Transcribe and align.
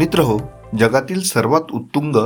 मित्र 0.00 0.20
हो 0.20 0.38
जगातील 0.78 1.20
सर्वात 1.22 1.72
उत्तुंग 1.72 2.16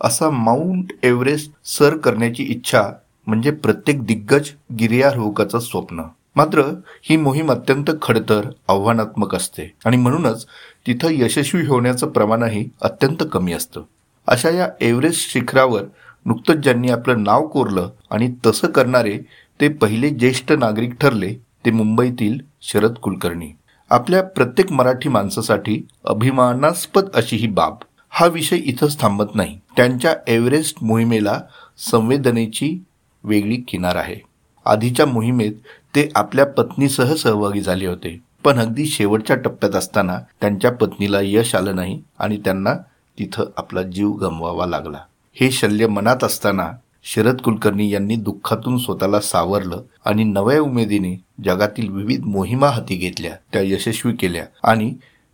असा 0.00 0.28
माउंट 0.30 0.92
एव्हरेस्ट 1.02 1.52
सर 1.64 1.96
करण्याची 1.96 2.42
इच्छा 2.42 2.82
म्हणजे 3.26 3.50
प्रत्येक 3.50 4.04
दिग्गज 4.06 4.50
गिर्यारोहकाचं 4.78 5.58
स्वप्न. 5.58 6.02
मात्र 6.36 6.62
ही 7.02 7.16
मोहीम 7.16 7.50
अत्यंत 7.50 7.90
खडतर 8.02 8.48
आव्हानात्मक 8.68 9.34
असते 9.34 9.74
आणि 9.84 9.96
म्हणूनच 9.96 10.46
तिथं 10.86 11.08
यशस्वी 11.10 11.66
होण्याचं 11.66 12.08
प्रमाणही 12.08 12.68
अत्यंत 12.82 13.24
कमी 13.32 13.52
असतं. 13.52 13.82
अशा 14.26 14.50
या 14.50 14.68
एव्हरेस्ट 14.80 15.32
शिखरावर 15.32 15.82
नुकतंच 16.26 16.56
ज्यांनी 16.56 16.90
आपलं 16.90 17.22
नाव 17.22 17.46
कोरलं 17.48 17.90
आणि 18.10 18.32
तसं 18.46 18.68
करणारे 18.68 19.18
ते 19.60 19.68
पहिले 19.68 20.10
ज्येष्ठ 20.10 20.52
नागरिक 20.52 20.94
ठरले 20.94 21.34
ते 21.66 21.70
मुंबईतील 21.70 22.38
शरद 22.62 22.94
कुलकर्णी. 22.94 23.50
आपल्या 23.94 24.22
प्रत्येक 24.22 24.72
मराठी 24.72 25.08
माणसासाठी 25.08 25.86
अभिमानास्पद 26.04 27.08
अशी 27.14 27.36
ही 27.36 27.46
बाब. 27.46 27.74
हा 28.10 28.26
विषय 28.26 28.56
इथंच 28.56 29.00
थांबत 29.00 29.24
नाही. 29.34 29.60
त्यांच्या 29.76 30.14
एव्हरेस्ट 30.26 30.76
मोहिमेला 30.82 31.40
संवेदनेची 31.78 32.84
वेगळी 33.24 33.56
किनार 33.56 33.96
आहे. 33.96 34.16
आधीच्या 34.64 35.06
मोहिमेत 35.06 35.52
ते 35.94 36.08
आपल्या 36.14 36.46
पत्नीसह 36.46 37.14
सहभागी 37.14 37.60
झाले 37.60 37.86
होते. 37.86 38.20
पण 38.44 38.58
अगदी 38.58 38.86
शेवटच्या 38.86 39.36
टप्प्यात 39.36 39.76
असताना 39.76 40.18
त्यांच्या 40.40 40.72
पत्नीला 40.72 41.18
यश 41.22 41.54
आलं 41.54 41.76
नाही 41.76 42.02
आणि 42.18 42.36
त्यांना 42.36 42.74
तिथं 43.18 43.44
आपला 43.56 43.82
जीव 43.82 44.10
गमवावा 44.10 44.66
लागला. 44.66 44.98
हे 45.34 45.50
शल्य 45.50 45.86
मनात 45.86 46.24
असताना 46.24 46.70
शरद 47.06 47.40
कुलकर्णी 47.40 47.88
यांनी 47.90 48.16
दुःखातून 48.16 48.78
स्वतःला 48.78 49.20
सावरलं 49.20 49.82
आणि 50.04 50.24
नव्या 50.24 50.60
उमेदीने 50.60 51.14
जगातील 51.44 51.90
विविध 51.90 52.24
मोहिमा 52.24 52.68
हाती 52.68 52.96
घेतल्या 52.96 53.32
त्या 53.52 53.62
यशस्वी 53.62 54.12
केल्या 54.12 54.44
आणि 54.64 54.92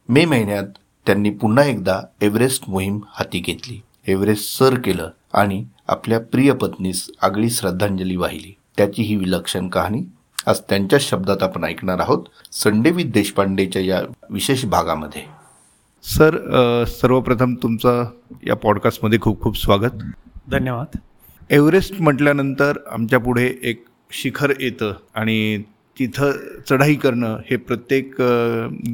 मे 0.09 0.25
महिन्यात 0.25 0.65
त्यांनी 1.07 1.31
पुन्हा 1.31 1.65
एकदा 1.65 2.01
एव्हरेस्ट 2.21 2.69
मोहीम 2.69 2.99
हाती 3.09 3.39
घेतली. 3.39 3.81
एव्हरेस्ट 4.07 4.59
सर 4.59 4.79
केलं 4.79 5.11
आणि 5.33 5.65
आपल्या 5.89 6.21
प्रिय 6.21 6.53
पत्नीस 6.53 7.09
आगळी 7.23 7.51
श्रद्धांजली 7.51 8.17
वाहिली. 8.17 8.55
त्याची 8.77 9.03
ही 9.03 9.17
विलक्षण 9.17 9.69
कहाणी 9.69 10.01
आज 10.47 10.61
त्यांच्याच 10.69 11.03
शब्दात 11.03 11.43
आपण 11.43 11.65
ऐकणार 11.65 11.99
आहोत 11.99 12.25
संडेवित 12.53 13.07
देशपांडेच्या 13.15 13.83
या 13.83 14.01
विशेष 14.31 14.65
भागामध्ये. 14.65 15.23
सर 16.05 16.85
सर्वप्रथम 16.85 17.55
तुमचं 17.55 18.05
या 18.47 18.57
पॉडकास्टमध्ये 18.57 19.21
खूप 19.21 19.41
खूप 19.41 19.59
स्वागत. 19.59 20.03
धन्यवाद. 20.51 20.99
एव्हरेस्ट 21.53 22.01
म्हटल्यानंतर 22.01 22.77
आमच्या 22.91 23.19
पुढे 23.19 23.55
एक 23.63 23.85
शिखर 24.13 24.53
येतं 24.61 24.93
आणि 25.15 25.63
तिथं 25.99 26.33
चढाई 26.71 26.95
करणं 26.95 27.39
हे 27.51 27.57
प्रत्येक 27.57 28.15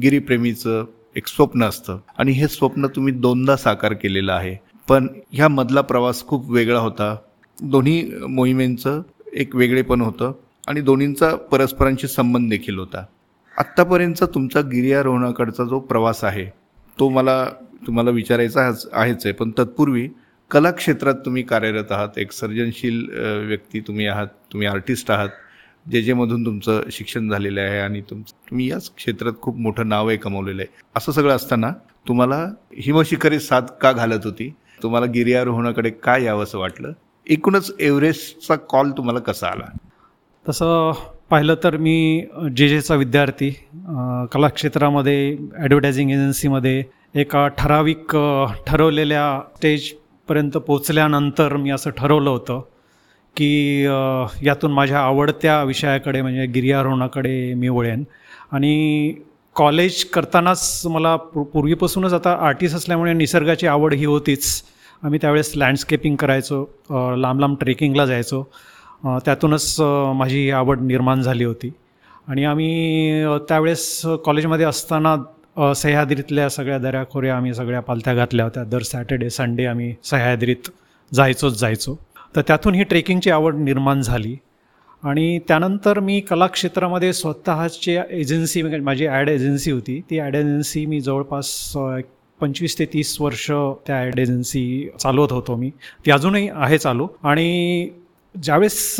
गिरीप्रेमीचं 0.01 0.85
एक 1.15 1.27
स्वप्न 1.27 1.63
असतं. 1.63 1.99
आणि 2.17 2.31
हे 2.31 2.47
स्वप्न 2.47 2.87
तुम्ही 2.87 3.13
दोनदा 3.13 3.55
साकार 3.55 3.93
केलेलं 3.93 4.33
आहे. 4.33 4.55
पण 4.89 5.07
ह्या 5.31 5.47
मधला 5.47 5.81
प्रवास 5.81 6.25
खूप 6.27 6.51
वेगळा 6.51 6.79
होता. 6.79 7.15
दोन्ही 7.61 8.11
मोहिमेंचं 8.29 9.01
एक 9.33 9.55
वेगळेपण 9.55 10.01
होतं 10.01 10.31
आणि 10.67 10.81
दोन्हींचा 10.81 11.35
परस्परांशी 11.35 12.07
संबंध 12.07 12.49
देखील 12.49 12.77
होता. 12.79 13.05
आत्तापर्यंतचा 13.57 14.25
तुमचा 14.25 14.61
गिर्यारोहणाकडचा 14.61 15.63
जो 15.63 15.79
प्रवास 15.79 16.23
आहे 16.23 16.45
तो 16.97 17.09
मला 17.09 17.43
तुम्हाला 17.87 18.09
विचारायचा 18.09 18.71
आहेच 18.93 19.25
आहे. 19.25 19.31
पण 19.31 19.51
तत्पूर्वी 19.51 20.07
कलाक्षेत्रात 20.51 21.15
तुम्ही 21.25 21.43
कार्यरत 21.43 21.91
आहात 21.91 22.17
एक 22.17 22.31
सर्जनशील 22.31 23.05
व्यक्ती 23.47 23.79
तुम्ही 23.87 24.05
आहात 24.07 24.27
तुम्ही 24.53 24.67
आर्टिस्ट 24.67 25.11
आहात 25.11 25.29
जे 25.85 26.01
जेमधून 26.01 26.45
तुमचं 26.45 26.81
शिक्षण 26.91 27.29
झालेलं 27.29 27.61
आहे 27.61 27.79
आणि 27.79 28.01
तुम 28.09 28.21
तुम्ही 28.21 28.69
याच 28.69 28.89
क्षेत्रात 28.97 29.33
खूप 29.41 29.57
मोठं 29.57 29.87
नावही 29.89 30.17
कमवलेलं 30.17 30.61
आहे. 30.61 30.81
असं 30.95 31.11
सगळं 31.11 31.35
असताना 31.35 31.71
तुम्हाला 32.07 32.37
हिमशिखरे 32.77 33.39
साथ 33.39 33.61
का 33.81 33.91
घालत 33.91 34.25
होती? 34.25 34.49
तुम्हाला 34.83 35.05
गिर्यारोहणाकडे 35.11 35.89
काय 35.89 36.23
यावं 36.23 36.43
असं 36.43 36.59
वाटलं? 36.59 36.91
एकूणच 37.27 37.71
एव्हरेस्टचा 37.79 38.55
कॉल 38.69 38.91
तुम्हाला 38.97 39.19
कसा 39.19 39.47
आला? 39.47 39.65
तसं 40.45 40.91
पाहिलं 41.29 41.55
तर 41.63 41.77
मी 41.77 42.25
जे 42.57 42.67
जेचा 42.69 42.95
विद्यार्थी 42.95 43.49
कलाक्षेत्रामध्ये 44.31 45.35
ॲडव्हर्टायझिंग 45.55 46.11
एजन्सीमध्ये 46.11 46.83
एका 47.15 47.47
ठराविक 47.57 48.15
ठरवलेल्या 48.67 49.39
स्टेज 49.55 49.91
पर्यंत 50.29 50.57
पोचल्यानंतर 50.67 51.55
मी 51.57 51.69
असं 51.71 51.89
ठरवलं 51.97 52.29
होतं 52.29 52.61
की 53.35 53.83
यातून 54.43 54.71
माझ्या 54.73 54.99
आवडत्या 54.99 55.61
विषयाकडे 55.63 56.21
म्हणजे 56.21 56.45
गिर्यारोहणाकडे 56.45 57.53
मी 57.53 57.69
वळेन. 57.69 58.03
आणि 58.51 59.13
कॉलेज 59.55 60.03
करतानाच 60.05 60.81
मला 60.85 61.15
पूर्वीपासूनच 61.15 62.13
आता 62.13 62.35
आर्टिस्ट 62.47 62.75
असल्यामुळे 62.75 63.13
निसर्गाची 63.13 63.67
आवड 63.67 63.93
ही 63.93 64.05
होतीच. 64.05 64.61
आम्ही 65.03 65.19
त्यावेळेस 65.21 65.51
लँडस्केपिंग 65.55 66.15
करायचो 66.15 66.63
लांब 67.17 67.39
लांब 67.39 67.55
ट्रेकिंगला 67.59 68.05
जायचो. 68.05 68.43
त्यातूनच 69.25 69.75
माझी 70.15 70.49
आवड 70.51 70.81
निर्माण 70.81 71.21
झाली 71.21 71.43
होती. 71.43 71.71
आणि 72.27 72.43
आम्ही 72.45 73.23
त्यावेळेस 73.47 74.05
कॉलेजमध्ये 74.25 74.65
असताना 74.65 75.15
सह्याद्रीतल्या 75.75 76.49
सगळ्या 76.49 76.77
दऱ्याखोऱ्या 76.79 77.35
आम्ही 77.37 77.53
सगळ्या 77.53 77.79
पालथ्या 77.81 78.13
घातल्या 78.13 78.45
होत्या. 78.45 78.63
दर 78.63 78.81
सॅटर्डे 78.83 79.29
संडे 79.29 79.65
आम्ही 79.65 79.93
सह्याद्रीत 80.03 80.69
जायचोच 81.11 81.59
जायचो. 81.59 81.95
तर 82.35 82.41
त्यातून 82.47 82.75
ही 82.75 82.83
ट्रेकिंगची 82.83 83.29
आवड 83.31 83.55
निर्माण 83.55 84.01
झाली. 84.01 84.35
आणि 85.03 85.39
त्यानंतर 85.47 85.99
मी 85.99 86.19
कलाक्षेत्रामध्ये 86.29 87.11
स्वतःची 87.13 87.97
एजन्सी 88.09 88.61
म्हणजे 88.61 88.79
माझी 88.83 89.07
ॲड 89.07 89.29
एजन्सी 89.29 89.71
होती. 89.71 89.99
ती 90.09 90.19
ॲड 90.19 90.35
एजन्सी 90.35 90.85
मी 90.85 90.99
जवळपास 91.01 91.71
पंचवीस 92.39 92.77
ते 92.79 92.85
तीस 92.93 93.15
वर्ष 93.21 93.45
त्या 93.87 93.99
ॲड 94.01 94.19
एजन्सी 94.19 94.89
चालवत 94.99 95.31
होतो 95.31 95.55
मी. 95.55 95.69
ती 96.05 96.11
अजूनही 96.11 96.49
आहे 96.53 96.77
चालू. 96.77 97.07
आणि 97.23 97.89
ज्यावेळेस 98.35 98.95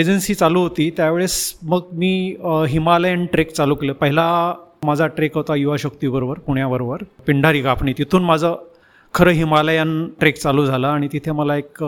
एजन्सी 0.00 0.34
चालू 0.34 0.60
होती 0.62 0.90
त्यावेळेस 0.96 1.54
मग 1.62 1.88
मी 1.92 2.12
हिमालयन 2.68 3.26
ट्रेक 3.32 3.52
चालू 3.52 3.74
केलं. 3.74 3.92
पहिला 3.92 4.54
माझा 4.84 5.06
ट्रेक 5.06 5.34
होता 5.34 5.54
युवा 5.54 5.76
शक्तीबरोबर 5.76 6.38
पुण्याबरोबर. 6.38 7.02
पिंडारी 7.26 7.62
कापणी 7.62 7.92
तिथून 7.98 8.24
माझं 8.24 8.54
खरं 9.14 9.30
हिमालयन 9.30 10.08
ट्रेक 10.20 10.36
चालू 10.36 10.64
झाला 10.66 10.88
आणि 10.88 11.08
तिथे 11.12 11.32
मला 11.32 11.56
एक 11.56 11.82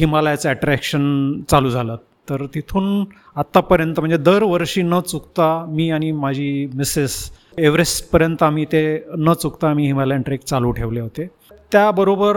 हिमालयाचं 0.00 0.50
अट्रॅक्शन 0.50 1.32
चालू 1.50 1.70
झालं. 1.70 1.96
तर 2.30 2.44
तिथून 2.54 3.04
आत्तापर्यंत 3.36 4.00
म्हणजे 4.00 4.16
दरवर्षी 4.16 4.82
न 4.82 5.00
चुकता 5.00 5.64
मी 5.68 5.90
आणि 5.90 6.12
माझी 6.12 6.68
मिसेस 6.74 7.30
एव्हरेस्टपर्यंत 7.58 8.42
आम्ही 8.42 8.64
ते 8.64 9.04
न 9.18 9.32
चुकता 9.32 9.70
आम्ही 9.70 9.86
हिमालयन 9.86 10.22
ट्रेक 10.22 10.40
चालू 10.40 10.70
ठेवले 10.70 11.00
होते. 11.00 11.26
त्याबरोबर 11.72 12.36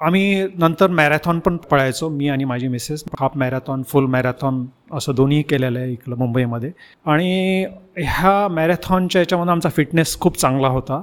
आम्ही 0.00 0.46
नंतर 0.58 0.86
मॅरेथॉन 0.86 1.38
पण 1.38 1.56
पळायचो 1.56 2.08
मी 2.08 2.28
आणि 2.28 2.44
माझी 2.44 2.68
missus. 2.68 3.04
Half 3.20 3.36
marathon 3.36 3.82
full 3.82 4.06
marathon 4.06 4.66
असं 4.92 5.14
दोन्ही 5.14 5.42
केलेलं 5.42 5.78
आहे 5.78 5.92
इकडं 5.92 6.16
मुंबईमध्ये. 6.16 6.70
आणि 7.06 7.64
ह्या 7.98 8.48
मॅरेथॉनच्या 8.48 9.20
याच्यामध्ये 9.20 9.52
आमचा 9.52 9.68
फिटनेस 9.68 10.18
खूप 10.20 10.38
चांगला 10.38 10.68
होता. 10.68 11.02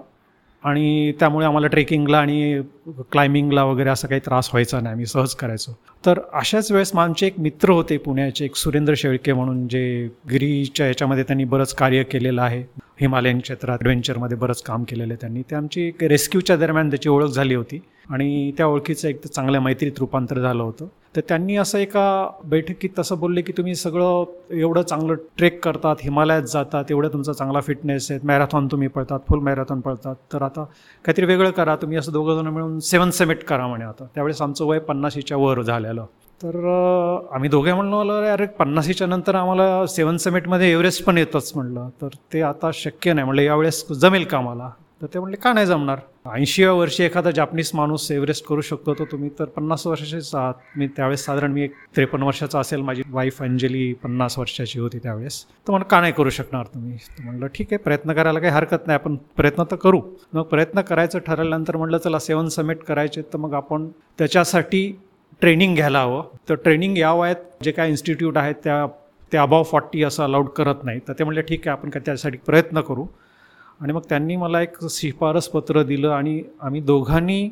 आणि 0.63 1.11
त्यामुळे 1.19 1.45
आम्हाला 1.45 1.67
ट्रेकिंगला 1.67 2.17
आणि 2.17 2.61
क्लाइम्बिंगला 3.11 3.63
वगैरे 3.63 3.89
असा 3.89 4.07
काही 4.07 4.21
त्रास 4.25 4.49
व्हायचा 4.53 4.79
नाही 4.79 4.91
आम्ही 4.93 5.05
सहज 5.05 5.33
करायचो. 5.35 5.71
तर 6.05 6.19
अशाच 6.33 6.71
वेळेस 6.71 6.95
आमचे 6.95 7.27
एक 7.27 7.39
मित्र 7.39 7.69
होते 7.69 7.97
पुण्याचे 7.97 8.45
एक 8.45 8.55
सुरेंद्र 8.55 8.93
शेळके 8.97 9.33
म्हणून 9.33 9.67
जे 9.67 10.07
गिरीच्या 10.29 10.87
याच्यामध्ये 10.87 11.23
त्यांनी 11.23 11.43
बरंच 11.43 11.73
कार्य 11.73 12.03
केलेलं 12.03 12.41
आहे. 12.41 12.63
हिमालयन 13.01 13.39
क्षेत्रात 13.39 13.77
ॲडव्हेंचरमध्ये 13.81 14.37
बरंच 14.37 14.61
काम 14.61 14.83
केलेलं 14.83 15.13
आहे 15.13 15.21
त्यांनी. 15.21 15.41
ते 15.41 15.55
आमची 15.55 15.81
एक 15.81 16.03
रेस्क्यूच्या 16.03 16.55
दरम्यान 16.55 16.89
त्याची 16.89 17.09
ओळख 17.09 17.29
झाली 17.29 17.55
होती. 17.55 17.81
आणि 18.09 18.51
त्या 18.57 18.67
ओळखीचं 18.67 19.07
एक 19.07 19.25
चांगल्या 19.25 19.61
मैत्रीत 19.61 19.99
रूपांतर 19.99 20.39
झालं 20.39 20.63
होतं. 20.63 20.85
तर 21.15 21.21
त्यांनी 21.27 21.55
असं 21.55 21.77
एका 21.77 22.29
बैठकीत 22.45 22.89
तसं 22.99 23.19
बोलले 23.19 23.41
की 23.41 23.53
तुम्ही 23.57 23.75
सगळं 23.75 24.23
एवढं 24.51 24.81
चांगलं 24.81 25.15
ट्रेक 25.37 25.63
करतात 25.63 25.95
हिमालयात 26.01 26.43
जातात 26.43 26.91
एवढं 26.91 27.09
तुमचा 27.13 27.33
चांगला 27.33 27.59
फिटनेस 27.61 28.09
आहे 28.11 28.19
मॅरेथॉन 28.23 28.67
तुम्ही 28.67 28.87
पळतात 28.87 29.19
फुल 29.29 29.39
मॅरेथॉन 29.39 29.79
पळतात. 29.81 30.15
तर 30.33 30.41
आता 30.41 30.63
काहीतरी 31.05 31.25
वेगळं 31.25 31.51
करा 31.51 31.75
तुम्ही 31.75 31.97
असं 31.97 32.11
दोघं 32.11 32.41
जण 32.41 32.47
मिळून 32.47 32.79
सेवन 32.79 33.09
समिट 33.09 33.43
करा 33.43 33.67
म्हणे 33.67 33.85
आता. 33.85 34.05
त्यावेळेस 34.15 34.41
आमचं 34.41 34.65
वय 34.65 34.79
पन्नाशीच्या 34.79 35.37
वर 35.37 35.61
झालेलं. 35.61 36.05
तर 36.41 36.55
आम्ही 37.33 37.49
दोघे 37.49 37.73
म्हणलो 37.73 37.99
अरे 38.31 38.45
पन्नाशीच्या 38.59 39.07
नंतर 39.07 39.35
आम्हाला 39.35 39.85
सेवन 39.87 40.17
समिटमध्ये 40.17 40.71
एव्हरेस्ट 40.71 41.03
पण 41.05 41.17
येतच 41.17 41.51
म्हणलं. 41.55 41.89
तर 42.01 42.07
ते 42.33 42.41
आता 42.41 42.69
शक्य 42.73 43.13
नाही 43.13 43.25
म्हणलं 43.25 43.41
यावेळेस 43.41 43.85
जमेल 43.91 44.23
का 44.23 44.37
आम्हाला? 44.37 44.69
तर 45.03 45.07
ते 45.13 45.19
म्हणले 45.19 45.37
का 45.37 45.51
नाही 45.53 45.65
जमणार? 45.67 45.99
ऐंशीव्या 46.33 46.73
वर्षी 46.73 47.03
एखादा 47.03 47.31
जापनीस 47.31 47.71
माणूस 47.75 48.11
एव्हरेस्ट 48.11 48.45
करू 48.45 48.61
शकतो 48.61 48.93
तर 48.93 49.03
तुम्ही 49.03 49.29
तर 49.39 49.45
पन्नास 49.45 49.87
वर्षाचेच 49.87 50.35
आहात. 50.35 50.53
मी 50.77 50.87
त्यावेळेस 50.87 51.25
साधारण 51.25 51.51
मी 51.51 51.63
एक 51.63 51.73
त्रेपन्न 51.95 52.23
वर्षाचा 52.23 52.59
असेल. 52.59 52.81
माझी 52.81 53.01
वाईफ 53.09 53.41
अंजली 53.41 53.93
पन्नास 53.93 54.39
वर्षाची 54.39 54.79
होती 54.79 54.97
त्यावेळेस. 54.97 55.43
तर 55.45 55.71
म्हणलं 55.71 55.87
का 55.87 56.01
नाही 56.01 56.13
करू 56.13 56.29
शकणार 56.29 56.65
तुम्ही? 56.65 56.97
म्हणलं 57.19 57.47
ठीक 57.47 57.67
आहे 57.71 57.77
प्रयत्न 57.77 58.13
करायला 58.13 58.39
काही 58.39 58.53
हरकत 58.53 58.87
नाही. 58.87 58.99
आपण 58.99 59.15
प्रयत्न 59.15 59.63
तर 59.71 59.75
करू. 59.75 60.01
मग 60.33 60.43
प्रयत्न 60.43 60.81
करायचं 60.81 61.19
ठरवल्यानंतर 61.19 61.77
म्हटलं 61.77 61.97
चला 61.97 62.19
सेवन 62.19 62.47
समिट 62.47 62.83
करायचे. 62.83 63.21
तर 63.21 63.37
मग 63.37 63.53
आपण 63.53 63.87
त्याच्यासाठी 64.17 64.99
ट्रेनिंग 65.41 65.75
घ्यायला 65.75 66.01
हवं. 66.01 66.23
तर 66.49 66.55
ट्रेनिंग 66.55 66.97
या 66.97 67.13
वयात 67.13 67.63
जे 67.63 67.71
काय 67.71 67.89
इन्स्टिट्यूट 67.89 68.37
आहेत 68.37 68.55
त्या 68.63 68.85
ते 69.33 69.37
अबाव 69.37 69.63
फॉर्टी 69.63 70.03
असं 70.03 70.23
अलाउड 70.23 70.47
करत 70.47 70.83
नाही. 70.83 70.99
तर 71.07 71.13
ते 71.13 71.23
म्हणले 71.23 71.41
ठीक 71.41 71.67
आहे 71.67 71.77
आपण 71.77 71.89
काय 71.89 72.01
त्यासाठी 72.05 72.37
प्रयत्न 72.37 72.81
करू. 72.81 73.05
आणि 73.83 73.93
मग 73.93 74.01
त्यांनी 74.09 74.35
मला 74.35 74.61
एक 74.61 74.75
शिफारस 74.89 75.47
पत्र 75.49 75.81
दिलं 75.83 76.09
आणि 76.09 76.41
आम्ही 76.61 76.81
दोघांनी 76.81 77.49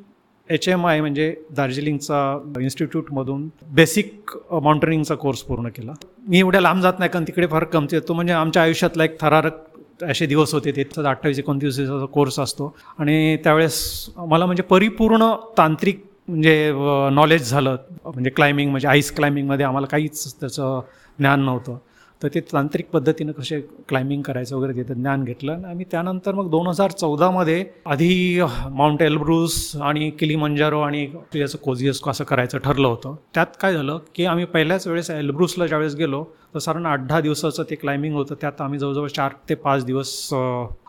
एच 0.50 0.68
एम 0.70 0.86
आय 0.88 1.02
म्हणजे 1.02 1.34
दार्जिलिंगचा 1.56 2.20
इन्स्टिट्यूटमधून 2.62 3.48
बेसिक 3.76 4.32
माउंटनिंगचा 4.52 5.16
कोर्स 5.16 5.42
पूर्ण 5.44 5.70
केला. 5.76 5.94
मी 6.28 6.40
एवढ्या 6.40 6.62
लांब 6.62 6.82
जात 6.82 7.00
नाही 7.00 7.12
कारण 7.12 7.26
तिकडे 7.28 7.48
फार 7.48 7.64
कमती 7.64 7.96
येतो 7.96 8.14
म्हणजे 8.14 8.34
आमच्या 8.34 8.64
आयुष्यातला 8.64 9.04
एक 9.04 9.20
थरारक 9.22 10.04
असे 10.04 10.26
दिवस 10.26 10.54
होते. 10.54 10.72
ते 10.72 10.84
अठ्ठावीस 11.02 11.40
एकोणतीस 11.40 11.76
दिवसाचा 11.78 12.06
कोर्स 12.14 12.40
असतो. 12.40 12.76
आणि 13.00 13.38
त्यावेळेस 13.44 14.10
मला 14.18 14.46
म्हणजे 14.46 14.64
परिपूर्ण 14.64 15.32
तांत्रिक 15.58 16.04
म्हणजे 16.28 16.72
नॉलेज 17.14 17.50
झालं. 17.50 17.78
म्हणजे 18.06 18.30
क्लाइम्बिंग 18.30 18.70
म्हणजे 18.70 18.88
आईस 18.88 19.16
क्लाइम्बिंगमध्ये 19.16 19.66
आम्हाला 19.66 19.88
काहीच 19.88 20.36
त्याचं 20.40 20.80
ज्ञान 21.20 21.46
नव्हतं. 21.46 21.78
तर 22.24 22.28
ते 22.34 22.40
तांत्रिक 22.52 22.90
पद्धतीनं 22.92 23.32
कसे 23.32 23.60
क्लाइम्बिंग 23.90 24.22
करायचं 24.24 24.56
वगैरे 24.56 24.74
तिथं 24.78 25.02
ज्ञान 25.02 25.24
घेतलं. 25.24 25.52
आणि 25.52 25.64
आम्ही 25.66 25.86
त्यानंतर 25.92 26.34
मग 26.36 26.50
दोन 26.52 26.68
हजार 26.68 26.92
चौदामध्ये 26.92 27.64
आधी 27.86 28.42
माउंट 28.72 29.02
एल्ब्रुस 29.02 29.76
आणि 29.82 30.10
किली 30.20 30.36
मंजारो 30.36 30.80
आणि 30.82 31.08
याचं 31.36 31.58
कोझियस्को 31.64 32.10
असं 32.12 32.24
करायचं 32.24 32.58
ठरलं 32.58 32.88
होतं. 32.88 33.16
त्यात 33.34 33.58
काय 33.62 33.74
झालं 33.74 33.98
की 34.16 34.26
आम्ही 34.26 34.46
पहिल्याच 34.46 34.88
वेळेस 34.88 35.10
एलब्रूसला 35.12 35.68
ज्यावेळेस 35.68 35.96
गेलो 35.96 36.24
तर 36.54 36.60
साधारण 36.60 36.86
आठ 36.86 37.08
दहा 37.08 37.20
दिवसाचं 37.22 37.64
ते 37.70 37.76
क्लाइम्बिंग 37.76 38.16
होतं. 38.16 38.36
त्यात 38.42 38.62
आम्ही 38.62 38.80
जवळजवळ 38.80 39.08
चार 39.08 39.32
ते 39.50 39.56
पाच 39.56 39.86
दिवस 39.86 40.30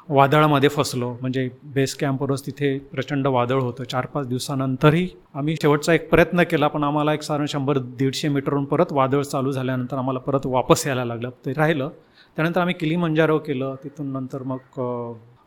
वादळामध्ये 0.08 0.69
फसलो. 0.69 1.16
म्हणजे 1.20 1.49
बेस 1.64 1.94
कॅम्पवरच 1.94 2.44
तिथे 2.46 2.78
प्रचंड 2.93 3.26
वादळ 3.26 3.60
होतं. 3.60 3.84
चार 3.84 4.06
पाच 4.06 4.26
दिवसानंतरही 4.28 5.08
आम्ही 5.34 5.54
शेवटचा 5.62 5.94
एक 5.94 6.08
प्रयत्न 6.10 6.43
केला 6.43 6.69
पण 6.69 6.84
आम्हाला 6.84 7.14
एक 7.14 7.22
साधारण 7.22 7.46
शंभर 7.46 7.78
दीडशे 7.78 8.28
मीटरहून 8.28 8.64
परत 8.64 8.93
वादळ 8.93 9.22
चालू 9.22 9.52
झाल्यानंतर 9.52 9.96
आम्हाला 9.96 10.19
परत 10.19 10.46
वापस 10.46 10.87
यायला 10.87 11.04
लागलं. 11.04 11.31
ते 11.46 11.52
राहिलं. 11.52 11.90
त्यानंतर 12.37 12.60
आम्ही 12.60 12.75
किली 12.75 12.96
मंजारो 12.96 13.38
केलं. 13.38 13.75
तिथून 13.84 14.06
नंतर 14.12 14.43
मग 14.43 14.81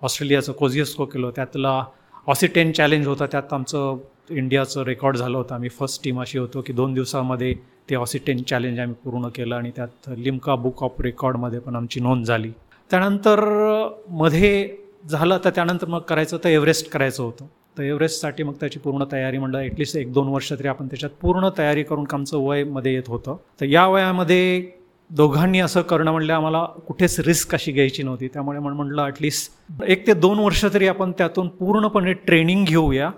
ऑस्ट्रेलियाचं 0.01 0.53
कोझियस्को 0.53 1.05
केलं. 1.05 1.31
त्यातला 1.35 1.83
ऑसिटेन 2.27 2.71
चॅलेंज 2.71 3.07
होता. 3.07 3.25
त्यात 3.25 3.53
आमचं 3.53 3.97
इंडियाचं 4.29 4.83
रेकॉर्ड 4.83 5.17
झालं 5.17 5.37
होतं. 5.37 5.55
आम्ही 5.55 5.69
फर्स्ट 5.69 6.03
टीम 6.03 6.21
अशी 6.21 6.37
होतो 6.37 6.61
की 6.61 6.73
दोन 6.73 6.93
दिवसामध्ये 6.93 7.53
ते 7.89 7.95
ऑसिटेन 7.95 8.41
चॅलेंज 8.43 8.79
आम्ही 8.79 8.95
पूर्ण 9.03 9.27
केलं 9.27 9.55
आणि 9.55 9.71
त्यात 9.75 10.09
लिमका 10.17 10.55
बुक 10.55 10.83
ऑफ 10.83 11.01
रेकॉर्डमध्ये 11.01 11.59
पण 11.59 11.75
आमची 11.75 11.99
नोंद 11.99 12.25
झाली. 12.25 12.51
त्यानंतरमध्ये 12.91 14.77
झालं 15.09 15.37
तर 15.45 15.49
त्यानंतर 15.49 15.87
मग 15.87 15.99
करायचं 15.99 16.37
तर 16.43 16.49
एव्हरेस्ट 16.49 16.89
करायचं 16.91 17.23
होतं. 17.23 17.45
तर 17.77 17.83
एव्हरेस्टसाठी 17.83 18.43
मग 18.43 18.53
त्याची 18.59 18.79
पूर्ण 18.79 19.03
तयारी 19.11 19.37
म्हणलं 19.37 19.57
ॲटलिस्ट 19.57 19.97
एक 19.97 20.11
दोन 20.13 20.27
वर्ष 20.27 20.51
तरी 20.51 20.67
आपण 20.67 20.87
त्याच्यात 20.87 21.11
पूर्ण 21.21 21.49
तयारी 21.57 21.83
करून 21.83 22.05
आमचं 22.13 22.37
वयमध्ये 22.37 22.93
येत 22.93 23.07
होतं. 23.07 23.35
तर 23.61 23.65
या 23.65 23.85
वयामध्ये 23.87 24.61
दोघांनी 25.09 25.59
असं 25.59 25.81
करणं 25.81 26.11
म्हणलं 26.11 26.33
आम्हाला 26.33 26.63
कुठेच 26.87 27.19
रिस्क 27.19 27.53
अशी 27.55 27.71
घ्यायची 27.71 28.03
नव्हती. 28.03 28.27
त्यामुळे 28.27 28.59
म्हटलं 28.59 29.01
ॲटलिस्ट 29.01 29.81
एक 29.88 30.07
ते 30.07 30.13
दोन 30.13 30.39
वर्ष 30.39 30.65
तरी 30.73 30.88
आपण 30.88 31.11
त्यातून 31.17 31.47
पूर्णपणे 31.49 32.13
ट्रेनिंग 32.25 32.65
घेऊया 32.65 33.11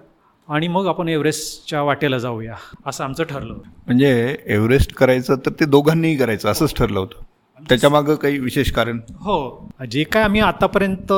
आणि 0.47 0.67
मग 0.67 0.87
आपण 0.87 1.09
एव्हरेस्टच्या 1.09 1.81
वाटेला 1.83 2.17
जाऊया 2.17 2.55
असं 2.85 3.03
आमचं 3.03 3.23
ठरलं 3.23 3.53
म्हणजे 3.85 4.37
एव्हरेस्ट 4.45 4.93
करायचं 4.95 5.35
तर 5.45 5.51
ते 5.59 5.65
दोघांनीही 5.65 6.15
करायचं 6.17 6.49
असंच 6.49 6.75
ठरलं 6.75 6.99
होतं. 6.99 7.23
त्याच्यामागं 7.69 8.15
काही 8.15 8.39
विशेष 8.39 8.71
कारण? 8.71 8.99
हो. 9.19 9.67
जे 9.91 10.03
काय 10.03 10.23
आम्ही 10.23 10.41
आतापर्यंत 10.41 11.13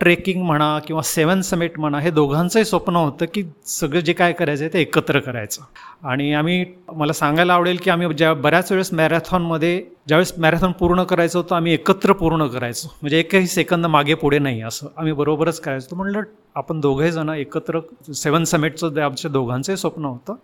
ट्रेकिंग 0.00 0.42
म्हणा 0.42 0.78
किंवा 0.78 1.02
सेवन 1.02 1.40
समिट 1.40 1.78
म्हणा 1.78 1.98
हे 1.98 2.10
दोघांचंही 2.10 2.64
स्वप्न 2.64 2.96
होतं 2.96 3.26
की 3.34 3.42
सगळं 3.66 4.00
जे 4.00 4.12
काय 4.12 4.32
करायचं 4.32 4.64
आहे 4.64 4.72
ते 4.72 4.80
एकत्र 4.80 5.18
करायचं. 5.18 5.62
आणि 6.04 6.32
आम्ही 6.32 6.64
मला 6.92 7.12
सांगायला 7.12 7.54
आवडेल 7.54 7.78
की 7.82 7.90
आम्ही 7.90 8.08
ज्या 8.14 8.34
बऱ्याच 8.34 8.72
वेळेस 8.72 8.92
मॅरेथॉनमध्ये 8.92 9.84
ज्यावेळेस 10.08 10.32
मॅरेथॉन 10.38 10.72
पूर्ण 10.72 11.02
करायचं 11.02 11.38
होतं 11.38 11.56
आम्ही 11.56 11.72
एकत्र 11.72 12.12
पूर्ण 12.12 12.46
करायचो. 12.46 12.88
म्हणजे 13.02 13.18
एकही 13.18 13.46
सेकंद 13.46 13.86
मागे 13.86 14.14
पुढे 14.14 14.38
नाही 14.38 14.62
असं 14.62 14.86
आम्ही 14.96 15.12
बरोबरच 15.12 15.60
करायचो. 15.60 15.96
म्हणलं 15.96 16.20
आपण 16.54 16.80
दोघे 16.80 17.12
जण 17.12 17.28
एकत्र 17.28 17.80
सेवन 18.14 18.44
समिटचं 18.44 19.00
आमच्या 19.00 19.30
दोघांचंही 19.30 19.76
स्वप्न 19.76 20.04
होतं. 20.04 20.34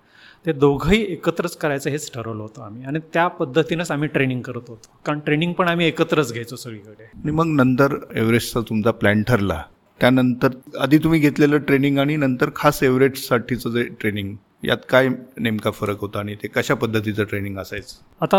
ते 0.46 0.52
दोघंही 0.52 1.02
एकत्रच 1.08 1.56
करायचं 1.56 1.90
हेच 1.90 2.12
ठरवलं 2.12 2.42
होतं 2.42 2.62
आम्ही. 2.62 2.84
आणि 2.84 2.98
त्या 3.14 3.28
पद्धतीनंच 3.28 3.90
आम्ही 3.90 4.08
ट्रेनिंग 4.08 4.42
करत 4.42 4.60
होतो. 4.68 4.80
कारण 5.06 5.18
ट्रेनिंग 5.18 5.52
पण 5.52 5.68
आम्ही 5.68 5.86
एकत्रच 5.86 6.32
घ्यायचो 6.32 6.56
सगळीकडे. 6.56 7.04
आणि 7.04 7.30
मग 7.30 7.46
नंतर 7.46 7.96
एव्हरेस्टचा 8.14 8.60
तुमचा 8.60 8.90
प्लॅन 8.90 9.22
ठरला. 9.22 9.62
त्यानंतर 10.00 10.48
आधी 10.80 10.98
तुम्ही 10.98 11.20
घेतलेलं 11.20 11.58
ट्रेनिंग 11.58 11.98
आणि 11.98 12.16
नंतर 12.16 12.50
खास 12.56 12.82
एव्हरेस्टसाठीचं 12.82 13.70
जे 13.70 13.82
ट्रेनिंग 13.82 14.34
यात 14.62 14.76
काय 14.88 15.08
नेमका 15.38 15.70
फरक 15.70 16.00
होता 16.00 16.18
आणि 16.18 16.34
ते 16.42 16.48
कशा 16.48 16.74
पद्धतीचं 16.74 17.24
ट्रेनिंग 17.24 17.58
असायचं? 17.58 17.94
आता 18.20 18.38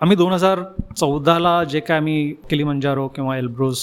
आम्ही 0.00 0.16
दोन 0.16 0.32
हजार 0.32 0.62
चौदाला 0.96 1.62
जे 1.70 1.80
काय 1.80 1.96
आम्ही 1.96 2.32
किलिमंजारो 2.50 3.06
किंवा 3.16 3.36
एल्ब्रोस 3.36 3.82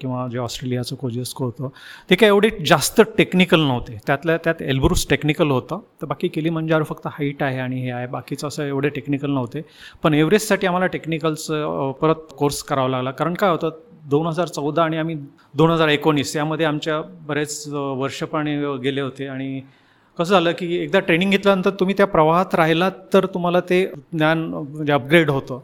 किंवा 0.00 0.26
जे 0.32 0.38
ऑस्ट्रेलियाचं 0.38 0.96
कोजिस्को 0.96 1.44
होतं 1.44 1.68
ते 2.10 2.14
काय 2.14 2.28
एवढे 2.28 2.48
जास्त 2.66 3.00
टेक्निकल 3.18 3.60
नव्हते. 3.60 3.98
त्यातल्या 4.06 4.36
त्यात 4.44 4.62
एल्ब्रुस 4.62 5.06
टेक्निकल 5.10 5.50
होतं 5.50 5.80
तर 6.02 6.06
बाकी 6.06 6.28
किलिमंजारो 6.28 6.84
फक्त 6.84 7.06
हाईट 7.06 7.42
आहे 7.42 7.58
आणि 7.60 7.80
हे 7.82 7.90
आहे 7.90 8.06
बाकीचं 8.06 8.48
असं 8.48 8.64
एवढे 8.64 8.88
टेक्निकल 8.88 9.30
नव्हते. 9.30 9.62
पण 10.02 10.14
एव्हरेस्टसाठी 10.14 10.66
आम्हाला 10.66 10.86
टेक्निकलचं 10.86 11.92
परत 12.00 12.32
कोर्स 12.38 12.62
करावा 12.62 12.88
लागला. 12.88 13.10
कारण 13.10 13.34
काय 13.34 13.50
होतं 13.50 13.78
दोन 14.10 14.26
हजार 14.26 14.48
चौदा 14.48 14.82
आणि 14.84 14.96
आम्ही 14.96 15.16
दोन 15.54 15.70
हजार 15.70 15.88
एकोणीस 15.88 16.34
यामध्ये 16.36 16.66
आमच्या 16.66 17.00
बरेच 17.26 17.66
वर्ष 17.68 18.22
पण 18.24 18.48
गेले 18.82 19.00
होते 19.00 19.26
आणि 19.26 19.60
कसं 20.20 20.30
झालं 20.34 20.52
की 20.52 20.66
एकदा 20.76 21.00
ट्रेनिंग 21.00 21.30
घेतल्यानंतर 21.30 21.70
तुम्ही 21.80 21.94
त्या 21.96 22.06
प्रवाहात 22.06 22.54
राहिलात 22.54 22.92
तर 23.12 23.26
तुम्हाला 23.34 23.60
ते 23.68 23.84
ज्ञान 24.12 24.44
म्हणजे 24.48 24.92
अपग्रेड 24.92 25.30
होतं. 25.30 25.60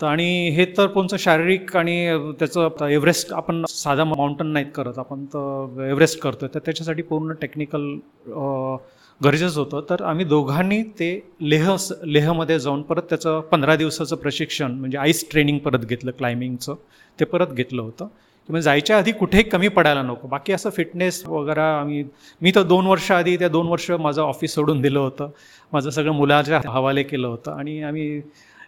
तर 0.00 0.06
आणि 0.06 0.48
हे 0.54 0.64
तर 0.78 0.86
कोणचं 0.94 1.16
शारीरिक 1.18 1.76
आणि 1.76 1.94
त्याचं 2.38 2.86
एव्हरेस्ट 2.88 3.32
आपण 3.32 3.64
साधा 3.68 4.04
माउंटन 4.04 4.46
नाहीत 4.52 4.66
करत 4.74 4.98
आपण 4.98 5.24
तर 5.34 5.86
एव्हरेस्ट 5.88 6.20
करतो 6.20 6.46
तर 6.54 6.58
त्याच्यासाठी 6.64 7.02
पूर्ण 7.02 7.32
टेक्निकल 7.40 7.86
गरजेचं 9.20 9.60
होतं. 9.60 9.80
तर 9.90 10.02
आम्ही 10.04 10.24
दोघांनी 10.24 10.82
ते 10.98 11.08
लेह 11.40 11.70
लेहमध्ये 12.04 12.58
जाऊन 12.60 12.82
परत 12.82 13.02
त्याचं 13.08 13.40
पंधरा 13.52 13.76
दिवसाचं 13.76 14.16
प्रशिक्षण 14.16 14.72
म्हणजे 14.80 14.98
आईस 14.98 15.24
ट्रेनिंग 15.30 15.58
परत 15.58 15.84
घेतलं 15.86 16.10
क्लाइम्बिंगचं 16.18 16.74
ते 17.18 17.24
परत 17.24 17.52
घेतलं 17.54 17.82
होतं. 17.82 18.08
तुम्ही 18.48 18.62
जायच्या 18.62 18.98
आधी 18.98 19.12
कुठेही 19.12 19.42
कमी 19.44 19.68
पडायला 19.68 20.02
नको. 20.02 20.28
बाकी 20.28 20.52
असं 20.52 20.70
फिटनेस 20.70 21.22
वगैरे 21.26 21.60
आम्ही 21.60 22.02
मी 22.42 22.50
तर 22.54 22.62
दोन 22.62 22.86
वर्ष 22.86 23.10
आधी 23.12 23.36
त्या 23.36 23.48
दोन 23.48 23.66
वर्ष 23.68 23.90
माझं 23.90 24.22
ऑफिस 24.22 24.54
सोडून 24.54 24.80
दिलं 24.80 24.98
होतं. 24.98 25.30
माझं 25.72 25.90
सगळं 25.90 26.12
मुलाच्या 26.12 26.60
हवाले 26.66 27.02
केलं 27.02 27.26
होतं. 27.26 27.58
आणि 27.58 27.82
आम्ही 27.82 28.20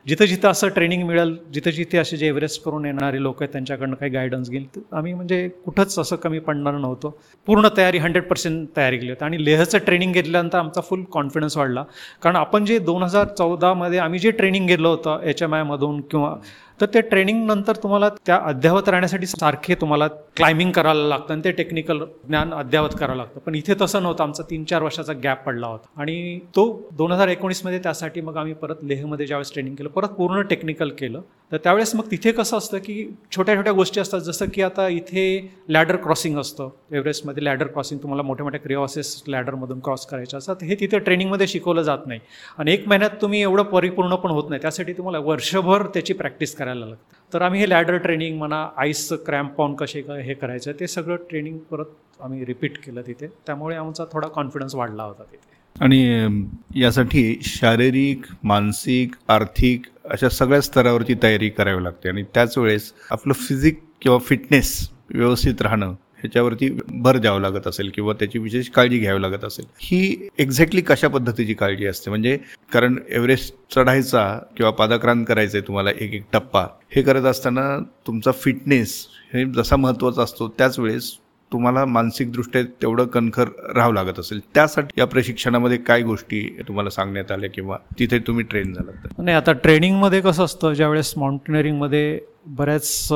जिथं 0.07 0.25
जिथं 0.25 0.49
असं 0.49 0.69
ट्रेनिंग 0.69 1.03
मिळेल 1.07 1.35
जिथं 1.55 1.71
जिथे 1.71 1.99
असे 1.99 2.17
जे 2.17 2.27
एव्हरेस्ट 2.27 2.63
करून 2.65 2.85
येणारे 2.87 3.23
लोक 3.23 3.43
आहेत 3.43 3.53
त्यांच्याकडनं 3.53 3.95
काही 3.95 4.11
गायडन्स 4.12 4.50
घेईल 4.50 4.67
तर 4.76 4.97
आम्ही 4.97 5.12
म्हणजे 5.14 5.49
कुठंच 5.64 5.99
असं 5.99 6.17
कमी 6.17 6.38
पडणार 6.38 6.75
नव्हतो. 6.75 7.11
पूर्ण 7.47 7.69
तयारी 7.76 7.99
हंड्रेड 7.99 8.25
पर्सेंट 8.29 8.69
तयारी 8.76 8.99
केली 8.99 9.11
होती. 9.11 9.25
आणि 9.25 9.45
लेहचं 9.45 9.79
ट्रेनिंग 9.79 10.12
घेतल्यानंतर 10.12 10.59
आमचा 10.59 10.81
फुल 10.81 11.02
कॉन्फिडन्स 11.12 11.57
वाढला. 11.57 11.85
कारण 12.23 12.37
आपण 12.37 12.64
जे 12.64 12.79
दोन 12.79 13.02
हजार 13.02 13.26
चौदामध्ये 13.38 13.99
आम्ही 13.99 14.19
जे 14.19 14.31
ट्रेनिंग 14.31 14.67
घेतलं 14.67 14.88
होतं 14.88 15.21
एच 15.25 15.43
एम 15.43 15.55
आयमधून 15.55 16.00
किंवा 16.00 16.35
तर 16.80 16.87
ते 16.94 17.00
ट्रेनिंग 17.00 17.47
नंतर 17.47 17.76
तुम्हाला 17.76 18.08
त्या 18.08 18.37
अद्यावत 18.44 18.88
राहण्यासाठी 18.88 19.26
सारखे 19.26 19.75
तुम्हाला 19.75 20.06
क्लाइम्बिंग 20.37 20.73
करायला 20.73 21.08
लागतं 21.08 21.32
आणि 21.32 21.42
ते 21.44 21.50
टेक्निकल 21.50 21.99
ज्ञान 21.99 22.54
अद्यावत 22.54 22.88
करावं 22.99 23.16
लागतं. 23.16 23.40
पण 23.40 23.54
इथे 23.54 23.75
तसं 23.80 24.02
नव्हतं. 24.02 24.25
आमचा 24.25 24.42
तीन 24.50 24.64
चार 24.64 24.82
वर्षाचा 24.82 25.12
गॅप 25.12 25.44
पडला 25.44 25.66
होता. 25.66 26.00
आणि 26.00 26.38
तो 26.38 26.88
दोन 26.92 27.12
हजार 27.12 27.28
एकोणीसमध्ये 27.28 27.78
त्यासाठी 27.78 28.20
मग 28.20 28.37
आम्ही 28.37 28.52
परत 28.52 28.76
लेहमध्ये 28.82 29.26
ज्यावेळेस 29.26 29.52
ट्रेनिंग 29.52 29.75
केलं 29.75 29.88
परत 29.88 30.08
पूर्ण 30.08 30.40
टेक्निकल 30.40 30.90
केलं. 30.90 31.20
तर 31.52 31.56
त्यावेळेस 31.56 31.94
मग 31.94 32.11
तिथे 32.11 32.32
कसं 32.32 32.58
असतं 32.58 32.78
की 32.78 33.14
छोट्या 33.37 33.56
छोट्या 33.56 33.73
गोष्टी 33.73 34.00
असतात. 34.00 34.20
जसं 34.20 34.47
की 34.54 34.62
आता 34.62 34.88
इथे 34.88 35.54
लॅडर 35.68 35.97
क्रॉसिंग 35.97 36.38
असतं. 36.38 36.68
एव्हरेस्टमध्ये 36.92 37.44
लॅडर 37.44 37.66
क्रॉसिंग 37.66 38.02
तुम्हाला 38.02 38.23
मोठ्या 38.23 38.44
मोठ्या 38.44 38.61
क्रिओसेस 38.61 39.23
लॅडरमधून 39.28 39.80
क्रॉस 39.80 40.06
करायचे 40.06 40.37
असतात. 40.37 40.56
हे 40.62 40.75
तिथे 40.75 40.99
ट्रेनिंगमध्ये 40.99 41.47
शिकवलं 41.47 41.82
जात 41.82 41.99
नाही. 42.06 42.20
आणि 42.58 42.73
एक 42.73 42.88
महिन्यात 42.88 43.11
तुम्ही 43.23 43.42
एवढं 43.42 43.62
परिपूर्ण 43.62 44.14
पण 44.14 44.30
होत 44.30 44.44
नाही. 44.49 44.62
त्यासाठी 44.62 44.92
तुम्हाला 44.92 45.18
वर्षभर 45.18 45.87
त्याची 45.87 46.12
प्रॅक्टिस 46.12 46.54
करायला 46.69 46.87
लागतं. 46.87 47.33
तर 47.35 47.43
आम्ही 47.43 47.61
हे 47.61 47.69
लॅडर 47.71 47.97
ट्रेनिंग 47.97 48.39
म्हणा 48.39 48.69
आईसचं 48.77 49.17
क्रॅम्प 49.17 49.61
ऑन 49.61 49.75
कसे 49.75 50.01
हे 50.23 50.35
करायचं 50.35 50.73
ते 50.81 50.87
सगळं 50.87 51.17
ट्रेनिंग 51.31 51.59
परत 51.59 51.85
आम्ही 52.21 52.45
रिपीट 52.45 52.79
केलं 52.79 53.03
तिथे. 53.07 53.27
त्यामुळे 53.47 53.77
आमचा 53.77 54.05
थोडा 54.13 54.29
कॉन्फिडन्स 54.29 54.75
वाढला 54.75 55.03
होता 55.03 55.23
तिथे. 55.23 55.57
आणि 55.81 56.29
यासाठी 56.75 57.39
शारीरिक 57.43 58.25
मानसिक 58.43 59.15
आर्थिक 59.29 59.87
अशा 60.05 60.29
सगळ्या 60.29 60.61
स्तरावरची 60.61 61.15
तयारी 61.23 61.49
करावी 61.49 61.85
लागते. 61.85 62.09
आणि 62.09 62.23
त्याच 62.35 62.59
वेळेस 62.59 62.93
आपलं 63.11 63.33
फिजिक 63.33 63.81
किंवा 64.03 64.19
फिटनेस 64.19 64.91
व्यवस्थित 65.11 65.63
राहणं 65.63 65.95
ह्याच्यावरती 66.19 66.69
भर 66.95 67.17
द्यावं 67.17 67.41
लागत 67.41 67.67
असेल 67.67 67.91
किंवा 67.95 68.13
त्याची 68.13 68.39
विशेष 68.39 68.69
काळजी 68.71 68.99
घ्यावी 68.99 69.23
लागत 69.23 69.45
असेल. 69.45 69.65
ही 69.81 70.29
एक्झॅक्टली 70.39 70.81
कशा 70.81 71.09
पद्धतीची 71.09 71.55
काळजी 71.55 71.87
असते? 71.87 72.11
म्हणजे 72.11 72.37
कारण 72.73 72.99
एव्हरेस्ट 73.09 73.55
चढायचा 73.75 74.27
किंवा 74.57 74.71
पादक्रांत 74.73 75.25
करायचं 75.29 75.59
आहे 75.59 75.67
तुम्हाला 75.67 75.91
एक 75.91 76.15
एक 76.15 76.25
टप्पा 76.33 76.67
हे 76.97 77.03
करत 77.03 77.25
असताना 77.25 77.69
तुमचा 78.07 78.33
फिटनेस 78.33 78.95
हे 79.35 79.45
जसा 79.53 79.77
महत्त्वाचा 79.77 80.23
असतो 80.23 80.49
त्याच 80.49 80.79
वेळेस 80.79 81.13
तुम्हाला 81.52 81.85
मानसिकदृष्ट्या 81.85 82.62
तेवढं 82.83 83.05
कणखर 83.05 83.49
राहावं 83.76 83.95
लागत 83.95 84.19
असेल. 84.19 84.40
त्यासाठी 84.55 85.00
या 85.00 85.07
प्रशिक्षणामध्ये 85.07 85.76
काय 85.78 86.02
गोष्टी 86.02 86.40
तुम्हाला 86.69 86.90
सांगण्यात 86.90 87.31
आल्या 87.33 87.50
किंवा 87.50 87.76
तिथे 87.99 88.19
तुम्ही 88.19 88.45
ट्रेन 88.45 88.73
झालात 88.73 89.05
तर? 89.05 89.23
नाही 89.23 89.37
आता 89.37 89.52
ट्रेनिंगमध्ये 89.52 90.21
कसं 90.21 90.45
असतं 90.45 90.73
ज्यावेळेस 90.73 91.12
माउंटेनिअरिंगमध्ये 91.17 92.19
बऱ्याच 92.49 93.09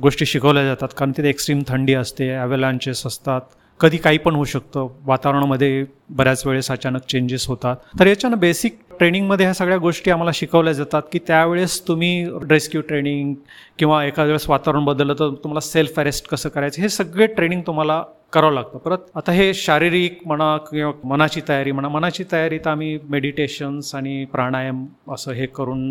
गोष्टी 0.00 0.26
शिकवल्या 0.26 0.64
जातात 0.64 0.88
कारण 0.98 1.12
तिथे 1.16 1.28
एक्स्ट्रीम 1.28 1.62
थंडी 1.68 1.94
असते 1.94 2.30
ॲव्हलांचेस 2.34 3.06
असतात 3.06 3.40
कधी 3.80 3.96
काही 3.96 4.18
पण 4.18 4.34
होऊ 4.34 4.44
शकतं. 4.44 4.86
वातावरणामध्ये 5.04 5.84
बऱ्याच 6.10 6.46
वेळेस 6.46 6.70
अचानक 6.70 7.00
चेंजेस 7.10 7.46
होतात. 7.48 7.76
तर 8.00 8.06
याच्यानं 8.06 8.38
बेसिक 8.38 8.78
ट्रेनिंगमध्ये 8.98 9.46
ह्या 9.46 9.54
सगळ्या 9.54 9.76
गोष्टी 9.78 10.10
आम्हाला 10.10 10.30
शिकवल्या 10.34 10.72
जातात 10.72 11.02
की 11.12 11.18
त्यावेळेस 11.26 11.80
तुम्ही 11.88 12.24
रेस्क्यू 12.50 12.80
ट्रेनिंग 12.80 13.34
किंवा 13.78 14.04
एखाद्या 14.04 14.24
वेळेस 14.24 14.48
वातावरण 14.50 14.84
बदललं 14.84 15.14
तर 15.14 15.30
तुम्हाला 15.44 15.60
सेल्फ 15.60 15.98
अरेस्ट 16.00 16.28
कसं 16.28 16.48
करायचं 16.48 16.82
हे 16.82 16.88
सगळे 16.88 17.26
ट्रेनिंग 17.26 17.60
तुम्हाला 17.66 18.02
करावं 18.32 18.54
लागतं. 18.54 18.78
परत 18.78 18.98
आता 19.14 19.32
हे 19.32 19.52
शारीरिक 19.54 20.18
म्हणा 20.26 20.56
किंवा 20.70 20.92
मनाची 21.08 21.40
तयारी 21.48 21.72
म्हणा 21.72 21.88
मनाची 21.88 22.24
तयारी 22.32 22.58
तर 22.58 22.70
आम्ही 22.70 22.98
मेडिटेशन्स 23.10 23.94
आणि 23.94 24.24
प्राणायाम 24.24 24.86
असं 25.10 25.32
हे 25.32 25.46
करून 25.46 25.82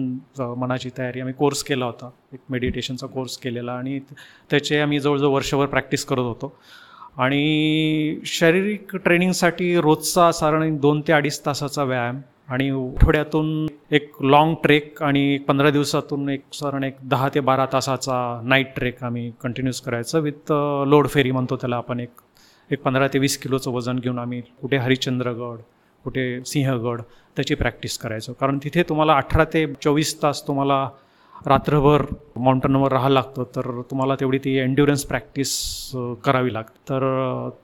मनाची 0.60 0.90
तयारी 0.98 1.20
आम्ही 1.20 1.34
कोर्स 1.34 1.64
केला 1.64 1.86
होता. 1.86 2.10
एक 2.34 2.40
मेडिटेशनचा 2.50 3.08
कोर्स 3.08 3.38
केलेला 3.38 3.72
आणि 3.72 4.00
त्याचे 4.50 4.80
आम्ही 4.80 5.00
जवळजवळ 5.00 5.34
वर्षभर 5.34 5.66
प्रॅक्टिस 5.66 6.06
करत 6.06 6.20
होतो. 6.20 6.56
आणि 7.18 8.20
शारीरिक 8.26 8.96
ट्रेनिंगसाठी 8.96 9.76
रोजचा 9.82 10.32
साधारण 10.32 10.78
दोन 10.78 11.02
ते 11.08 11.14
अडीच 11.14 11.40
तासाचा 11.46 11.84
व्यायाम 11.84 12.20
आणि 12.50 12.70
आठवड्यातून 12.70 13.68
एक 13.92 14.12
लाँग 14.22 14.54
ट्रेक 14.64 15.02
आणि 15.04 15.38
पंधरा 15.38 15.70
दिवसातून 15.70 16.30
एक 16.30 16.44
साधारण 16.54 16.84
एक 16.84 16.96
दहा 17.04 17.30
ते 17.36 17.40
बारा 17.40 17.66
तासाचा 17.74 18.18
नाईट 18.44 18.76
ट्रेक 18.76 19.04
आम्ही 19.04 19.32
कंटिन्यूस 19.42 19.82
करायचं 19.82 20.20
विथ 20.20 20.52
लोड 20.88 21.08
फेरी 21.08 21.32
म्हणतो 21.32 21.56
त्याला 21.56 21.78
आपण 21.78 22.00
एक 22.00 22.22
एक 22.72 22.82
पंधरा 22.82 23.08
ते 23.08 23.20
वीस 23.20 23.38
किलोचं 23.38 23.72
वजन 23.72 24.00
घेऊन 24.00 24.20
आम्ही 24.20 24.42
कुठे 24.62 24.78
हरिश्चंद्रगड 24.78 25.58
कुठे 26.04 26.40
सिंहगड 26.46 27.02
त्याची 27.36 27.56
प्रॅक्टिस 27.56 27.98
करायचो. 27.98 28.34
कारण 28.34 28.58
तिथे 28.64 28.84
तुम्हाला 28.90 29.14
अठरा 29.14 29.44
ते 29.54 29.66
चोवीस 29.84 30.22
तास 30.24 30.42
तुम्हाला 30.48 30.88
रात्रभर 31.48 32.02
माउंटनवर 32.36 32.92
राहावं 32.92 33.14
लागतं 33.14 33.44
तर 33.56 33.82
तुम्हाला 33.90 34.16
तेवढी 34.20 34.38
ती 34.38 34.56
एन्ड्युरन्स 34.58 35.04
प्रॅक्टिस 35.06 35.50
करावी 36.24 36.54
लागते. 36.54 36.80
तर 36.90 37.04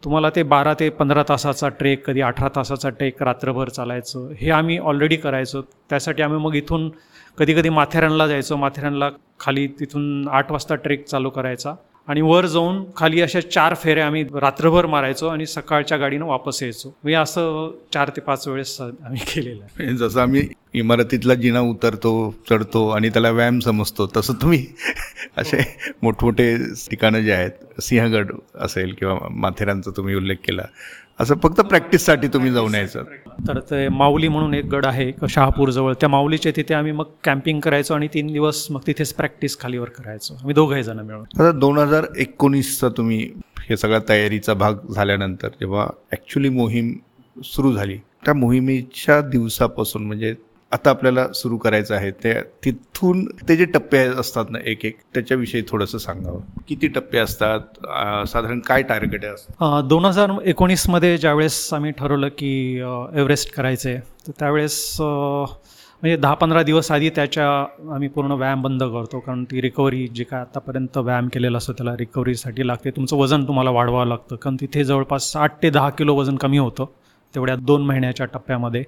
तुम्हाला 0.04 0.30
ते 0.36 0.44
बारा 0.44 0.74
ते 0.80 0.90
पंधरा 0.90 1.24
तासाचा 1.30 1.70
ट्रेक 1.70 2.06
कधी 2.08 2.22
अठरा 2.22 2.50
तासाचा 2.56 2.90
ट्रेक 2.90 3.24
रात्रभर 3.24 3.70
चालायचं 3.70 4.32
हे 4.40 4.52
आम्ही 4.52 4.78
ऑलरेडी 4.78 5.16
करायचो. 5.16 5.62
त्यासाठी 5.90 6.24
आम्ही 6.24 6.40
मग 6.40 6.56
इथून 6.56 6.90
कधी 7.38 7.54
कधी 7.54 7.70
माथेरानला 7.70 8.28
जायचो. 8.28 8.56
माथेरानला 8.56 9.10
खाली 9.40 9.68
तिथून 9.80 10.28
आठ 10.32 10.52
वाजता 10.52 10.76
ट्रेक 10.76 11.06
चालू 11.08 11.30
करायचा. 11.30 11.74
आणि 12.08 12.22
वर 12.22 12.46
जाऊन 12.46 12.84
खाली 12.98 13.22
अशा 13.22 13.40
चार 13.42 13.74
फेऱ्या 13.82 14.06
आम्ही 14.06 14.24
रात्रभर 14.42 14.86
मारायचो 14.86 15.28
आणि 15.28 15.46
सकाळच्या 15.46 15.98
गाडीनं 15.98 16.26
वापस 16.26 16.62
यायचो. 16.64 16.94
मी 17.04 17.14
असं 17.14 17.70
चार 17.94 18.10
ते 18.16 18.22
पाच 18.22 18.48
वेळेस 18.48 18.80
आम्ही 18.82 19.22
केलेलं 19.28 19.62
आहे. 19.64 19.84
म्हणजे 19.84 19.98
जसं 19.98 20.22
आम्ही 20.22 20.48
इमारतीतला 20.80 21.34
जिना 21.36 21.60
उतरतो 21.60 22.14
चढतो 22.50 22.88
आणि 22.90 23.10
त्याला 23.10 23.30
व्यायाम 23.32 23.60
समजतो 23.60 24.08
तसं 24.16 24.34
तुम्ही 24.42 24.66
असे 25.38 25.58
मोठमोठे 26.04 26.56
ठिकाणं 26.90 27.22
जे 27.24 27.32
आहेत 27.34 27.82
सिंहगड 27.82 28.32
असेल 28.66 28.94
किंवा 29.00 29.18
माथेरानचा 29.32 29.92
तुम्ही 29.98 30.16
उल्लेख 30.16 30.38
केला 30.46 30.64
असं 31.20 31.36
फक्त 31.44 31.60
प्रॅक्टिससाठी 31.62 32.28
तुम्ही 32.28 32.52
जाऊन 32.52 32.76
यायचं. 32.76 33.04
तर 33.48 33.60
ते 33.70 33.88
माऊली 33.90 34.28
म्हणून 34.28 34.54
एक 34.54 34.66
गड 34.66 34.86
आहे 34.86 35.12
शहापूरजवळ 35.30 35.94
त्या 35.94 36.10
माऊलीच्या 36.10 36.52
तिथे 36.56 36.74
आम्ही 36.74 36.92
मग 36.92 37.06
कॅम्पिंग 37.24 37.60
करायचो 37.60 37.94
आणि 37.94 38.08
तीन 38.14 38.32
दिवस 38.34 38.66
मग 38.72 38.82
तिथेच 38.88 39.14
प्रॅक्टिस 39.14 39.60
खालीवर 39.60 39.90
करायचो. 39.90 40.34
आम्ही 40.34 40.54
दोघंही 40.56 40.84
जण 40.84 41.00
मिळून. 41.00 41.24
आता 41.40 41.52
दोन 41.52 41.78
हजार 41.78 42.06
एकोणीसचा 42.20 42.90
तुम्ही 42.98 43.22
हे 43.70 43.78
सगळा 43.78 44.00
तयारीचा 44.10 44.54
भाग 44.54 44.76
झाल्यानंतर 44.94 45.48
जेव्हा 45.60 45.88
ॲक्च्युली 46.12 46.50
मोहीम 46.50 46.94
सुरू 47.38 47.74
झाली 47.74 47.98
त्या 48.26 48.34
मोहिमेच्या 48.34 49.20
दिवसापासून 49.22 50.06
म्हणजे 50.06 50.34
आता 50.74 50.90
आपल्याला 50.90 51.26
सुरू 51.36 51.58
करायचं 51.58 51.96
आहे 51.96 52.10
ते 52.24 52.34
तिथून 52.66 53.24
ते 53.50 53.56
जे 53.56 53.66
टप्पे 53.74 53.98
असतात 54.20 54.46
ना 54.50 54.60
एक 54.72 54.86
एक 54.86 54.98
त्याच्याविषयी 55.14 55.62
थोडंसं 55.70 55.98
सांगावं. 55.98 56.40
किती 56.68 56.88
टप्पे 56.88 57.18
असतात? 57.20 57.60
साधारण 58.28 58.60
काय 58.68 58.84
टार्गेट 58.90 59.26
आहे? 59.26 59.82
दोन 59.90 60.06
हजार 60.06 60.32
एकोणीसमध्ये 60.46 61.18
ज्यावेळेस 61.18 61.74
आम्ही 61.74 61.92
ठरवलं 61.98 62.28
की 62.38 62.54
एव्हरेस्ट 62.78 63.54
करायचं 63.56 63.90
आहे 63.90 64.00
तर 64.28 64.32
त्यावेळेस 64.40 64.96
म्हणजे 65.02 66.16
दहा 66.18 66.34
पंधरा 66.34 66.62
दिवस 66.64 66.92
आधी 66.92 67.10
त्याच्या 67.16 67.48
आम्ही 67.96 68.08
पूर्ण 68.10 68.32
व्यायाम 68.32 68.62
बंद 68.62 68.84
करतो 68.84 69.20
कारण 69.20 69.44
ती 69.52 69.62
रिकव्हरी 69.62 70.08
जे 70.16 70.24
काय 70.24 70.40
आतापर्यंत 70.42 70.98
व्यायाम 70.98 71.28
केलेला 71.34 71.58
असतो 71.58 71.74
त्याला 71.74 71.96
रिकव्हरीसाठी 72.00 72.68
लागते. 72.68 72.92
तुमचं 72.92 73.18
वजन 73.18 73.44
तुम्हाला 73.48 73.70
वाढवावं 73.72 74.08
लागतं 74.08 74.36
कारण 74.36 74.56
तिथे 74.62 74.84
जवळपास 74.84 75.36
आठ 75.38 75.62
ते 75.64 75.70
दहा 75.70 75.90
किलो 75.98 76.16
वजन 76.16 76.36
कमी 76.36 76.58
होतं 76.58 76.86
तेवढ्या 77.36 77.56
दोन 77.56 77.86
महिन्याच्या 77.86 78.26
टप्प्यामध्ये. 78.34 78.84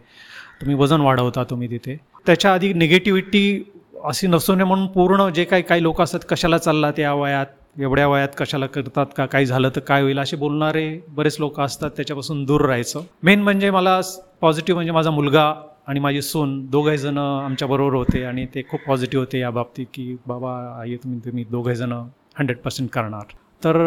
तुम्ही 0.64 0.76
वजन 0.82 1.02
वाढवता 1.02 1.44
तुम्ही 1.44 1.70
तिथे. 1.70 1.96
त्याच्या 2.26 2.54
आधी 2.54 2.74
निगेटिव्हिटी 2.74 3.64
अशी 4.04 4.28
नसू 4.28 4.56
नये 4.56 4.66
म्हणून 4.66 4.88
पूर्ण 4.88 5.28
जे 5.30 5.44
काही 5.44 5.64
काही 5.64 5.84
लोक 5.84 6.02
असतात 6.02 6.20
कशाला 6.30 6.58
चाललात 6.58 7.00
या 7.00 7.14
वयात? 7.14 7.46
एवढ्या 7.80 8.08
वयात 8.08 8.36
कशाला 8.38 8.66
करतात 8.66 9.06
का? 9.18 9.26
काही 9.26 9.46
झालं 9.46 9.70
तर 9.76 9.80
काय 9.80 10.02
होईल? 10.02 10.20
असे 10.20 10.38
बोलणारे 10.38 10.86
बरेच 11.10 11.36
लोक 11.40 11.60
असतात 11.60 11.92
त्याच्यापासून 11.96 12.44
दूर 12.46 12.66
राहायचं. 12.66 13.02
मेन 13.24 13.42
म्हणजे 13.42 13.70
मला 13.72 14.00
पॉझिटिव्ह 14.42 14.78
म्हणजे 14.78 14.92
माझा 14.92 15.12
मुलगा 15.12 15.54
आणि 15.88 16.00
माझी 16.00 16.22
सून 16.22 16.60
दोघे 16.66 16.98
जण 16.98 17.18
आमच्याबरोबर 17.18 17.94
होते 17.94 18.24
आणि 18.24 18.46
ते 18.46 18.62
खूप 18.70 18.80
पॉझिटिव्ह 18.88 19.26
होते 19.26 19.40
या 19.40 19.50
बाबतीत 19.50 19.86
की 19.94 20.16
बाबा 20.28 20.54
आई 20.82 20.96
तुम्ही 20.96 21.20
तुम्ही 21.20 21.44
दोघे 21.52 21.76
जण 21.76 21.92
हंड्रेड 22.40 22.58
पर्सेंट 22.58 22.90
करणार. 22.90 23.34
तर 23.64 23.78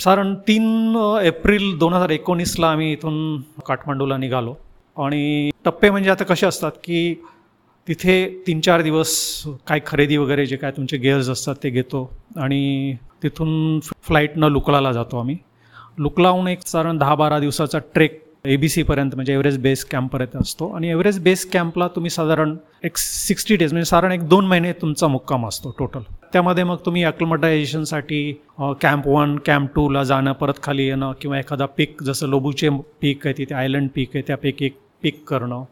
साधारण 0.00 0.34
तीन 0.48 0.96
एप्रिल 1.22 1.76
दोन 1.78 1.92
हजार 1.92 2.10
एकोणीसला 2.10 2.70
आम्ही 2.70 2.92
इथून 2.92 3.40
काठमांडूला 3.66 4.16
निघालो. 4.16 4.54
आणि 4.98 5.50
टप्पे 5.64 5.90
म्हणजे 5.90 6.10
आता 6.10 6.24
कसे 6.24 6.46
असतात 6.46 6.72
की 6.84 7.14
तिथे 7.88 8.14
तीन 8.46 8.60
चार 8.60 8.82
दिवस 8.82 9.10
काय 9.66 9.80
खरेदी 9.86 10.16
वगैरे 10.16 10.46
जे 10.46 10.56
काय 10.56 10.70
तुमचे 10.70 10.96
गेअर्स 10.96 11.28
असतात 11.30 11.54
ते 11.62 11.70
घेतो 11.70 12.10
आणि 12.36 12.94
तिथून 13.22 13.78
फ्लाईटनं 13.80 14.48
लुकलाला 14.50 14.92
जातो 14.92 15.18
आम्ही. 15.18 15.36
लुकलाहून 15.98 16.48
एक 16.48 16.66
साधारण 16.66 16.98
दहा 16.98 17.14
बारा 17.14 17.38
दिवसाचा 17.38 17.78
ट्रेक 17.94 18.22
ए 18.44 18.56
बी 18.56 18.68
सीपर्यंत 18.68 19.14
म्हणजे 19.14 19.32
एव्हरेस्ट 19.32 19.60
बेस 19.60 19.84
कॅम्पपर्यंत 19.84 20.36
असतो. 20.40 20.68
आणि 20.76 20.88
एव्हरेस्ट 20.90 21.20
बेस 21.22 21.44
कॅम्पला 21.52 21.88
तुम्ही 21.94 22.10
साधारण 22.10 22.54
एक 22.84 22.96
सिक्स्टी 22.96 23.56
डेज 23.56 23.72
म्हणजे 23.72 23.88
साधारण 23.88 24.12
एक 24.12 24.28
दोन 24.28 24.44
महिने 24.46 24.72
तुमचा 24.82 25.06
मुक्काम 25.06 25.46
असतो 25.48 25.74
टोटल 25.78 26.00
त्यामध्ये 26.32 26.64
मग 26.64 26.76
तुम्ही 26.86 27.02
अक्लमटायझेशनसाठी 27.04 28.32
कॅम्प 28.82 29.08
वन 29.08 29.36
कॅम्प 29.46 29.74
टूला 29.74 30.02
जाणं 30.04 30.32
परत 30.32 30.62
खाली 30.62 30.86
येणं 30.86 31.12
किंवा 31.20 31.38
एखादा 31.38 31.66
पीक 31.68 32.02
जसं 32.02 32.28
लोबूचे 32.28 32.68
पीक 33.00 33.26
आहे 33.26 33.38
तिथे 33.38 33.54
आयलंड 33.54 33.88
पीक 33.94 34.10
आहे 34.14 34.22
त्यापैकी 34.26 34.66
एक 34.66 34.76
पिक 35.02 35.22
करणं. 35.28 35.64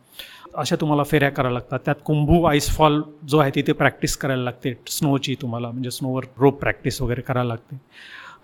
अशा 0.55 0.77
तुम्हाला 0.81 1.03
फेऱ्या 1.03 1.31
करायला 1.31 1.53
लागतात. 1.53 1.79
त्यात 1.85 1.95
कुंभू 2.05 2.43
आईसफॉल 2.45 3.01
जो 3.29 3.39
आहे 3.39 3.51
तिथे 3.55 3.73
प्रॅक्टिस 3.73 4.17
करायला 4.17 4.43
लागते. 4.43 4.73
स्नोची 4.89 5.35
तुम्हाला 5.43 5.71
म्हणजे 5.71 5.91
स्नोवर 5.91 6.25
रोप 6.39 6.61
प्रॅक्टिस 6.61 7.01
वगैरे 7.03 7.21
करायला 7.21 7.49
लागते. 7.49 7.81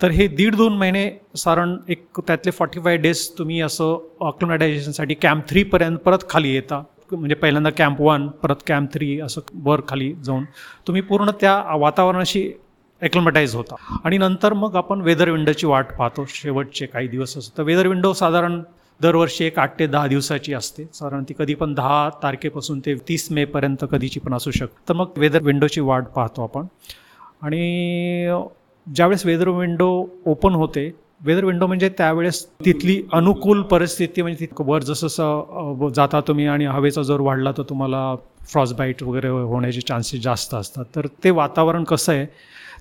तर 0.03 0.11
हे 0.11 0.27
दीड 0.29 0.55
दोन 0.57 0.77
महिने 0.77 1.09
साधारण 1.37 1.77
एक 1.89 2.21
त्यातले 2.27 2.51
फॉर्टी 2.51 2.81
फाय 2.81 2.97
डेज 2.97 3.29
तुम्ही 3.39 3.61
असं 3.61 4.09
अक्लिमॅटायझेशनसाठी 4.21 5.15
कॅम्प 5.15 5.49
थ्रीपर्यंत 5.49 5.99
परत 5.99 6.29
खाली 6.31 6.55
येता. 6.55 6.83
म्हणजे 7.13 7.35
पहिल्यांदा 7.35 7.71
कॅम्प 7.71 8.01
वन 8.01 8.27
परत 8.43 8.63
कॅम्प 8.67 8.93
थ्री 8.93 9.19
असं 9.21 9.41
वर 9.55 9.81
खाली 9.89 10.13
जाऊन 10.25 10.45
तुम्ही 10.87 11.03
पूर्ण 11.03 11.31
त्या 11.41 11.77
वातावरणाशी 11.77 12.51
ॲक्लमटाईज 13.03 13.55
होता. 13.55 13.75
आणि 14.05 14.19
नंतर 14.19 14.53
मग 14.53 14.77
आपण 14.77 15.01
वेदर 15.01 15.31
विंडोची 15.31 15.67
वाट 15.67 15.93
पाहतो. 15.99 16.25
शेवटचे 16.29 16.87
काही 16.87 17.09
दिवस 17.09 17.37
असं 17.37 17.59
तर 17.59 17.63
वेदर 17.63 17.87
विंडो 17.87 18.13
साधारण 18.13 18.61
दरवर्षी 19.03 19.45
एक 19.45 19.59
आठ 19.59 19.79
ते 19.79 19.87
दहा 19.87 20.07
दिवसाची 20.07 20.55
असते. 20.55 20.85
साधारण 20.95 21.25
ती 21.29 21.35
कधी 21.39 21.55
पण 21.55 21.75
दहा 21.75 22.09
तारखेपासून 22.23 22.81
ते 22.87 22.95
तीस 23.09 23.31
मेपर्यंत 23.33 23.85
कधीची 23.91 24.21
पण 24.21 24.35
असू 24.35 24.51
शकते. 24.51 24.83
तर 24.89 24.95
मग 24.95 25.19
वेदर 25.19 25.43
विंडोची 25.43 25.81
वाट 25.81 26.05
पाहतो 26.17 26.43
आपण. 26.43 26.67
आणि 27.43 28.27
ज्यावेळेस 28.87 29.25
वेदर 29.27 29.49
विंडो 29.49 29.89
ओपन 30.27 30.55
होते 30.55 30.91
वेदर 31.25 31.45
विंडो 31.45 31.67
म्हणजे 31.67 31.89
त्यावेळेस 31.99 32.45
तिथली 32.65 33.01
अनुकूल 33.13 33.63
परिस्थिती 33.71 34.23
म्हणजे 34.23 34.41
तिथं 34.41 34.65
वर 34.67 34.83
जसं 34.83 35.91
जाता 35.97 36.21
तुम्ही 36.29 36.47
आणि 36.47 36.65
हवेचा 36.67 37.03
जोर 37.03 37.21
वाढला 37.21 37.53
तर 37.59 37.63
तुम्हाला 37.69 38.15
फ्रॉस्टबाईट 38.53 39.03
वगैरे 39.03 39.29
होण्याचे 39.29 39.81
चान्सेस 39.81 40.23
जास्त 40.23 40.55
असतात. 40.55 40.85
तर 40.97 41.07
ते 41.25 41.31
वातावरण 41.31 41.85
कसं 41.85 42.13
आहे 42.13 42.27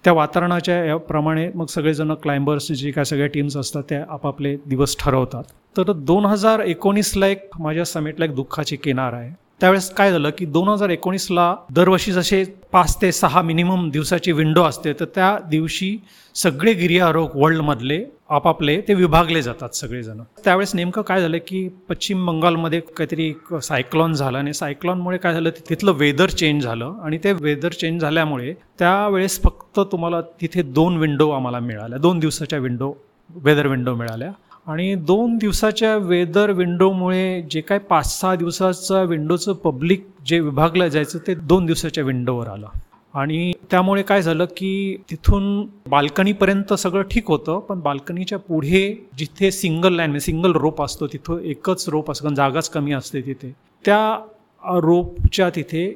त्या 0.04 0.14
वातावरणाच्या 0.14 0.76
याप्रमाणे 0.86 1.50
मग 1.56 1.66
सगळेजण 1.66 2.14
क्लाइंबर्स 2.14 2.72
जे 2.72 2.92
काय 2.92 3.06
सगळ्या 3.06 3.28
टीम्स 3.28 3.58
असतात 3.58 3.84
त्या 3.90 4.04
आपापले 4.10 4.56
दिवस 4.66 4.96
ठरवतात. 5.00 5.44
तर 5.78 5.92
दोन 5.92 6.26
हजार 6.26 6.60
एकोणीसला 6.60 7.28
एक 7.28 7.50
माझ्या 7.60 7.86
समिटला 7.86 8.26
एक 8.26 8.36
दुःखाची 8.36 8.76
किनार 8.76 9.14
आहे. 9.14 9.30
त्यावेळेस 9.62 9.90
काय 9.90 10.12
झालं 10.12 10.30
की 10.38 10.46
दोन 10.46 10.68
हजार 10.68 10.90
एकोणीसला 10.90 11.56
दरवर्षी 11.70 12.12
जसे 12.12 12.44
पाच 12.72 13.02
ते 13.02 13.12
सहा 13.12 13.42
मिनिमम 13.42 13.90
दिवसाची 13.90 14.32
विंडो 14.32 14.64
असते 14.64 14.94
तर 14.94 15.06
त्या 15.16 15.38
दिवशी 15.50 15.98
सगळे 16.36 16.74
गिर्यारोहक 16.74 17.36
वर्ल्डमधले 17.36 18.04
आपापले 18.36 18.80
ते 18.88 18.94
विभागले 18.94 19.42
जातात 19.42 19.76
सगळेजण. 19.76 20.20
त्यावेळेस 20.44 20.74
नेमकं 20.76 21.02
काय 21.08 21.22
झालं 21.22 21.38
की 21.48 21.68
पश्चिम 21.90 22.26
बंगालमध्ये 22.26 22.80
काहीतरी 22.98 23.34
सायक्लॉन 23.64 24.14
झालं 24.14 24.38
आणि 24.38 24.54
सायक्लॉनमुळे 24.54 25.18
काय 25.18 25.34
झालं 25.34 25.50
तिथलं 25.70 25.92
वेदर 25.98 26.30
चेंज 26.30 26.64
झालं 26.64 26.94
आणि 27.06 27.18
ते 27.24 27.34
वेदर 27.42 27.72
चेंज 27.72 28.02
झाल्यामुळे 28.02 28.54
त्यावेळेस 28.80 29.40
फक्त 29.44 29.80
तुम्हाला 29.92 30.22
तिथे 30.42 30.62
दोन 30.62 30.98
विंडो 30.98 31.30
आम्हाला 31.30 31.60
मिळाल्या. 31.60 31.98
दोन 31.98 32.20
दिवसाच्या 32.20 32.60
विंडो 32.60 32.94
वेदर 33.30 33.68
विंडो 33.68 33.96
मिळाल्या 33.96 34.32
आणि 34.68 34.94
दोन 34.96 35.38
दिवसाच्या 35.38 35.96
वेदर 35.98 36.52
विंडोमुळे 36.52 37.42
जे 37.52 37.62
काय 37.62 37.78
पाच 37.90 38.20
सहा 38.20 38.36
दिवसाचा 38.36 39.02
विंडोचं 39.04 39.54
पब्लिक 39.64 40.06
जे 40.26 40.40
विभागलं 40.40 40.88
जायचं 40.88 41.20
ते 41.28 41.36
दोन 41.36 41.66
दिवसाच्या 41.66 42.04
विंडोवर 42.04 42.48
आलं. 42.48 42.68
आणि 43.14 43.52
त्यामुळे 43.72 44.02
काय 44.02 44.22
झालं 44.22 44.46
की 44.58 44.96
तिथून 45.10 45.66
बाल्कनीपर्यंत 45.90 46.74
सगळं 46.74 47.04
ठीक 47.12 47.28
होतं 47.28 47.60
पण 47.60 47.80
बाल्कनीच्या 47.80 48.38
पुढे 48.40 48.84
जिथे 49.18 49.52
सिंगल 49.52 49.94
लाईन 49.96 50.10
म्हणजे 50.10 50.26
सिंगल 50.26 50.52
रोप 50.56 50.82
असतो 50.82 51.08
तिथं 51.08 51.40
एकच 51.44 51.88
रोप 51.90 52.12
असतो 52.12 52.24
कारण 52.24 52.36
जागाच 52.36 52.70
कमी 52.70 52.94
असते 52.94 53.22
तिथे. 53.22 53.52
त्या 53.86 54.80
रोपच्या 54.80 55.50
तिथे 55.56 55.90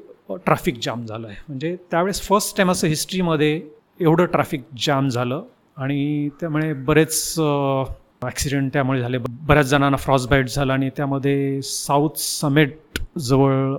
ट्रॅफिक 0.45 0.79
जाम 0.83 1.05
झालं 1.05 1.27
आहे 1.27 1.37
म्हणजे 1.47 1.75
त्यावेळेस 1.91 2.21
फर्स्ट 2.21 2.55
टाईम 2.57 2.71
असं 2.71 2.87
हिस्ट्रीमध्ये 2.87 3.59
एवढं 3.99 4.25
ट्रॅफिक 4.25 4.63
जाम 4.85 5.09
झालं 5.09 5.41
आणि 5.77 6.29
त्यामुळे 6.39 6.73
बरेच 6.73 7.35
ॲक्सिडेंट 7.39 8.71
त्यामुळे 8.73 8.99
झाले. 9.01 9.17
बऱ्याच 9.17 9.65
जणांना 9.65 9.97
फ्रॉस 9.97 10.27
बाईट 10.27 10.47
झाला 10.49 10.73
आणि 10.73 10.89
त्यामध्ये 10.97 11.61
साऊथ 11.63 12.17
समेट 12.17 12.77
जवळ 13.17 13.75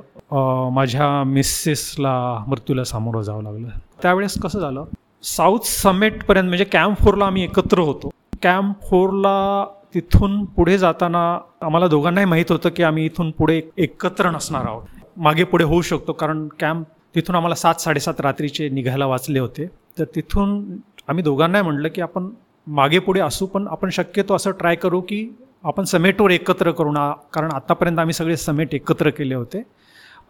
माझ्या 0.74 1.22
मिसेसला 1.26 2.44
मृत्यूला 2.46 2.84
सामोरं 2.84 3.22
जावं 3.22 3.42
लागलं. 3.42 3.68
त्यावेळेस 4.02 4.38
कसं 4.42 4.60
झालं? 4.60 4.84
साऊथ 5.24 5.66
समेटपर्यंत 5.66 6.48
म्हणजे 6.48 6.64
कॅम्प 6.64 6.98
फोरला 6.98 7.26
आम्ही 7.26 7.42
एकत्र 7.44 7.78
होतो. 7.78 8.10
कॅम्प 8.42 8.82
फोरला 8.90 9.64
तिथून 9.94 10.44
पुढे 10.56 10.78
जाताना 10.78 11.38
आम्हाला 11.62 11.86
दोघांनाही 11.88 12.26
माहीत 12.26 12.52
होतं 12.52 12.68
की 12.76 12.82
आम्ही 12.82 13.04
इथून 13.04 13.30
पुढे 13.30 13.60
एकत्र 13.76 14.30
नसणार 14.30 14.66
आहोत. 14.66 14.82
मागे 15.16 15.44
पुढे 15.44 15.64
होऊ 15.64 15.82
शकतो 15.82 16.12
कारण 16.12 16.46
कॅम्प 16.60 16.86
तिथून 17.14 17.36
आम्हाला 17.36 17.54
सात 17.54 17.80
साडेसात 17.80 18.20
रात्रीचे 18.20 18.68
निघायला 18.68 19.06
वाचले 19.06 19.38
होते. 19.38 19.66
तर 19.98 20.04
तिथून 20.14 20.60
आम्ही 21.08 21.24
दोघांनाही 21.24 21.64
म्हटलं 21.64 21.88
की 21.94 22.00
आपण 22.00 22.28
मागे 22.66 22.98
पुढे 22.98 23.20
असू 23.20 23.46
पण 23.46 23.66
आपण 23.70 23.90
शक्यतो 23.90 24.34
असं 24.34 24.50
ट्राय 24.50 24.76
करू 24.76 25.00
की 25.00 25.28
आपण 25.66 25.84
समेटवर 25.84 26.30
एकत्र 26.30 26.70
करू 26.70 26.92
ना 26.92 27.12
कारण 27.32 27.52
आत्तापर्यंत 27.52 27.98
आम्ही 27.98 28.12
सगळे 28.12 28.36
समेट 28.36 28.74
एकत्र 28.74 29.10
केले 29.10 29.34
होते. 29.34 29.62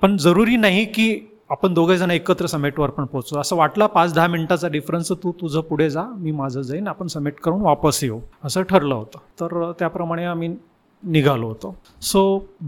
पण 0.02 0.16
जरुरी 0.16 0.57
नाही 0.57 0.85
की 0.85 1.09
आपण 1.50 1.75
दोघेजण 1.75 2.11
एकत्र 2.11 2.47
समेटवर 2.47 2.90
पण 2.90 3.05
पोहोचू. 3.05 3.38
असं 3.38 3.57
वाटलं 3.57 3.87
पाच 3.87 4.14
दहा 4.14 4.26
मिनिटाचा 4.26 4.69
डिफरन्स 4.69 5.12
तू 5.12 5.33
तुझं 5.33 5.61
पुढे 5.61 5.90
जा 5.90 6.02
मी 6.16 6.31
माझं 6.31 6.62
जाईन 6.62 6.88
आपण 6.88 7.07
समेट 7.07 7.40
करून 7.40 7.61
वापस 7.61 8.05
येऊ. 8.05 8.21
असं 8.45 8.62
ठरलं 8.62 8.95
होतं. 8.95 9.19
तर 9.40 9.73
त्याप्रमाणे 9.78 10.25
आम्ही 10.25 10.57
निघालो 11.03 11.47
होतो. 11.47 11.75
सो 12.03 12.21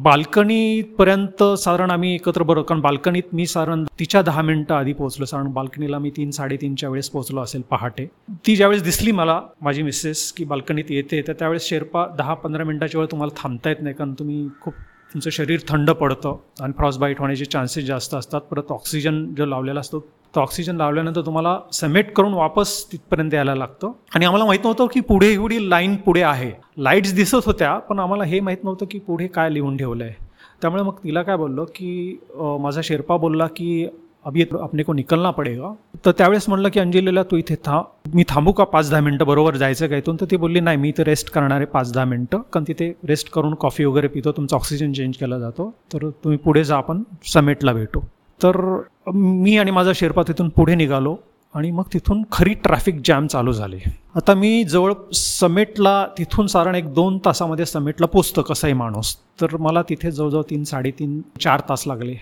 बाल्कनीपर्यंत 0.02 1.42
साधारण 1.58 1.90
आम्ही 1.90 2.14
एकत्र 2.14 2.42
बरोबर 2.42 2.66
कारण 2.66 2.80
बाल्कनीत 2.80 3.34
मी 3.34 3.46
साधारण 3.46 3.84
तिच्या 3.98 4.22
दहा 4.22 4.42
मिनटं 4.42 4.74
आधी 4.74 4.92
पोहोचलो 4.92 5.26
साधारण 5.26 5.52
बाल्कनीला 5.52 5.98
मी 5.98 6.10
तीन 6.16 6.30
साडेतीनच्या 6.30 6.88
वेळेस 6.88 7.10
पोहोचलो 7.10 7.40
असेल 7.40 7.62
पहाटे. 7.70 8.06
ती 8.46 8.56
ज्यावेळेस 8.56 8.82
दिसली 8.82 9.12
मला 9.12 9.40
माझी 9.60 9.82
मिसेस 9.82 10.30
की 10.32 10.44
बाल्कनीत 10.44 10.90
येते 10.90 11.22
तर 11.28 11.32
त्यावेळेस 11.32 11.68
शेर्पा 11.68 12.06
दहा 12.18 12.34
पंधरा 12.34 12.64
मिनटाच्या 12.64 13.00
वेळ 13.00 13.10
तुम्हाला 13.10 13.40
थांबता 13.42 13.70
येत 13.70 13.82
नाही 13.82 13.94
कारण 13.94 14.12
तुम्ही 14.18 14.46
खूप 14.60 14.74
तुमचं 15.14 15.30
शरीर 15.30 15.60
थंड 15.68 15.90
पडतं 15.90 16.36
आणि 16.60 16.72
फ्रॉस 16.72 16.98
बाईट 16.98 17.18
होण्याचे 17.18 17.44
चान्सेस 17.44 17.84
जास्त 17.84 18.14
असतात. 18.14 18.40
परत 18.40 18.70
ऑक्सिजन 18.70 19.24
जो 19.34 19.46
लावलेला 19.46 19.80
असतो 19.80 19.98
तो 20.38 20.42
ऑक्सिजन 20.42 20.76
लावल्यानंतर 20.76 21.20
तुम्हाला 21.26 21.56
समेट 21.72 22.12
करून 22.14 22.34
वापस 22.34 22.72
तिथपर्यंत 22.92 23.34
यायला 23.34 23.54
लागतं. 23.54 23.92
आणि 24.14 24.24
आम्हाला 24.24 24.44
माहीत 24.46 24.64
नव्हतं 24.64 24.86
की 24.92 25.00
पुढे 25.08 25.32
एवढी 25.32 25.58
लाईन 25.70 25.96
पुढे 26.04 26.22
आहे. 26.22 26.50
लाईट्स 26.78 27.14
दिसत 27.14 27.46
होत्या 27.46 27.74
पण 27.88 27.98
आम्हाला 27.98 28.24
हे 28.24 28.40
माहीत 28.40 28.64
नव्हतं 28.64 28.86
की 28.90 28.98
पुढे 29.06 29.26
काय 29.26 29.50
लिहून 29.52 29.76
ठेवलं 29.76 30.04
आहे 30.04 30.26
त्यामुळे 30.62 30.82
मग 30.82 30.94
तिला 31.04 31.22
काय 31.22 31.36
बोललो 31.36 31.64
की 31.74 32.18
माझा 32.60 32.80
शेर्पा 32.84 33.16
बोलला 33.16 33.46
की 33.56 33.86
अभि 34.26 34.44
अपने 34.60 34.82
को 34.82 34.92
निकलना 34.92 35.30
पडेगा. 35.30 35.72
तर 36.04 36.10
त्यावेळेस 36.18 36.48
म्हणलं 36.48 36.68
की 36.68 36.80
अंजलीला 36.80 37.22
तू 37.30 37.36
इथे 37.36 37.54
था 37.64 37.82
मी 38.14 38.24
थांबू 38.28 38.52
का 38.52 38.64
पाच 38.64 38.90
दहा 38.90 39.00
मिनटं? 39.00 39.26
बरोबर 39.26 39.56
जायचं 39.56 39.86
काय 39.88 39.98
इथून 39.98 40.16
तर 40.20 40.26
ती 40.30 40.36
बोलली 40.36 40.60
नाही 40.60 40.76
मी 40.76 40.88
इथे 40.88 41.04
रेस्ट 41.04 41.30
करणार 41.32 41.56
आहे 41.56 41.66
पाच 41.66 41.92
दहा 41.94 42.04
मिनटं. 42.04 42.40
कारण 42.52 42.64
तिथे 42.68 42.92
रेस्ट 43.08 43.30
करून 43.32 43.54
कॉफी 43.60 43.84
वगैरे 43.84 44.08
पितो 44.08 44.32
तुमचा 44.32 44.56
ऑक्सिजन 44.56 44.92
चेंज 44.92 45.16
केला 45.16 45.38
जातो. 45.38 45.70
तर 45.92 46.08
तुम्ही 46.10 46.38
पुढे 46.38 46.64
जा 46.64 46.76
आपण 46.76 47.02
समेटला 47.26 47.72
भेटू. 47.72 48.00
तर 48.42 48.56
मी 49.14 49.56
आणि 49.58 49.70
माझा 49.70 49.92
शेर्पा 49.94 50.22
तिथून 50.28 50.48
पुढे 50.48 50.74
निघालो 50.74 51.16
आणि 51.54 51.70
मग 51.70 51.84
तिथून 51.92 52.22
खरी 52.32 52.54
ट्रॅफिक 52.54 53.00
जॅम 53.04 53.26
चालू 53.26 53.52
झाली. 53.52 53.78
आता 54.16 54.34
मी 54.34 54.64
जवळ 54.64 54.92
समेटला 55.14 56.06
तिथून 56.18 56.46
साधारण 56.46 56.74
एक 56.74 56.92
दोन 56.94 57.18
तासामध्ये 57.24 57.66
समेटला 57.66 58.06
पोचतं 58.06 58.42
कसाही 58.42 58.74
माणूस. 58.74 59.14
तर 59.40 59.56
मला 59.56 59.82
तिथे 59.88 60.10
जवळजवळ 60.10 60.42
तीन 60.50 60.64
साडेतीन 60.64 61.20
चार 61.40 61.60
तास 61.68 61.86
लागले. 61.86 62.14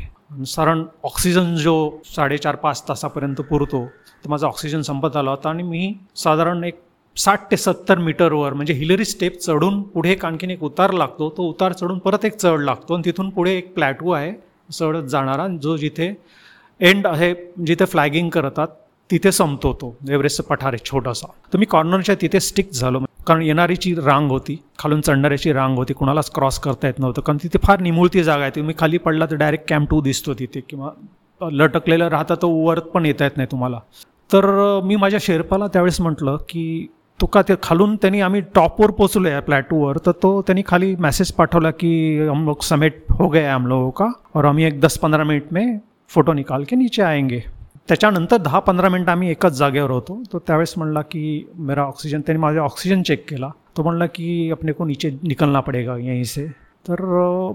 साधारण 0.47 0.85
ऑक्सिजन 1.05 1.55
जो 1.57 1.77
साडेचार 2.15 2.57
पाच 2.57 2.83
तासापर्यंत 2.89 3.41
पुरतो 3.51 3.85
तर 4.25 4.31
माझा 4.31 4.47
ऑक्सिजन 4.47 4.83
संपत 4.83 5.17
आला 5.17 5.31
होता 5.31 5.49
आणि 5.49 5.63
मी 5.63 5.93
साधारण 6.17 6.65
एक 6.65 6.81
साठ 7.17 7.51
ते 7.51 7.57
सत्तर 7.57 7.99
मीटरवर 7.99 8.53
म्हणजे 8.53 8.75
हिलरी 8.75 9.05
स्टेप 9.05 9.39
चढून 9.41 9.81
पुढे 9.83 10.11
एक 10.13 10.25
आणखीन 10.25 10.51
एक 10.51 10.63
उतार 10.63 10.93
लागतो. 10.93 11.29
तो 11.37 11.43
उतार 11.43 11.73
चढून 11.73 11.99
परत 11.99 12.25
एक 12.25 12.37
चढ 12.37 12.61
लागतो 12.61 12.95
आणि 12.95 13.05
तिथून 13.05 13.31
पुढे 13.31 13.57
एक 13.57 13.75
प्लॅटू 13.75 14.11
आहे. 14.11 14.33
चढत 14.73 15.03
जाणारा 15.03 15.47
जो 15.63 15.77
जिथे 15.77 16.15
एंड 16.81 17.07
आहे 17.07 17.35
जिथे 17.67 17.85
फ्लॅगिंग 17.85 18.31
करतात 18.31 18.69
तिथे 19.11 19.33
संपतो 19.33 19.73
तो. 19.73 19.97
एव्हरेस्ट 20.11 20.43
पठार 20.43 20.69
आहे 20.69 20.87
छोटासा. 20.87 21.27
तर 21.53 21.59
मी 21.59 21.67
कॉर्नरच्या 21.67 22.15
तिथे 22.15 22.41
स्टिक 22.41 22.71
झालो. 22.73 23.01
कारण 23.27 23.43
येणारीची 23.43 23.95
रांग 23.95 24.31
होती. 24.31 24.63
खालून 24.79 25.01
चढणाऱ्याची 25.01 25.53
रांग 25.53 25.77
होती. 25.77 25.93
कुणालाच 25.93 26.31
क्रॉस 26.31 26.59
करता 26.59 26.87
येत 26.87 26.99
नव्हतं. 26.99 27.23
कारण 27.23 27.39
तिथे 27.43 27.59
फार 27.63 27.81
निमुळती 27.81 28.23
जागा 28.23 28.43
आहे. 28.43 28.51
तुम्ही 28.57 28.75
खाली 28.79 28.99
पडला 28.99 29.27
तर 29.27 29.35
डायरेक्ट 29.35 29.65
कॅम्प 29.69 29.91
टू 29.91 30.01
दिसतो 30.01 30.35
तिथे. 30.35 30.61
किंवा 30.61 30.91
लटकलेलं 31.41 32.09
राहता 32.09 32.35
तो 32.35 32.49
वर 32.49 32.79
पण 32.79 33.07
येता 33.07 33.25
येत 33.25 33.37
नाही 33.37 33.49
तुम्हाला. 33.51 33.79
तर 34.33 34.81
मी 34.85 34.97
माझ्या 34.97 35.21
शेर्पाला 35.23 35.67
त्यावेळेस 35.67 36.01
म्हटलं 36.01 36.37
की 36.49 36.87
तो 37.21 37.27
का 37.27 37.43
ते 37.43 37.55
खालून 37.63 37.95
त्यांनी 37.97 38.21
आम्ही 38.21 38.41
टॉपवर 38.55 38.91
पोचलो 38.91 39.29
आहे 39.29 39.41
प्लॅटूवर 39.41 39.99
तर 40.07 40.13
तो 40.23 40.41
त्यांनी 40.43 40.63
खाली 40.67 40.95
मेसेज 41.01 41.33
पाठवला 41.33 41.71
की 41.71 42.19
हम 42.29 42.45
लोग 42.45 42.63
समेट 42.63 43.05
हो 43.11 43.29
गए 43.29 43.45
हम 43.47 43.67
लोगों 43.67 43.91
का 43.91 44.09
और 44.37 44.45
आम्ही 44.45 44.65
एक 44.65 44.81
दस 44.81 44.97
पंधरा 44.99 45.25
मिनिट 45.25 45.53
में 45.53 45.79
फोटो 46.11 46.33
निकाल 46.33 46.65
के 46.65 46.77
नीचे 46.77 47.03
आएंगे. 47.03 47.43
त्याच्यानंतर 47.89 48.37
दहा 48.37 48.59
पंधरा 48.59 48.89
मिनटं 48.89 49.13
आम्ही 49.13 49.31
एकाच 49.31 49.53
जागेवर 49.53 49.91
होतो. 49.91 50.23
तो 50.33 50.39
त्यावेळेस 50.39 50.75
म्हणला 50.79 51.01
की 51.01 51.47
मेरा 51.57 51.83
ऑक्सिजन 51.83 52.21
त्यांनी 52.21 52.41
माझा 52.43 52.61
ऑक्सिजन 52.61 53.03
चेक 53.03 53.25
केला. 53.29 53.49
तो 53.77 53.83
म्हणला 53.83 54.07
की 54.07 54.51
अपने 54.51 54.73
को 54.73 54.85
नीचे 54.85 55.11
निकलना 55.23 55.61
पडेगा 55.61 55.97
यहीं 55.97 56.25
से. 56.25 56.47
तर 56.89 57.03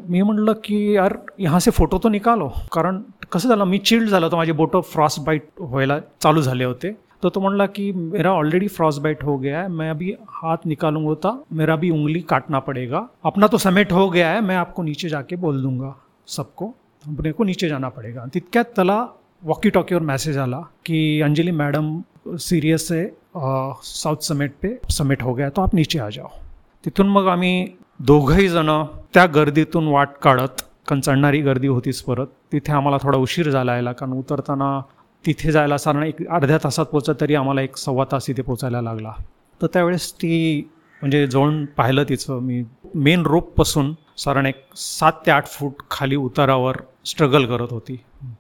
मी 0.09 0.21
म्हटलं 0.21 0.53
की 0.63 0.95
यार 0.95 1.17
यहाँ 1.39 1.59
से 1.59 1.71
फोटो 1.71 1.97
तो 2.03 2.09
निकालो. 2.09 2.51
कारण 2.73 3.01
कसं 3.31 3.49
झालं 3.49 3.65
मी 3.65 3.77
चिल्ड 3.77 4.09
झालं 4.09 4.25
होतं. 4.25 4.37
माझे 4.37 4.51
बोटं 4.51 4.81
फ्रॉस्ट 4.81 5.21
बाईट 5.25 5.47
व्हायला 5.59 5.99
चालू 6.21 6.41
झाले 6.41 6.63
होते. 6.63 6.95
तो 7.23 7.29
तो 7.29 7.39
म्हणला 7.39 7.65
की 7.67 7.91
मेरा 7.91 8.31
ऑलरेडी 8.31 8.67
फ्रॉस्ट 8.67 9.01
बाइट 9.01 9.23
हो 9.23 9.37
गया 9.37 9.61
है, 9.61 9.67
मैं 9.67 9.89
अभी 9.89 10.13
हाथ 10.29 10.65
निकालूँगा 10.65 11.13
था 11.15 11.31
मेरा 11.53 11.75
भी 11.75 11.89
उंगली 11.89 12.19
काटना 12.21 12.59
पड़ेगा। 12.59 13.07
अपना 13.25 13.47
तो 13.47 13.57
समेट 13.57 13.91
हो 13.91 14.09
गया 14.09 14.29
है, 14.29 14.41
मैं 14.41 14.55
आपको 14.55 14.83
नीचे 14.83 15.09
जाके 15.09 15.35
बोल 15.35 15.61
दूँगा 15.61 15.95
सबको। 16.27 16.73
अपने 17.03 17.31
को 17.31 17.43
नीचे 17.43 17.69
जाना 17.69 17.89
पडेगा। 17.89 18.25
तितक्यात 18.33 18.65
त्याला 18.75 18.97
वॉकी 19.43 19.69
टॉकीवर 19.69 20.01
मेसेज 20.01 20.37
आला 20.37 20.59
की 20.85 21.21
अंजली 21.21 21.51
मॅडम 21.51 21.99
सिरियस 22.27 22.91
आहे 22.91 23.05
साऊथ 23.83 24.23
समेट 24.23 24.55
पे 24.61 24.77
समेट 24.89 25.23
हो 25.23 25.33
गया 25.33 25.49
तो 25.49 25.61
आप 25.61 25.75
नीचे 25.75 25.99
आ 25.99 26.09
जाओ। 26.09 26.27
तिथून 26.85 27.09
मग 27.09 27.27
आम्ही 27.27 27.67
दोघंही 27.99 28.47
जण 28.49 28.69
त्या 29.13 29.25
गर्दीतून 29.25 29.87
वाट 29.87 30.17
काढत 30.23 30.61
कारण 30.87 31.01
चढणारी 31.01 31.41
गर्दी 31.41 31.67
होतीच 31.67 32.01
परत, 32.01 32.27
तिथे 32.51 32.71
आम्हाला 32.73 32.97
थोडा 32.97 33.17
उशीर 33.17 33.49
झाला 33.49 33.91
कारण 33.91 34.13
उतरताना 34.13 34.79
तिथे 35.25 35.51
जायला 35.51 35.77
साधारण 35.77 36.03
एक 36.03 36.27
अर्ध्या 36.29 36.57
तासात 36.63 36.85
पोचत 36.85 37.21
तरी 37.21 37.35
आम्हाला 37.35 37.61
एक 37.61 37.77
सव्वा 37.77 38.05
तास 38.11 38.29
इथे 38.29 38.41
पोचायला 38.41 38.81
लागला. 38.81 39.11
तर 39.61 39.67
त्यावेळेस 39.73 40.11
ती 40.13 40.69
म्हणजे 41.01 41.25
जवळून 41.27 41.65
पाहिलं 41.77 42.03
तिचं 42.09 42.39
मी 42.39 42.63
मेन 42.95 43.25
रोपपासून 43.25 43.93
साधारण 44.17 44.45
एक 44.45 44.63
सात 44.75 45.13
ते 45.25 45.31
आठ 45.31 45.47
फूट 45.47 45.81
खाली 45.91 46.15
उतारावर 46.15 46.77
स्ट्रगल 47.05 47.45
करत 47.45 47.71
होती 47.71 47.97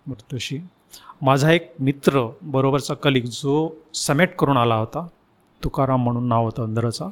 मृत्यूशी. 0.07 0.59
माझा 1.21 1.51
एक 1.51 1.71
मित्र 1.79 2.27
बरोबरचा 2.41 2.93
कलिक 2.93 3.25
जो 3.25 3.69
समेट 3.93 4.35
करून 4.35 4.57
आला 4.57 4.75
होता 4.75 5.07
तुकाराम 5.61 6.03
म्हणून 6.03 6.27
नाव 6.27 6.43
होतं 6.45 6.63
अंदरचा 6.63 7.07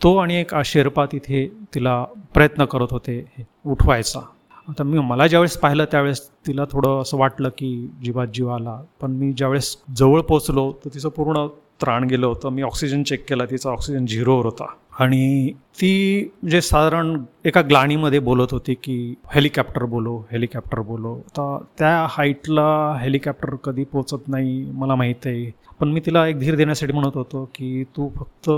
तो 0.00 0.16
आणि 0.16 0.40
एक 0.40 0.54
आशेरपा 0.54 1.04
तिथे 1.12 1.46
तिला 1.74 2.04
प्रयत्न 2.34 2.64
करत 2.64 2.86
होते 2.90 3.24
उठवायचा. 3.66 4.20
आता 4.68 4.84
मी 4.84 4.98
मला 4.98 5.26
ज्यावेळेस 5.26 5.56
पाहिलं 5.56 5.84
त्यावेळेस 5.84 6.30
तिला 6.46 6.64
थोडं 6.64 7.00
असं 7.00 7.18
वाटलं 7.18 7.48
की 7.48 7.90
जीवात 8.04 8.26
जीव 8.26 8.48
आला. 8.48 8.82
पण 9.00 9.10
मी 9.10 9.32
ज्यावेळेस 9.32 9.76
जवळ 9.96 10.20
पोचलो 10.20 10.72
तर 10.84 10.90
तिचं 10.94 11.08
पूर्ण 11.08 11.46
त्राण 11.80 12.04
गेलं 12.04 12.26
होतं. 12.26 12.48
मी 12.48 12.62
ऑक्सिजन 12.62 13.02
चेक 13.02 13.28
केला 13.28 13.44
तिचा 13.44 13.70
ऑक्सिजन 13.70 14.06
झिरोवर 14.06 14.44
होता. 14.44 14.66
आणि 14.98 15.52
ती 15.52 16.22
म्हणजे 16.42 16.60
साधारण 16.60 17.22
एका 17.44 17.60
ग्लाणीमध्ये 17.60 18.18
बोलत 18.18 18.46
होती 18.50 18.74
की 18.74 19.14
हेलिकॉप्टर 19.34 19.84
बोलो 19.84 20.22
हेलिकॉप्टर 20.32 20.80
बोलो. 20.80 21.16
तर 21.16 21.64
त्या 21.78 22.06
हाईटला 22.10 22.98
हेलिकॉप्टर 23.02 23.54
कधी 23.54 23.84
पोचत 23.84 24.28
नाही 24.28 24.70
मला 24.70 24.94
माहीत 24.94 25.26
आहे. 25.26 25.50
पण 25.80 25.88
मी 25.88 26.00
तिला 26.06 26.26
एक 26.26 26.38
धीर 26.38 26.56
देण्यासाठी 26.56 26.92
म्हणत 26.92 27.16
होतो 27.16 27.50
की 27.54 27.84
तू 27.84 28.10
फक्त 28.16 28.50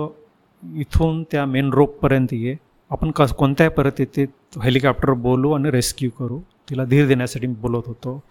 इथून 0.77 1.23
त्या 1.23 1.46
मेन 1.46 1.73
रोपपर्यंत 1.73 2.29
ये. 2.33 2.57
आपण 2.90 3.11
कस 3.11 3.33
कोणत्याही 3.33 3.70
परिस्थितीत 3.70 4.59
हेलिकॉप्टर 4.62 5.12
बोलू 5.12 5.53
आणि 5.53 5.70
रेस्क्यू 5.70 6.11
करू 6.18 6.40
तिला 6.70 6.85
धीर 6.85 7.07
देण्यासाठी 7.07 7.46
मी 7.46 7.55
बोलत 7.55 7.83
होतो. 7.87 8.22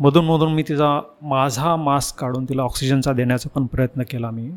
मधून 0.00 0.24
मधून 0.24 0.52
मी 0.54 0.62
तिचा 0.62 1.00
माझा 1.22 1.76
मास्क 1.76 2.20
काढून 2.20 2.44
तिला 2.44 2.62
ऑक्सिजनचा 2.62 3.12
देण्याचा 3.12 3.48
पण 3.54 3.66
प्रयत्न 3.66 4.02
केला 4.02 4.30
मी. 4.30 4.50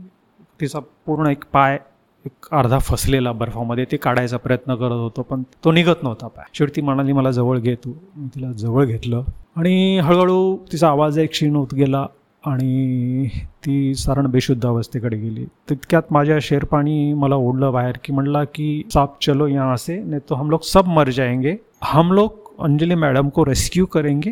तिचा 0.62 0.80
पूर्ण 0.80 1.27
एक 1.27 1.43
पाय 1.54 1.80
एक 2.25 2.47
अर्धा 2.51 2.77
फसलेला 2.80 3.32
बर्फामध्ये 3.32 3.86
ते 3.91 3.97
काढायचा 3.97 4.38
प्रयत्न 4.38 4.75
करत 4.75 4.91
होतो 4.91 5.21
पण 5.21 5.43
तो 5.63 5.71
निघत 5.71 6.04
नव्हता 6.04 6.27
पाय. 6.27 6.45
शेवटी 6.54 6.75
ती 6.75 6.82
म्हणाली 6.82 7.13
मला 7.13 7.32
जवळ 7.32 7.60
घे 7.60 7.75
तू. 7.75 7.93
मी 8.15 8.27
तिला 8.36 8.51
जवळ 8.51 8.86
घेतलं. 8.86 9.23
आणि 9.56 9.99
हळूहळू 9.99 10.58
तिचा 10.71 10.89
आवाज 10.89 11.19
एक 11.19 11.30
क्षीण 11.30 11.56
होत 11.56 11.73
गेला. 11.73 12.06
आणि 12.45 13.27
ती 13.65 13.93
सारण 13.95 14.27
बेशुद्ध 14.27 14.65
अवस्थेकडे 14.65 15.17
गेली. 15.17 15.45
तितक्यात 15.69 16.01
माझ्या 16.12 16.38
शेरपाणी 16.41 17.13
मला 17.13 17.36
ओढलं 17.36 17.73
बाहेर 17.73 17.97
की 18.04 18.13
म्हणला 18.13 18.43
की, 18.43 18.84
साप 18.93 19.19
चलो 19.21 19.47
यहाँ 19.47 19.75
से, 19.77 20.04
नहीं 20.04 20.19
तो 20.30 20.36
हम 20.36 20.49
लोग 20.49 20.62
सब 20.62 20.88
मर 20.88 21.10
जाएँगे. 21.10 21.58
हम 21.84 22.13
लोग 22.13 22.54
अंजलि 22.60 22.95
मैडम 22.95 23.30
को 23.30 23.43
रेस्क्यू 23.43 23.86
करेंगे. 23.86 24.32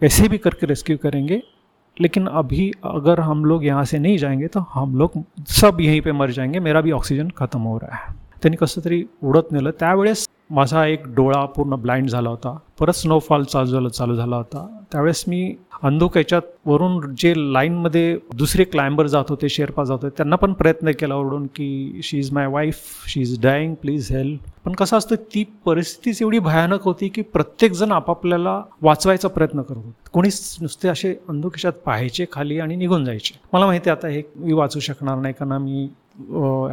कैसे 0.00 0.28
भी 0.28 0.38
करके 0.38 0.66
रेस्क्यू 0.66 0.96
करेंगे. 0.96 1.42
लेकिन 2.00 2.26
अभी 2.26 2.72
अगर 2.84 3.20
हम 3.20 3.44
लोग 3.44 3.64
यहाँ 3.64 3.84
से 3.84 3.98
नहीं 3.98 4.18
जाएँगे 4.18 4.46
तो 4.46 4.60
हम 4.60 4.96
लोग 4.96 5.12
सब 5.48 5.80
यहीं 5.80 6.00
पे 6.00 6.12
मर 6.12 6.30
जाएँगे. 6.30 6.60
मेरा 6.60 6.80
भी 6.80 6.92
ऑक्सीजन 6.92 7.30
खत्म 7.30 7.60
हो 7.60 7.78
रहा 7.78 7.96
है. 7.96 8.27
त्यांनी 8.42 8.56
कसं 8.56 8.80
तरी 8.84 9.04
उडत 9.22 9.52
नेलं. 9.52 9.70
त्यावेळेस 9.80 10.26
माझा 10.50 10.86
एक 10.86 11.06
डोळा 11.06 11.44
पूर्ण 11.46 11.74
ब्लाइंड 11.74 12.08
झाला 12.08 12.28
होता. 12.30 12.56
परत 12.78 12.92
स्नोफॉल 12.92 13.42
चालू 13.42 13.66
झालं 13.66 13.88
चालू 13.88 14.14
झाला 14.16 14.36
होता. 14.36 14.66
त्यावेळेस 14.92 15.24
मी 15.28 15.54
अंधुक 15.82 16.16
याच्यात 16.16 16.42
वरून 16.66 17.14
जे 17.18 17.32
लाईनमध्ये 17.52 18.18
दुसरे 18.34 18.64
क्लाइंबर 18.64 19.06
जात 19.06 19.24
होते 19.28 19.48
शेरपा 19.48 19.84
जात 19.84 19.98
होते 20.02 20.16
त्यांना 20.16 20.36
पण 20.36 20.52
प्रयत्न 20.52 20.90
केला 20.90 21.14
ओरडून 21.14 21.46
की 21.46 22.00
she 22.04 22.18
is 22.18 22.32
my 22.32 22.46
wife 22.46 22.78
she 23.08 23.20
is 23.20 23.40
dying 23.40 23.74
please 23.74 24.10
help 24.12 24.48
पण 24.64 24.72
कसं 24.72 24.96
असतं 24.96 25.16
ती 25.34 25.44
परिस्थितीच 25.64 26.22
एवढी 26.22 26.38
भयानक 26.38 26.82
होती 26.82 27.08
की 27.08 27.22
प्रत्येकजण 27.22 27.92
आपापल्याला 27.92 28.60
वाचवायचा 28.82 29.28
प्रयत्न 29.28 29.62
करत 29.62 29.76
होते. 29.76 30.10
कोणीच 30.12 30.56
नुसते 30.60 30.88
असे 30.88 31.14
अंधुकेशात 31.28 31.72
पाहायचे 31.72 32.26
खाली 32.32 32.58
आणि 32.58 32.76
निघून 32.76 33.04
जायचे. 33.04 33.38
मला 33.52 33.66
माहिती 33.66 33.90
आता 33.90 34.08
हे 34.08 34.22
मी 34.36 34.52
वाचू 34.52 34.80
शकणार 34.80 35.18
नाही 35.18 35.34
कारण 35.40 35.62
मी 35.62 35.88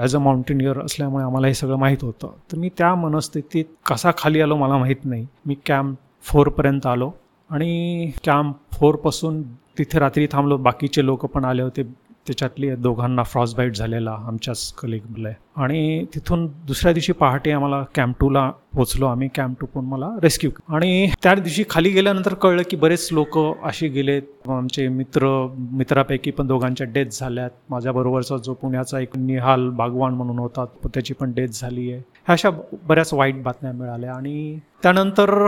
ॲज 0.01 0.15
अ 0.15 0.19
माउंटेनियर 0.19 0.79
असल्यामुळे 0.79 1.23
आम्हाला 1.25 1.47
हे 1.47 1.53
सगळं 1.53 1.75
माहीत 1.75 2.03
होतं. 2.03 2.31
तर 2.51 2.57
मी 2.57 2.69
त्या 2.77 2.93
मनस्थितीत 2.95 3.65
कसा 3.85 4.11
खाली 4.17 4.41
आलो 4.41 4.55
मला 4.55 4.77
माहीत 4.77 5.05
नाही. 5.05 5.25
मी 5.45 5.55
कॅम्प 5.65 5.97
फोरपर्यंत 6.23 6.85
आलो 6.85 7.11
आणि 7.49 8.11
कॅम्प 8.25 8.55
फोरपासून 8.73 9.41
तिथे 9.77 9.99
रात्री 9.99 10.27
थांबलो. 10.31 10.57
बाकीचे 10.57 11.05
लोक 11.05 11.25
पण 11.25 11.45
आले 11.45 11.61
होते. 11.61 11.83
त्याच्यातली 12.27 12.69
दोघांना 12.75 13.23
फ्रॉसबाईट 13.23 13.75
झालेला 13.75 14.11
आमच्याच 14.27 14.71
कलिगला 14.73 15.29
आणि 15.55 16.05
तिथून 16.13 16.45
दुसऱ्या 16.67 16.93
दिवशी 16.93 17.13
पहाटे 17.13 17.51
आम्हाला 17.51 17.83
कॅम्प 17.95 18.15
टूला 18.19 18.49
पोचलो 18.75 19.05
आम्ही. 19.05 19.27
कॅम्प 19.35 19.59
टू 19.61 19.65
पण 19.65 19.85
मला 19.85 20.09
रेस्क्यू 20.21 20.49
आणि 20.67 21.07
त्या 21.23 21.33
दिवशी 21.35 21.63
खाली 21.69 21.89
गेल्यानंतर 21.89 22.33
कळलं 22.33 22.61
की 22.69 22.77
बरेच 22.77 23.07
लोक 23.11 23.37
असे 23.65 23.87
गेलेत. 23.87 24.49
आमचे 24.49 24.87
मित्र 24.87 25.27
मित्रापैकी 25.71 26.31
पण 26.31 26.47
दोघांच्या 26.47 26.87
डेथ 26.93 27.05
झाल्यात. 27.11 27.49
माझ्याबरोबरचा 27.69 28.37
जो 28.37 28.53
पुण्याचा 28.53 28.99
एक 28.99 29.17
निहाल 29.17 29.69
बागवान 29.69 30.13
म्हणून 30.13 30.39
होता 30.39 30.65
त्याची 30.85 31.13
पण 31.13 31.33
डेथ 31.35 31.47
झाली 31.53 31.89
आहे 31.91 31.99
ह्या 31.99 32.33
अशा 32.33 32.49
बऱ्याच 32.87 33.13
वाईट 33.13 33.41
बातम्या 33.43 33.71
मिळाल्या. 33.73 34.13
आणि 34.13 34.57
त्यानंतर 34.83 35.47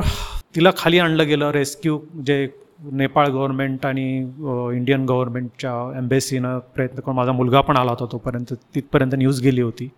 तिला 0.55 0.71
खाली 0.77 0.99
आणलं 0.99 1.27
गेलं 1.27 1.51
रेस्क्यू 1.51 1.99
जे 2.25 2.47
नेपाळ 2.79 3.27
गव्हर्नमेंट 3.27 3.85
आणि 3.85 4.07
इंडियन 4.75 5.05
गव्हर्नमेंटच्या 5.05 5.71
एम्बेसीनं 5.97 6.59
प्रयत्न 6.75 6.99
करून 6.99 7.15
माझा 7.15 7.31
मुलगा 7.31 7.61
पण 7.61 7.77
आला 7.77 7.91
होता 7.91 8.05
तोपर्यंत 8.11 8.53
तिथपर्यंत 8.75 9.15
न्यूज 9.15 9.41
गेली 9.43 9.61
होती. 9.61 9.89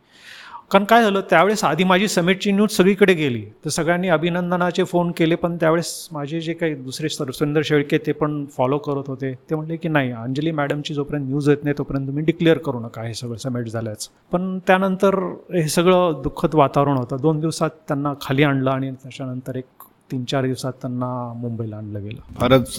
कारण 0.72 0.84
काय 0.86 1.04
झालं 1.04 1.22
त्यावेळेस 1.30 1.64
आधी 1.64 1.84
माझी 1.84 2.08
समिटची 2.08 2.52
न्यूज 2.52 2.72
सगळीकडे 2.72 3.14
गेली. 3.14 3.42
तर 3.66 3.70
सगळ्यांनी 3.70 4.10
अभिनंदनाचे 4.10 4.84
फोन 4.84 5.12
केले 5.18 5.36
पण 5.36 5.56
त्यावेळेस 5.60 6.08
माझे 6.12 6.42
जे 6.42 6.54
काही 6.54 6.76
दुसरे 6.76 7.10
सुंदर 7.10 7.62
शेळके 7.66 7.98
ते 8.06 8.12
पण 8.12 8.44
फॉलो 8.58 8.78
करत 8.78 9.08
होते. 9.08 9.34
ते 9.50 9.56
म्हणले 9.56 9.78
की 9.78 9.90
नाही 9.90 10.12
अंजली 10.12 10.52
मॅडमची 10.52 10.94
जोपर्यंत 10.94 11.28
न्यूज 11.28 11.50
येत 11.50 11.64
नाही 11.64 11.78
तोपर्यंत 11.78 12.08
तुम्ही 12.08 12.24
डिक्लेअर 12.26 12.58
करू 12.66 12.80
नका 12.80 13.04
हे 13.04 13.14
सगळं 13.14 13.38
समिट 13.44 13.68
झाल्याच. 13.68 14.10
पण 14.32 14.58
त्यानंतर 14.68 15.20
हे 15.54 15.68
सगळं 15.68 16.22
दुःखद 16.24 16.56
वातावरण 16.56 16.98
होतं. 16.98 17.18
दोन 17.22 17.40
दिवसात 17.40 17.70
त्यांना 17.88 18.14
खाली 18.22 18.44
आणलं 18.44 18.70
आणि 18.72 18.92
त्याच्यानंतर 18.94 19.56
एक 19.56 19.79
तीन 20.12 20.24
चार 20.26 20.46
दिवसात 20.46 20.74
त्यांना 20.82 21.08
मुंबईला 21.38 21.78
आणलं 21.78 22.04
गेलं. 22.04 22.20
फारच 22.40 22.76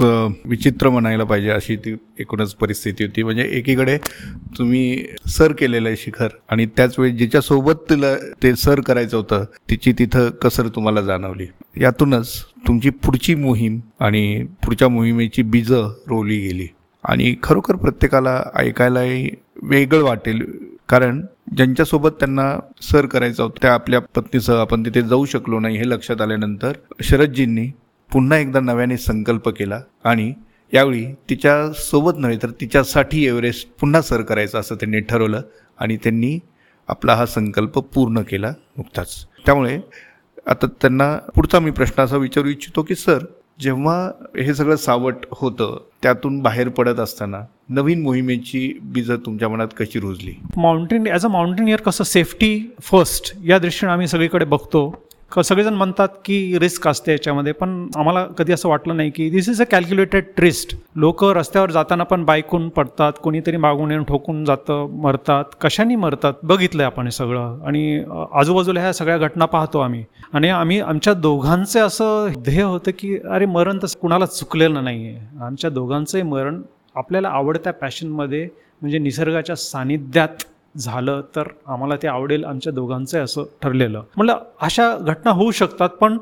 विचित्र 0.46 0.88
म्हणायला 0.90 1.24
पाहिजे 1.24 1.50
अशी 1.50 1.76
ती 1.76 1.94
एकूणच 2.20 2.54
परिस्थिती 2.54 3.04
होती. 3.04 3.22
म्हणजे 3.22 3.42
एकीकडे 3.58 3.96
तुम्ही 4.58 5.04
सर 5.28 5.52
केलेलं 5.58 5.88
आहे 5.88 5.96
शिखर 5.96 6.28
आणि 6.50 6.66
त्याच 6.76 6.98
वेळी 6.98 7.12
जिच्यासोबत 7.16 7.88
तिला 7.90 8.14
ते 8.42 8.54
सर 8.56 8.80
करायचं 8.86 9.16
होतं 9.16 9.44
तिची 9.70 9.92
तिथं 9.98 10.30
कसर 10.42 10.68
तुम्हाला 10.74 11.02
जाणवली? 11.02 11.46
यातूनच 11.80 12.36
तुमची 12.66 12.90
पुढची 13.04 13.34
मोहीम 13.34 13.78
आणि 14.00 14.42
पुढच्या 14.64 14.88
मोहिमेची 14.88 15.42
बीजं 15.42 15.92
रोवली 16.08 16.38
गेली. 16.38 16.66
आणि 17.04 17.34
खरोखर 17.42 17.76
प्रत्येकाला 17.76 18.42
ऐकायलाही 18.56 19.28
वेगळं 19.62 20.02
वाटेल 20.04 20.42
कारण 20.88 21.20
ज्यांच्यासोबत 21.56 22.10
त्यांना 22.10 22.58
सर 22.82 23.06
करायचं 23.06 23.42
होतं 23.42 23.62
त्या 23.62 23.74
आपल्या 23.74 24.00
पत्नीसह 24.00 24.54
आपण 24.54 24.84
तिथे 24.84 25.02
जाऊ 25.02 25.24
शकलो 25.24 25.60
नाही 25.60 25.76
हे 25.76 25.88
लक्षात 25.88 26.20
आल्यानंतर 26.20 26.72
शरदजींनी 27.02 27.68
पुन्हा 28.12 28.38
एकदा 28.38 28.60
नव्याने 28.60 28.96
संकल्प 28.96 29.48
केला 29.48 29.80
आणि 30.04 30.32
यावेळी 30.72 31.06
तिच्यासोबत 31.30 32.12
नव्हे 32.16 32.36
तर 32.42 32.50
तिच्यासाठी 32.50 33.26
एव्हरेस्ट 33.26 33.68
पुन्हा 33.80 34.02
सर 34.02 34.22
करायचं 34.22 34.60
असं 34.60 34.74
त्यांनी 34.74 35.00
ठरवलं 35.00 35.42
आणि 35.78 35.96
त्यांनी 35.96 36.38
आपला 36.88 37.14
हा 37.14 37.26
संकल्प 37.26 37.78
पूर्ण 37.78 38.20
केला 38.20 38.50
नुकताच. 38.76 39.26
त्यामुळे 39.46 39.80
आता 40.46 40.66
त्यांना 40.66 41.16
पुढचा 41.34 41.60
मी 41.60 41.70
प्रश्न 41.70 42.02
असा 42.02 42.16
विचारू 42.16 42.48
इच्छितो 42.48 42.82
की 42.82 42.94
सर 42.94 43.18
जेव्हा 43.60 44.10
हे 44.36 44.54
सगळं 44.54 44.76
सावट 44.76 45.14
होतं 45.30 45.78
त्यातून 46.02 46.40
बाहेर 46.40 46.68
पडत 46.68 47.00
असताना 47.00 47.40
नवीन 47.68 48.02
मोहिमेची 48.02 48.78
बीज 48.82 49.10
तुमच्या 49.10 49.48
मनात 49.48 49.68
कशी 49.78 50.00
रुजली? 50.00 50.32
माउंटेन 50.56 51.06
ॲज 51.06 51.24
अ 51.24 51.28
माउंटेनियर 51.28 51.80
कसं 51.80 52.04
सेफ्टी 52.04 52.74
फर्स्ट 52.82 53.32
या 53.44 53.58
दृष्टीने 53.58 53.92
आम्ही 53.92 54.08
सगळीकडे 54.08 54.44
बघतो. 54.44 55.02
सगळेजण 55.38 55.74
म्हणतात 55.74 56.08
की 56.24 56.58
रिस्क 56.58 56.86
असते 56.88 57.12
याच्यामध्ये 57.12 57.52
पण 57.52 57.70
आम्हाला 57.96 58.24
कधी 58.38 58.52
असं 58.52 58.68
वाटलं 58.68 58.96
नाही 58.96 59.10
की 59.10 59.28
this 59.30 59.48
is 59.48 59.60
a 59.62 59.64
calculated 59.70 60.24
tryst 60.36 60.74
लोक 60.96 61.24
रस्त्यावर 61.24 61.70
जाताना 61.70 62.04
पण 62.04 62.24
बाईकून 62.24 62.68
पडतात 62.68 63.12
कोणीतरी 63.22 63.56
मागून 63.56 63.90
येऊन 63.90 64.04
ठोकून 64.04 64.44
जातं 64.44 64.86
मरतात 65.02 65.44
कशाने 65.60 65.96
मरतात 65.96 66.32
बघितलं 66.42 66.84
आपण 66.84 67.04
हे 67.04 67.10
सगळं. 67.10 67.58
आणि 67.66 68.02
आजूबाजूला 68.32 68.80
ह्या 68.80 68.92
सगळ्या 68.92 69.18
घटना 69.18 69.44
पाहतो 69.44 69.78
आम्ही. 69.78 70.04
आणि 70.32 70.48
आम्ही 70.48 70.80
आमच्या 70.80 71.14
दोघांचे 71.14 71.80
असं 71.80 72.32
ध्येय 72.44 72.62
होतं 72.62 72.90
की 72.98 73.16
अरे 73.30 73.46
मरण 73.46 73.78
तर 73.82 73.96
कुणाला 74.00 74.26
चुकलेलं 74.26 74.84
नाही 74.84 75.06
आहे 75.08 75.44
आमच्या 75.44 75.70
दोघांचंही 75.70 76.24
मरण 76.24 76.60
आपल्याला 76.96 77.28
आवडत्या 77.28 77.72
पॅशनमध्ये 77.72 78.48
म्हणजे 78.82 78.98
निसर्गाच्या 78.98 79.56
सानिध्यात 79.56 80.44
झालं 80.74 81.20
तर 81.36 81.48
आम्हाला 81.66 81.96
ते 81.96 82.08
आवडेल 82.08 82.44
आमच्या 82.44 82.72
दोघांचं 82.72 83.24
असं 83.24 83.44
ठरलेलं. 83.62 84.02
म्हटलं 84.16 84.38
अशा 84.60 84.94
घटना 84.96 85.30
होऊ 85.30 85.50
शकतात 85.50 85.88
पण 86.00 86.18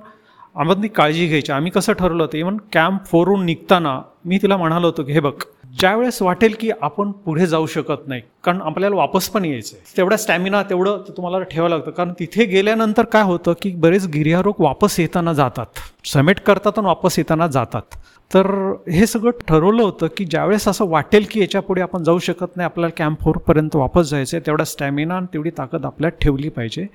आम्हाला 0.57 0.87
काळजी 0.87 1.27
घ्यायची. 1.27 1.53
आम्ही 1.53 1.71
कसं 1.71 1.93
ठरवलं 1.93 2.23
होतं? 2.23 2.39
इव्हन 2.39 2.57
कॅम्प 2.73 3.05
फोरून 3.07 3.45
निघताना 3.47 4.01
मी 4.25 4.39
तिला 4.43 4.57
म्हणालो 4.57 4.87
होतो 4.87 5.03
की 5.05 5.13
हे 5.13 5.21
बघ 5.21 5.33
ज्यावेळेस 5.79 6.21
वाटेल 6.23 6.55
की 6.61 6.71
आपण 6.83 7.11
पुढे 7.25 7.47
जाऊ 7.47 7.67
शकत 7.67 8.07
नाही 8.07 8.23
कारण 8.45 8.61
आपल्याला 8.63 8.97
वापस 8.97 9.29
पण 9.29 9.45
यायचं 9.45 9.77
आहे 9.77 9.97
तेवढा 9.97 10.17
स्टॅमिना 10.17 10.63
तेवढं 10.63 11.03
तुम्हाला 11.17 11.43
ठेवावं 11.43 11.71
लागतं. 11.71 11.91
कारण 11.91 12.13
तिथे 12.21 12.45
गेल्यानंतर 12.45 13.05
काय 13.05 13.23
होतं 13.23 13.53
की 13.63 13.71
बरेच 13.77 14.07
गिर्यारोग 14.07 14.55
वापस 14.59 14.99
येताना 15.01 15.33
जातात. 15.33 15.67
समेट 16.05 16.41
करतात 16.41 16.79
आणि 16.79 16.87
वापस 16.87 17.19
येताना 17.19 17.47
जातात. 17.47 17.83
तर 18.31 18.47
हे 18.91 19.07
सगळं 19.07 19.31
ठरवलं 19.49 19.83
होतं 19.83 20.07
की 20.17 20.25
ज्यावेळेस 20.25 20.69
असं 20.69 20.89
वाटेल 20.89 21.27
की 21.31 21.41
याच्यापुढे 21.41 21.81
आपण 21.83 22.03
जाऊ 22.05 22.19
शकत 22.19 22.57
नाही 22.57 22.65
आपल्याला 22.65 22.95
कॅम्प 22.97 23.21
फोरपर्यंत 23.21 23.77
वापस 23.77 24.11
जायचं 24.11 24.37
आहे 24.37 24.47
तेवढा 24.47 24.65
स्टॅमिना 24.65 25.17
आणि 25.17 25.27
तेवढी 25.33 25.51
ताकद 25.59 25.87
आपल्यात 25.87 26.13
ठेवली 26.21 26.49
पाहिजे. 26.49 26.87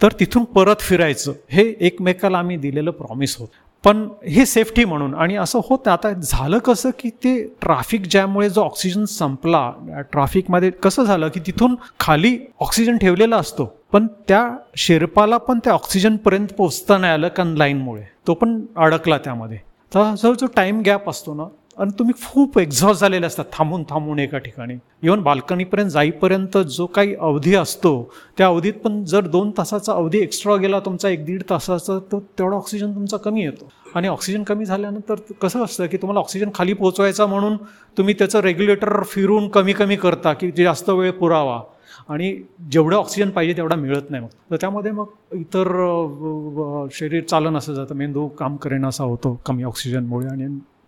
तर 0.00 0.12
तिथून 0.20 0.44
परत 0.44 0.80
फिरायचं 0.80 1.32
हे 1.50 1.62
एकमेकाला 1.80 2.38
आम्ही 2.38 2.56
दिलेलं 2.56 2.90
प्रॉमिस 2.90 3.36
होतं. 3.38 3.66
पण 3.84 4.08
हे 4.28 4.46
सेफ्टी 4.46 4.84
म्हणून 4.84 5.14
आणि 5.14 5.36
असं 5.36 5.60
होतं 5.64 5.90
आता 5.90 6.12
झालं 6.12 6.58
कसं 6.58 6.90
की 6.98 7.10
ते 7.24 7.36
ट्राफिक 7.60 8.06
जॅममुळे 8.10 8.48
जो 8.50 8.62
ऑक्सिजन 8.62 9.04
संपला 9.04 9.70
ट्राफिकमध्ये 10.12 10.70
कसं 10.82 11.04
झालं 11.04 11.28
की 11.28 11.40
तिथून 11.40 11.74
खाली 12.00 12.36
ऑक्सिजन 12.60 12.96
ठेवलेला 12.98 13.36
असतो 13.36 13.64
पण 13.92 14.06
त्या 14.28 14.48
शेर्पाला 14.76 15.36
पण 15.36 15.58
त्या 15.64 15.72
ऑक्सिजनपर्यंत 15.72 16.52
पोचता 16.58 16.98
नाही 16.98 17.12
आलं 17.12 17.28
कारण 17.28 17.54
लाईनमुळे 17.56 18.02
तो 18.26 18.34
पण 18.34 18.60
अडकला 18.76 19.18
त्यामध्ये. 19.18 19.58
तर 19.94 20.14
जो 20.14 20.34
जो 20.34 20.46
टाईम 20.46 20.80
गॅप 20.80 21.08
असतो 21.10 21.34
ना. 21.34 21.44
आणि 21.78 21.90
तुम्ही 21.98 22.14
खूप 22.24 22.58
एक्झॉस्ट 22.58 23.00
झालेले 23.00 23.26
असतात 23.26 23.44
थांबून 23.52 23.82
थांबून 23.82 24.18
एका 24.18 24.38
ठिकाणी. 24.38 24.74
इव्हन 25.02 25.20
बाल्कनीपर्यंत 25.22 25.90
जाईपर्यंत 25.90 26.58
जो 26.58 26.86
काही 26.86 27.14
अवधी 27.14 27.54
असतो 27.54 27.92
त्या 28.38 28.46
अवधीत 28.46 28.72
पण 28.84 29.04
जर 29.04 29.26
दोन 29.26 29.50
तासाचा 29.50 29.92
अवधी 29.92 30.18
एक्स्ट्रा 30.18 30.56
गेला 30.56 30.80
तुमचा 30.80 31.08
एक 31.08 31.24
दीड 31.24 31.42
तासाचा 31.50 31.98
तर 32.12 32.18
तेवढा 32.38 32.56
ऑक्सिजन 32.56 32.94
तुमचा 32.94 33.16
कमी 33.16 33.42
येतो. 33.42 33.68
आणि 33.94 34.08
ऑक्सिजन 34.08 34.42
कमी 34.42 34.64
झाल्यानंतर 34.64 35.14
कसं 35.42 35.64
असतं 35.64 35.86
की 35.86 35.96
तुम्हाला 35.96 36.20
ऑक्सिजन 36.20 36.50
खाली 36.54 36.72
पोहोचवायचा 36.72 37.26
म्हणून 37.26 37.56
तुम्ही 37.98 38.14
त्याचं 38.14 38.40
रेग्युलेटर 38.40 39.02
फिरून 39.02 39.48
कमी 39.48 39.72
कमी 39.72 39.96
करता 39.96 40.32
की 40.32 40.50
जास्त 40.50 40.90
वेळ 40.90 41.10
पुरावा. 41.10 41.60
आणि 42.08 42.32
जेवढं 42.72 42.96
ऑक्सिजन 42.96 43.30
पाहिजे 43.30 43.56
तेवढा 43.56 43.76
मिळत 43.76 44.10
नाही 44.10 44.22
मग. 44.22 44.28
तर 44.50 44.56
त्यामध्ये 44.60 44.90
मग 44.92 45.06
इतर 45.34 45.68
शरीर 46.92 47.22
चालन 47.30 47.56
असं 47.56 47.74
जातं. 47.74 47.94
मेंदू 47.94 48.26
काम 48.38 48.56
करेन 48.56 48.86
असा 48.86 49.04
होतो 49.04 49.40
कमी 49.46 49.64
ऑक्सिजनमुळे 49.64 50.28
आणि 50.28 50.46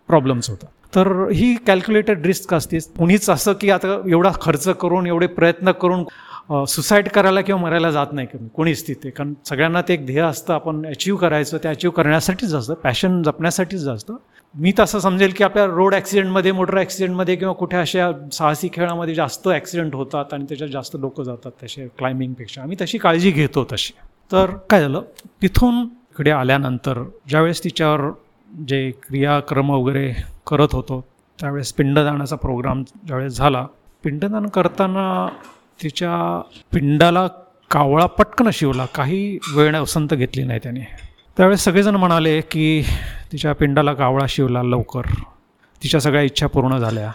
प्रॉब्लेम्स 0.09 0.49
होतात. 0.49 0.69
तर 0.95 1.07
ही 1.33 1.55
कॅल्क्युलेटेड 1.67 2.25
रिस्क 2.25 2.53
असते. 2.53 2.77
कुणीच 2.97 3.29
असं 3.29 3.53
की 3.61 3.69
आता 3.69 4.01
एवढा 4.09 4.31
खर्च 4.41 4.67
करून 4.69 5.07
एवढे 5.07 5.27
प्रयत्न 5.27 5.71
करून 5.71 6.65
सुसाईड 6.67 7.07
करायला 7.09 7.41
किंवा 7.41 7.61
मरायला 7.61 7.91
जात 7.91 8.07
नाही 8.13 8.27
कमी. 8.27 8.47
कोणीच 8.55 8.87
तिथे. 8.87 9.09
कारण 9.09 9.33
सगळ्यांना 9.45 9.81
ते 9.81 9.93
एक 9.93 10.05
ध्येय 10.05 10.21
असतं 10.21 10.53
आपण 10.53 10.85
अचीव 10.85 11.15
करायचं 11.15 11.57
ते 11.63 11.67
अचीव 11.67 11.91
करण्यासाठीच 11.91 12.53
असतं. 12.53 12.73
पॅशन 12.73 13.21
जपण्यासाठीच 13.23 13.87
असतं. 13.87 14.15
मी 14.55 14.71
तसं 14.79 14.99
समजेल 14.99 15.31
की 15.31 15.43
आपल्या 15.43 15.65
रोड 15.65 15.93
ॲक्सिडेंटमध्ये 15.95 16.51
मोटर 16.51 16.77
ॲक्सिडेंटमध्ये 16.77 17.35
किंवा 17.35 17.53
कुठे 17.53 17.77
अशा 17.77 18.11
साहसी 18.33 18.69
खेळामध्ये 18.73 19.13
जास्त 19.15 19.47
ॲक्सिडेंट 19.47 19.93
होतात 19.95 20.33
आणि 20.33 20.45
त्याच्यात 20.49 20.69
जास्त 20.69 20.95
लोक 20.99 21.21
जातात 21.21 21.51
तसे 21.63 21.87
क्लाइम्बिंगपेक्षा 21.97 22.61
आम्ही 22.61 22.77
तशी 22.81 22.97
काळजी 22.97 23.31
घेतो 23.31 23.63
तशी. 23.71 23.93
तर 24.31 24.51
काय 24.69 24.81
झालं? 24.81 25.01
तिथून 25.41 25.81
इकडे 26.11 26.31
आल्यानंतर 26.31 27.01
ज्यावेळेस 27.29 27.63
तिच्यावर 27.63 28.09
जे 28.49 28.89
क्रियाक्रम 29.03 29.69
वगैरे 29.71 30.11
करत 30.47 30.73
होतो 30.73 30.99
त्यावेळेस 31.39 31.71
पिंडदानाचा 31.73 32.35
प्रोग्राम 32.35 32.83
ज्यावेळेस 33.07 33.37
झाला 33.37 33.65
पिंडदान 34.03 34.47
करताना 34.47 35.27
तिच्या 35.83 36.41
पिंडाला 36.73 37.27
कावळा 37.71 38.05
पटकन 38.05 38.49
शिवला. 38.53 38.85
काही 38.95 39.37
वेळ 39.55 39.75
वसंत 39.75 40.13
घेतली 40.13 40.43
नाही 40.43 40.59
त्याने. 40.63 40.85
त्यावेळेस 41.37 41.63
सगळेजण 41.63 41.95
म्हणाले 41.95 42.41
की 42.41 42.83
तिच्या 43.31 43.53
पिंडाला 43.53 43.93
कावळा 43.93 44.25
शिवला 44.29 44.63
लवकर. 44.63 45.01
तिच्या 45.83 45.99
सगळ्या 45.99 46.21
इच्छा 46.21 46.47
पूर्ण 46.47 46.77
झाल्या. 46.77 47.11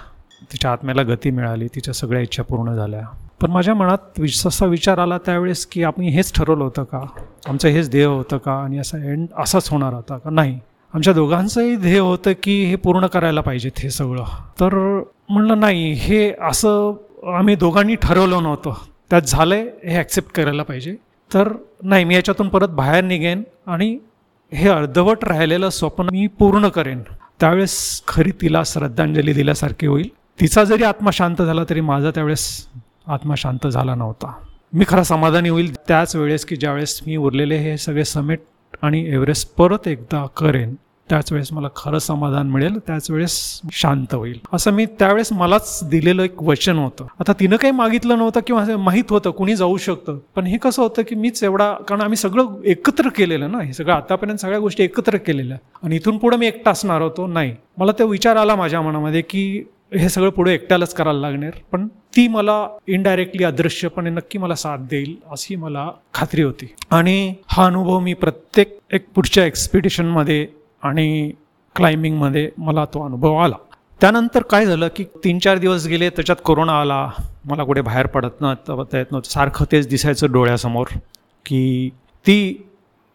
तिच्या 0.53 0.73
आत्म्याला 0.73 1.03
गती 1.03 1.31
मिळाली. 1.31 1.69
तिच्या 1.75 1.95
सगळ्या 1.95 2.23
इच्छा 2.23 2.43
पूर्ण 2.43 2.75
झाल्या. 2.75 3.01
पण 3.41 3.51
माझ्या 3.51 3.75
मनात 3.75 4.19
विश 4.19 4.47
असा 4.47 4.67
विचार 4.67 4.99
आला 4.99 5.19
त्यावेळेस 5.19 5.67
की 5.67 5.83
आपण 5.83 6.03
हेच 6.03 6.35
ठरवलं 6.35 6.65
होतं 6.65 6.85
का? 6.85 7.07
आमचं 7.47 7.69
हेच 7.69 7.91
ध्येय 7.91 8.05
होतं 8.05 8.39
का? 8.39 8.53
आणि 8.53 8.79
असा 8.79 8.99
एंड 8.99 9.27
असाच 9.39 9.69
होणार 9.71 9.93
होता 9.93 10.19
का? 10.19 10.31
नाही. 10.31 10.59
आमच्या 10.95 11.13
दोघांचंही 11.13 11.77
ध्येय 11.77 11.99
होतं 11.99 12.33
की 12.43 12.65
हे 12.65 12.77
पूर्ण 12.77 13.07
करायला 13.07 13.41
पाहिजेत 13.41 13.79
हे 13.79 13.91
सगळं. 13.91 14.25
तर 14.61 15.03
म्हणलं 15.29 15.61
नाही 15.61 15.93
हे 15.93 16.33
असं 16.43 16.93
आम्ही 17.39 17.57
दोघांनी 17.57 17.95
ठरवलं 17.95 18.43
नव्हतं. 18.43 18.73
त्यात 19.11 19.23
झालं 19.23 19.55
आहे 19.55 19.91
हे 19.91 19.97
ॲक्सेप्ट 19.97 20.33
करायला 20.33 20.63
पाहिजे. 20.63 20.97
तर 21.35 21.53
नाही 21.83 22.05
मी 22.05 22.15
याच्यातून 22.15 22.49
परत 22.49 22.69
बाहेर 22.69 23.05
निघेन 23.05 23.43
आणि 23.67 23.99
हे 24.53 24.69
अर्धवट 24.69 25.25
राहिलेलं 25.25 25.71
स्वप्न 25.71 26.09
मी 26.13 26.27
पूर्ण 26.27 26.69
करेन. 26.69 27.03
त्यावेळेस 27.41 28.03
खरी 28.09 28.31
तिला 28.31 28.63
श्रद्धांजली 28.67 29.33
दिल्यासारखी 29.33 29.87
होईल. 29.87 30.09
तिचा 30.41 30.65
जरी 30.65 30.83
आत्मा 30.83 31.11
शांत 31.13 31.43
झाला 31.43 31.65
तरी 31.71 31.81
माझा 31.81 32.11
त्यावेळेस 32.11 32.67
आत्मा 33.07 33.35
शांत 33.37 33.67
झाला 33.67 33.95
नव्हता. 33.95 34.33
मी 34.73 34.85
खरा 34.89 35.03
समाधानी 35.03 35.49
होईल 35.49 35.75
त्याच 35.75 36.17
वेळेस 36.17 36.45
की 36.45 36.57
ज्यावेळेस 36.57 37.01
मी 37.07 37.17
उरलेले 37.17 37.57
हे 37.57 37.77
सगळे 37.77 38.05
समेट 38.05 38.41
आणि 38.83 39.07
एव्हरेस्ट 39.09 39.55
परत 39.55 39.89
एकदा 39.89 40.27
करेन. 40.37 40.75
त्याच 41.11 41.33
वेळेस 41.33 41.53
मला 41.53 41.69
खरं 41.77 41.99
समाधान 41.99 42.51
मिळेल 42.51 42.79
त्याच 42.79 43.11
वेळेस 43.11 43.61
शांत 43.73 44.15
होईल. 44.15 44.41
असं 44.53 44.71
मी 44.71 44.87
त्यावेळेस 44.87 45.33
मलाच 45.33 45.81
दिलेलं 45.85 46.23
एक 46.23 46.43
वचन 46.43 46.77
होतं. 46.77 47.07
आता 47.21 47.33
तिनं 47.33 47.57
काही 47.57 47.73
मागितलं 47.73 48.19
नव्हतं 48.19 48.41
किंवा 48.47 48.77
माहीत 48.77 49.05
होतं 49.11 49.31
कुणी 49.31 49.57
जाऊ 49.57 49.77
शकतं. 49.77 50.19
पण 50.35 50.45
हे 50.45 50.59
कसं 50.59 50.83
होतं 50.83 51.03
की 51.03 51.15
मीच 51.15 51.45
एवढा 51.45 51.73
कारण 51.73 52.01
आम्ही 52.01 52.17
सगळं 52.17 52.63
एकत्र 52.65 53.09
केलेलं 53.09 53.53
ना 53.53 53.63
हे 53.63 53.73
सगळं 53.73 53.93
आतापर्यंत 53.93 54.39
सगळ्या 54.39 54.59
गोष्टी 54.59 54.83
एकत्र 54.83 55.17
केलेल्या. 55.17 55.57
आणि 55.83 55.97
इथून 55.97 56.19
पुढे 56.19 56.37
मी 56.37 56.47
एकटा 56.47 56.71
असणार 56.71 57.03
होतो? 57.03 57.27
नाही. 57.27 57.57
मला 57.79 57.93
तो 57.93 58.07
विचार 58.07 58.37
आला 58.37 58.57
माझ्या 58.57 58.83
मनामध्ये 58.83 59.23
की 59.23 59.65
हे 59.95 60.09
सगळं 60.09 60.31
पुढे 60.31 60.55
एकट्यालाच 60.55 60.95
करायला 60.95 61.21
लागणार. 61.21 61.51
पण 61.73 61.89
ती 62.17 62.29
मला 62.29 62.69
इनडायरेक्टली 62.87 63.45
अदृश्यपणे 63.45 64.11
नक्की 64.11 64.39
मला 64.39 64.55
साथ 64.55 64.79
देईल 64.79 65.17
अशी 65.31 65.57
मला 65.57 65.91
खात्री 66.15 66.43
होती. 66.43 66.75
आणि 66.91 67.35
हा 67.47 67.67
अनुभव 67.67 67.99
मी 67.99 68.15
प्रत्येक 68.15 68.79
एक 68.93 69.07
पुढच्या 69.15 69.45
एक्सपिडिशनमध्ये 69.45 70.47
आणि 70.87 71.31
क्लाइम्बिंगमध्ये 71.77 72.51
मला 72.59 72.85
तो 72.85 73.05
अनुभव 73.05 73.37
आला. 73.37 73.57
त्यानंतर 74.01 74.43
काय 74.43 74.67
झालं 74.67 74.89
की 74.97 75.05
तीन 75.25 75.39
चार 75.39 75.59
दिवस 75.59 75.87
गेले 75.87 76.11
त्याच्यात 76.11 76.37
कोरोना 76.45 76.81
आला. 76.81 77.11
मला 77.45 77.65
कुठे 77.65 77.81
बाहेर 77.81 78.07
पडत 78.07 78.41
नव्हतं 78.41 78.97
येत 78.97 79.13
नव्हतं. 79.13 79.31
सारखं 79.31 79.65
तेच 79.73 79.89
दिसायचं 79.89 80.33
डोळ्यासमोर 80.33 80.87
की 81.47 81.91
ती 82.27 82.69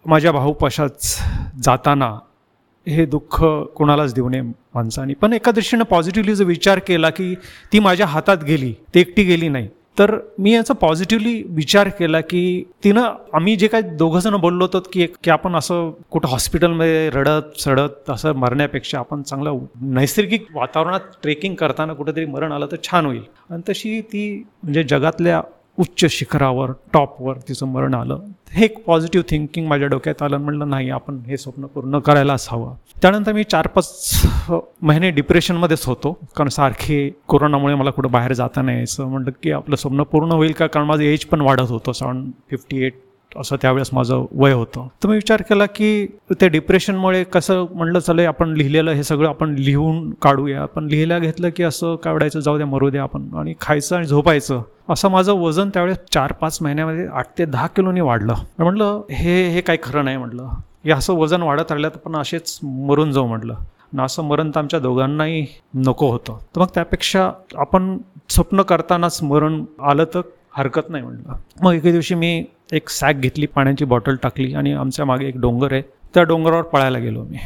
माझ्या 0.05 0.31
भाऊपाशाच 0.31 1.19
जाताना 1.63 2.19
हे 2.87 3.05
दुःख 3.05 3.43
कोणालाच 3.75 4.13
देऊ 4.13 4.29
नये 4.29 4.41
माणसाने. 4.41 5.13
पण 5.13 5.33
एका 5.33 5.51
दृष्टीनं 5.51 5.83
पॉझिटिव्हली 5.83 6.35
जो 6.35 6.45
विचार 6.45 6.79
केला 6.79 7.09
की 7.09 7.35
ती 7.73 7.79
माझ्या 7.79 8.05
हातात 8.05 8.43
गेली 8.43 8.73
ती 8.95 8.99
एकटी 8.99 9.23
गेली 9.23 9.49
नाही. 9.49 9.67
तर 9.99 10.17
मी 10.39 10.53
याचा 10.53 10.73
पॉझिटिव्हली 10.73 11.43
विचार 11.45 11.89
केला 11.89 12.21
की 12.21 12.63
तिनं 12.83 13.13
आम्ही 13.33 13.55
जे 13.55 13.67
काही 13.67 13.83
दोघं 13.83 14.19
जण 14.19 14.35
बोललो 14.35 14.63
होतो 14.63 14.79
की 14.93 15.07
की 15.23 15.31
आपण 15.31 15.55
असं 15.55 15.91
कुठं 16.11 16.27
हॉस्पिटलमध्ये 16.27 17.09
रडत 17.09 17.59
सडत 17.59 18.09
असं 18.09 18.33
मरण्यापेक्षा 18.33 18.99
आपण 18.99 19.21
चांगलं 19.21 19.57
नैसर्गिक 19.81 20.45
वातावरणात 20.55 20.99
ट्रेकिंग 21.21 21.55
करताना 21.55 21.93
कुठेतरी 21.93 22.25
मरण 22.25 22.51
आलं 22.51 22.67
तर 22.71 22.77
छान 22.83 23.05
होईल. 23.05 23.21
आणि 23.49 23.61
तशी 23.69 24.01
ती 24.01 24.43
म्हणजे 24.63 24.83
जगातल्या 24.83 25.41
उच्च 25.77 26.05
शिखरावर 26.05 26.71
टॉपवर 26.93 27.37
तिचं 27.47 27.67
मरण 27.67 27.93
आलं. 27.93 28.19
हे 28.51 28.65
एक 28.65 28.83
पॉझिटिव्ह 28.85 29.25
थिंकिंग 29.29 29.67
माझ्या 29.67 29.87
डोक्यात 29.87 30.21
आलं 30.23 30.37
म्हणलं 30.37 30.69
नाही 30.69 30.89
आपण 30.89 31.19
हे 31.27 31.37
स्वप्न 31.37 31.65
पूर्ण 31.65 31.99
करायलाच 31.99 32.47
हवं 32.51 32.73
त्यानंतर 33.01 33.33
मी 33.33 33.43
चार 33.43 33.67
पाच 33.67 34.25
महिने 34.81 35.09
डिप्रेशनमध्येच 35.11 35.85
होतो. 35.85 36.11
कारण 36.35 36.49
सारखे 36.49 37.09
कोरोनामुळे 37.27 37.75
मला 37.75 37.91
कुठं 37.91 38.11
बाहेर 38.11 38.33
जाता 38.33 38.61
नाही 38.61 38.77
यायचं. 38.77 39.07
म्हटलं 39.07 39.31
की 39.43 39.51
आपलं 39.51 39.75
स्वप्न 39.75 40.03
पूर्ण 40.03 40.31
होईल 40.31 40.51
का? 40.51 40.67
कारण 40.67 40.85
माझं 40.85 41.03
एज 41.03 41.25
पण 41.25 41.41
वाढत 41.41 41.69
होतं. 41.69 41.91
साऊंड 41.91 42.31
फिफ्टी 42.49 42.83
एट 42.85 42.99
असं 43.37 43.55
त्यावेळेस 43.61 43.89
माझं 43.93 44.25
वय 44.31 44.53
होतं. 44.53 44.87
तर 45.03 45.09
मी 45.09 45.15
विचार 45.15 45.41
केला 45.41 45.65
की 45.65 46.05
ते 46.41 46.47
डिप्रेशनमुळे 46.49 47.23
कसं 47.23 47.65
म्हणलं 47.71 47.99
चालेल 47.99 48.27
आपण 48.27 48.53
लिहिलेलं 48.53 48.91
हे 48.91 49.03
सगळं 49.03 49.29
आपण 49.29 49.53
लिहून 49.55 50.09
काढूया. 50.21 50.65
पण 50.65 50.87
लिहिल्या 50.87 51.19
घेतलं 51.19 51.49
की 51.55 51.63
असं 51.63 51.95
कावडायचं 51.95 52.39
जाऊ 52.39 52.57
द्या 52.57 52.67
मरू 52.67 52.89
द्या 52.89 53.03
आपण. 53.03 53.27
आणि 53.37 53.53
खायचं 53.61 53.95
आणि 53.95 54.05
झोपायचं. 54.05 54.61
असं 54.89 55.09
माझं 55.09 55.33
वजन 55.33 55.69
त्यावेळेस 55.69 55.97
चार 56.13 56.31
पाच 56.31 56.57
महिन्यामध्ये 56.61 57.07
आठ 57.07 57.37
ते 57.37 57.45
दहा 57.45 57.67
किलोनी 57.67 58.01
वाढलं. 58.01 58.33
म्हटलं 58.59 59.01
हे 59.11 59.47
हे 59.49 59.61
काही 59.61 59.79
खरं 59.83 60.05
नाही 60.05 60.17
म्हटलं 60.17 60.47
हे 60.85 60.91
असं 60.91 61.13
वजन 61.13 61.41
वाढत 61.41 61.71
राहिलं 61.71 61.89
तर 61.89 61.97
पण 61.97 62.15
असेच 62.15 62.59
मरून 62.63 63.11
जाऊ 63.11 63.27
म्हटलं 63.27 63.55
ना 63.93 64.03
असं 64.03 64.23
मरण 64.23 64.49
तर 64.49 64.59
आमच्या 64.59 64.79
दोघांनाही 64.79 65.45
नको 65.75 66.09
होतं. 66.11 66.37
तर 66.55 66.61
मग 66.61 66.67
त्यापेक्षा 66.75 67.29
आपण 67.55 67.97
स्वप्न 68.29 68.61
करतानाच 68.61 69.23
मरण 69.23 69.63
आलं 69.81 70.05
तर 70.13 70.21
हरकत 70.57 70.89
नाही 70.89 71.03
म्हटलं 71.03 71.33
मग 71.63 71.73
एके 71.73 71.91
दिवशी 71.91 72.15
मी 72.15 72.43
एक 72.71 72.89
सॅक 72.89 73.15
घेतली 73.15 73.45
पाण्याची 73.45 73.85
बॉटल 73.85 74.15
टाकली 74.15 74.53
आणि 74.53 74.73
आमच्या 74.73 75.05
मागे 75.05 75.27
एक 75.27 75.37
डोंगर 75.37 75.73
आहे. 75.73 75.81
त्या 76.13 76.23
डोंगरावर 76.23 76.61
पळायला 76.61 76.97
गेलो 76.97 77.23
मी. 77.23 77.37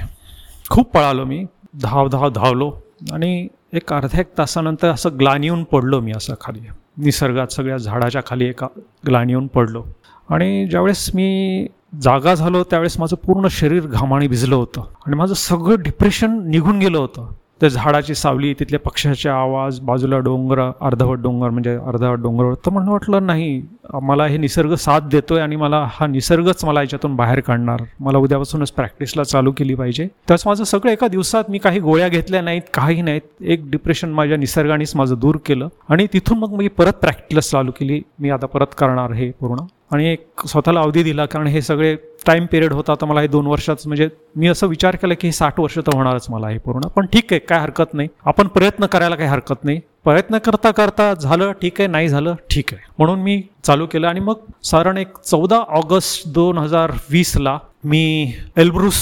खूप 0.70 0.92
पळालो 0.94 1.26
मी. 1.26 1.46
धाव 1.82 2.08
धाव 2.08 2.30
धावलो 2.30 2.72
आणि 3.12 3.48
एक 3.74 3.94
अर्ध्या 3.94 4.20
एक 4.20 4.28
तासानंतर 4.38 4.90
असं 4.90 5.10
ग्लान 5.20 5.44
येऊन 5.44 5.64
पडलो 5.64 6.00
मी 6.00 6.12
असं 6.16 6.34
खाली. 6.42 6.60
निसर्गात 6.98 7.48
सगळ्या 7.48 7.78
झाडाच्या 7.78 8.22
खाली 8.28 8.46
एका 8.46 8.68
ग्लान 9.08 9.30
येऊन 9.30 9.48
पडलो. 9.48 9.84
आणि 10.30 10.68
ज्यावेळेस 10.68 11.10
मी 11.16 11.68
जागा 12.02 12.34
झालो 12.36 12.64
त्यावेळेस 12.64 13.00
माझं 13.00 13.16
पूर्ण 13.16 13.48
शरीर 13.48 13.86
घामाने 13.86 14.28
भिजलं 14.28 14.56
होतं 14.56 14.82
आणि 15.06 15.16
माझं 15.16 15.34
सगळं 15.34 15.82
डिप्रेशन 15.82 16.40
निघून 16.46 16.80
गेलं 16.80 16.98
होतं. 16.98 17.34
त्या 17.62 17.70
झाडाची 17.70 18.16
सावली 18.16 18.54
तिथल्या 18.54 18.80
पक्ष्याचे 18.80 19.30
आवाज 19.30 19.80
बाजूला 19.80 20.18
डोंगर 20.20 20.60
अर्धवट 20.82 21.20
डोंगर 21.20 21.50
म्हणजे 21.50 21.76
अर्धवट 21.76 22.20
डोंगर 22.20 22.54
तर 22.54 22.72
म्हणून 22.72 22.90
वाटलं 22.90 23.26
नाही 23.26 23.62
मला 23.94 24.26
हे 24.26 24.38
निसर्ग 24.38 24.74
साथ 24.74 25.02
देतोय 25.02 25.42
आणि 25.42 25.56
मला 25.56 25.88
हा 25.92 26.08
निसर्गच 26.08 26.66
मला 26.66 26.82
याच्यातून 26.82 27.16
बाहेर 27.16 27.40
काढणार. 27.40 27.84
मला 28.00 28.18
उद्यापासूनच 28.18 28.72
प्रॅक्टिसला 28.72 29.24
चालू 29.24 29.52
केली 29.52 29.76
पाहिजे. 29.76 30.08
त्याच 30.28 30.44
माझं 30.46 30.64
सगळं 30.64 30.92
एका 30.92 31.08
दिवसात 31.08 31.44
मी 31.50 31.58
काही 31.58 31.80
गोळ्या 31.80 32.08
घेतल्या 32.08 32.42
नाहीत 32.42 32.62
काही 32.74 33.02
नाहीत. 33.02 33.22
एक 33.42 33.72
डिप्रेशन 33.72 34.10
माझ्या 34.10 34.38
निसर्गानेच 34.38 34.96
माझं 34.96 35.16
दूर 35.20 35.38
केलं. 35.46 35.68
आणि 35.90 36.08
तिथून 36.14 36.40
मग 36.40 36.54
मी 36.54 36.68
परत 36.68 36.94
प्रॅक्टिस 36.94 37.52
चालू 37.52 37.72
केली. 37.72 38.02
मी 38.20 38.30
आता 38.30 38.46
परत 38.46 38.76
करणार 38.78 39.12
हे 39.12 39.32
पूर्ण. 39.32 39.56
आणि 39.96 40.08
एक 40.12 40.48
स्वतःला 40.48 40.82
अवधी 40.82 41.04
दिला 41.04 41.26
कारण 41.26 41.48
हे 41.48 41.62
सगळे 41.62 41.96
टाईम 42.28 42.46
पिरियड 42.52 42.74
होता 42.74 42.94
तर 43.02 43.06
मला 43.06 43.22
हे 43.22 43.28
दोन 43.28 43.48
वर्षात 43.48 43.88
म्हणजे 43.88 44.08
मी 44.36 44.48
असं 44.48 44.68
विचार 44.68 44.96
केला 44.96 45.14
की 45.14 45.28
हे 45.28 45.32
साठ 45.32 45.60
वर्ष 45.60 45.78
तर 45.78 45.96
होणारच 45.96 46.26
मला 46.30 46.50
हे 46.50 46.58
पूर्ण. 46.58 46.88
पण 46.96 47.06
ठीक 47.14 47.32
आहे 47.32 47.40
काय 47.40 47.60
हरकत 47.60 47.94
नाही. 47.94 48.10
आपण 48.26 48.48
प्रयत्न 48.48 48.86
करायला 48.86 49.16
काही 49.16 49.30
हरकत 49.30 49.64
नाही. 49.64 49.80
प्रयत्न 50.04 50.38
करता 50.38 50.72
करता 50.72 51.14
झालं 51.14 51.52
ठीक 51.62 51.80
आहे. 51.82 51.88
नाही 51.88 52.08
झालं 52.08 52.36
ठीक 52.52 52.74
आहे. 52.74 52.82
म्हणून 52.98 53.20
मी 53.20 53.42
चालू 53.64 53.86
केलं. 53.86 54.08
आणि 54.08 54.20
मग 54.20 54.40
साधारण 54.64 54.98
एक 54.98 55.18
चौदा 55.18 55.58
ऑगस्ट 55.78 56.28
दोन 56.30 56.58
हजार 56.58 56.92
वीसला 57.10 57.58
मी 57.84 58.34
एल्ब्रुस 58.58 59.02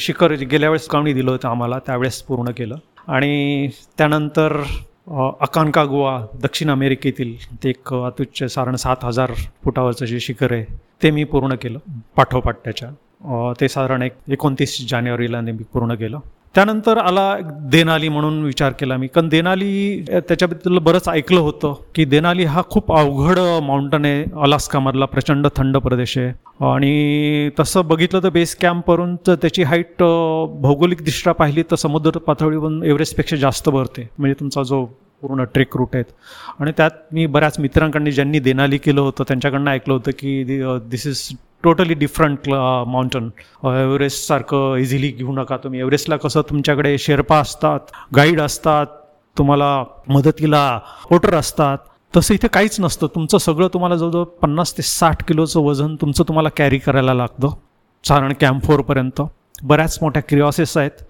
शिखर 0.00 0.32
गेल्या 0.32 0.68
वेळेस 0.70 0.86
कावणी 0.86 1.12
दिलं 1.12 1.30
होतं 1.30 1.48
आम्हाला 1.48 1.78
त्यावेळेस 1.78 2.22
पूर्ण 2.22 2.50
केलं. 2.50 2.76
आणि 3.08 3.68
त्यानंतर 3.98 4.60
अकानका 5.10 5.84
गोवा 5.84 6.18
दक्षिण 6.42 6.70
अमेरिकेतील 6.70 7.34
ते 7.62 7.68
एक 7.68 7.92
अत्युच्च 7.94 8.42
साधारण 8.52 8.76
सात 8.76 9.04
हजार 9.04 9.32
फुटावरचं 9.64 10.06
जे 10.06 10.20
शिखर 10.20 10.52
आहे 10.52 10.64
ते 11.02 11.10
मी 11.10 11.24
पूर्ण 11.24 11.54
केलं 11.54 11.78
पाठोपाठ 12.16 12.56
त्याच्या. 12.64 12.90
ते 13.60 13.68
साधारण 13.68 14.02
एक 14.02 14.12
एकोणतीस 14.28 14.76
जानेवारीला 14.90 15.40
मी 15.40 15.52
पूर्ण 15.72 15.94
केलं. 15.94 16.18
त्यानंतर 16.54 16.98
आला 16.98 17.36
देनाली 17.72 18.08
म्हणून 18.08 18.42
विचार 18.44 18.72
केला 18.78 18.96
मी. 18.96 19.06
कारण 19.06 19.28
देनाली 19.28 20.04
त्याच्याबद्दल 20.08 20.78
बरंच 20.78 21.08
ऐकलं 21.08 21.40
होतं 21.40 21.74
की 21.94 22.04
देनाली 22.04 22.44
हा 22.44 22.62
खूप 22.70 22.92
अवघड 22.92 23.38
माउंटन 23.66 24.04
आहे. 24.04 24.24
अलास्कामधला 24.42 25.04
प्रचंड 25.04 25.46
थंड 25.56 25.76
प्रदेश 25.76 26.16
आहे. 26.18 26.32
आणि 26.72 27.50
तसं 27.58 27.86
बघितलं 27.88 28.22
तर 28.22 28.28
बेस 28.30 28.54
कॅम्पवरून 28.60 29.14
तर 29.26 29.34
त्याची 29.42 29.62
हाईट 29.62 30.02
भौगोलिकदृष्ट्या 30.62 31.32
पाहिली 31.34 31.62
तर 31.70 31.76
समुद्र 31.76 32.18
पातळीवरून 32.18 32.82
एव्हरेस्टपेक्षा 32.84 33.36
जास्त 33.36 33.68
भरते 33.68 34.08
म्हणजे 34.18 34.34
तुमचा 34.40 34.62
जो 34.62 34.84
पूर्ण 35.22 35.44
ट्रेक 35.54 35.76
रूट 35.76 35.94
आहेत. 35.94 36.04
आणि 36.60 36.72
त्यात 36.76 36.90
मी 37.12 37.26
बऱ्याच 37.26 37.58
मित्रांकडनं 37.60 38.10
ज्यांनी 38.10 38.38
देनाली 38.40 38.78
केलं 38.78 39.00
होतं 39.00 39.24
त्यांच्याकडनं 39.28 39.70
ऐकलं 39.70 39.94
होतं 39.94 40.10
की 40.18 40.60
this 40.90 41.06
is 41.06 41.28
totally 41.62 41.94
different 41.94 42.48
mountain 42.48 43.28
एव्हरेस्टसारखं 43.64 44.76
easily 44.76 45.08
घेऊ 45.08 45.32
नका 45.32 45.56
तुम्ही. 45.56 45.80
एव्हरेस्टला 45.80 46.16
कसं 46.16 46.42
तुमच्याकडे 46.50 46.96
शेर्पा 46.98 47.38
असतात 47.38 47.80
गाईड 48.16 48.40
असतात 48.40 48.86
तुम्हाला 49.38 49.84
मदतीला 50.08 50.78
पोटर 51.08 51.34
असतात. 51.34 51.78
तसं 52.16 52.34
इथे 52.34 52.48
काहीच 52.48 52.80
नसतं. 52.80 53.06
तुमचं 53.14 53.38
सगळं 53.38 53.68
तुम्हाला 53.72 53.96
जवळजवळ 53.96 54.24
पन्नास 54.42 54.76
ते 54.78 54.82
साठ 54.82 55.24
किलोचं 55.28 55.60
वजन 55.60 55.94
तुमचं 56.00 56.24
तुम्हाला 56.28 56.48
कॅरी 56.56 56.78
करायला 56.78 57.14
लागतं. 57.14 57.48
साधारण 58.04 58.32
कॅम्फोरपर्यंत 58.40 59.22
बऱ्याच 59.62 59.98
मोठ्या 60.02 60.22
क्रिऑसेस 60.28 60.76
आहेत. 60.76 61.04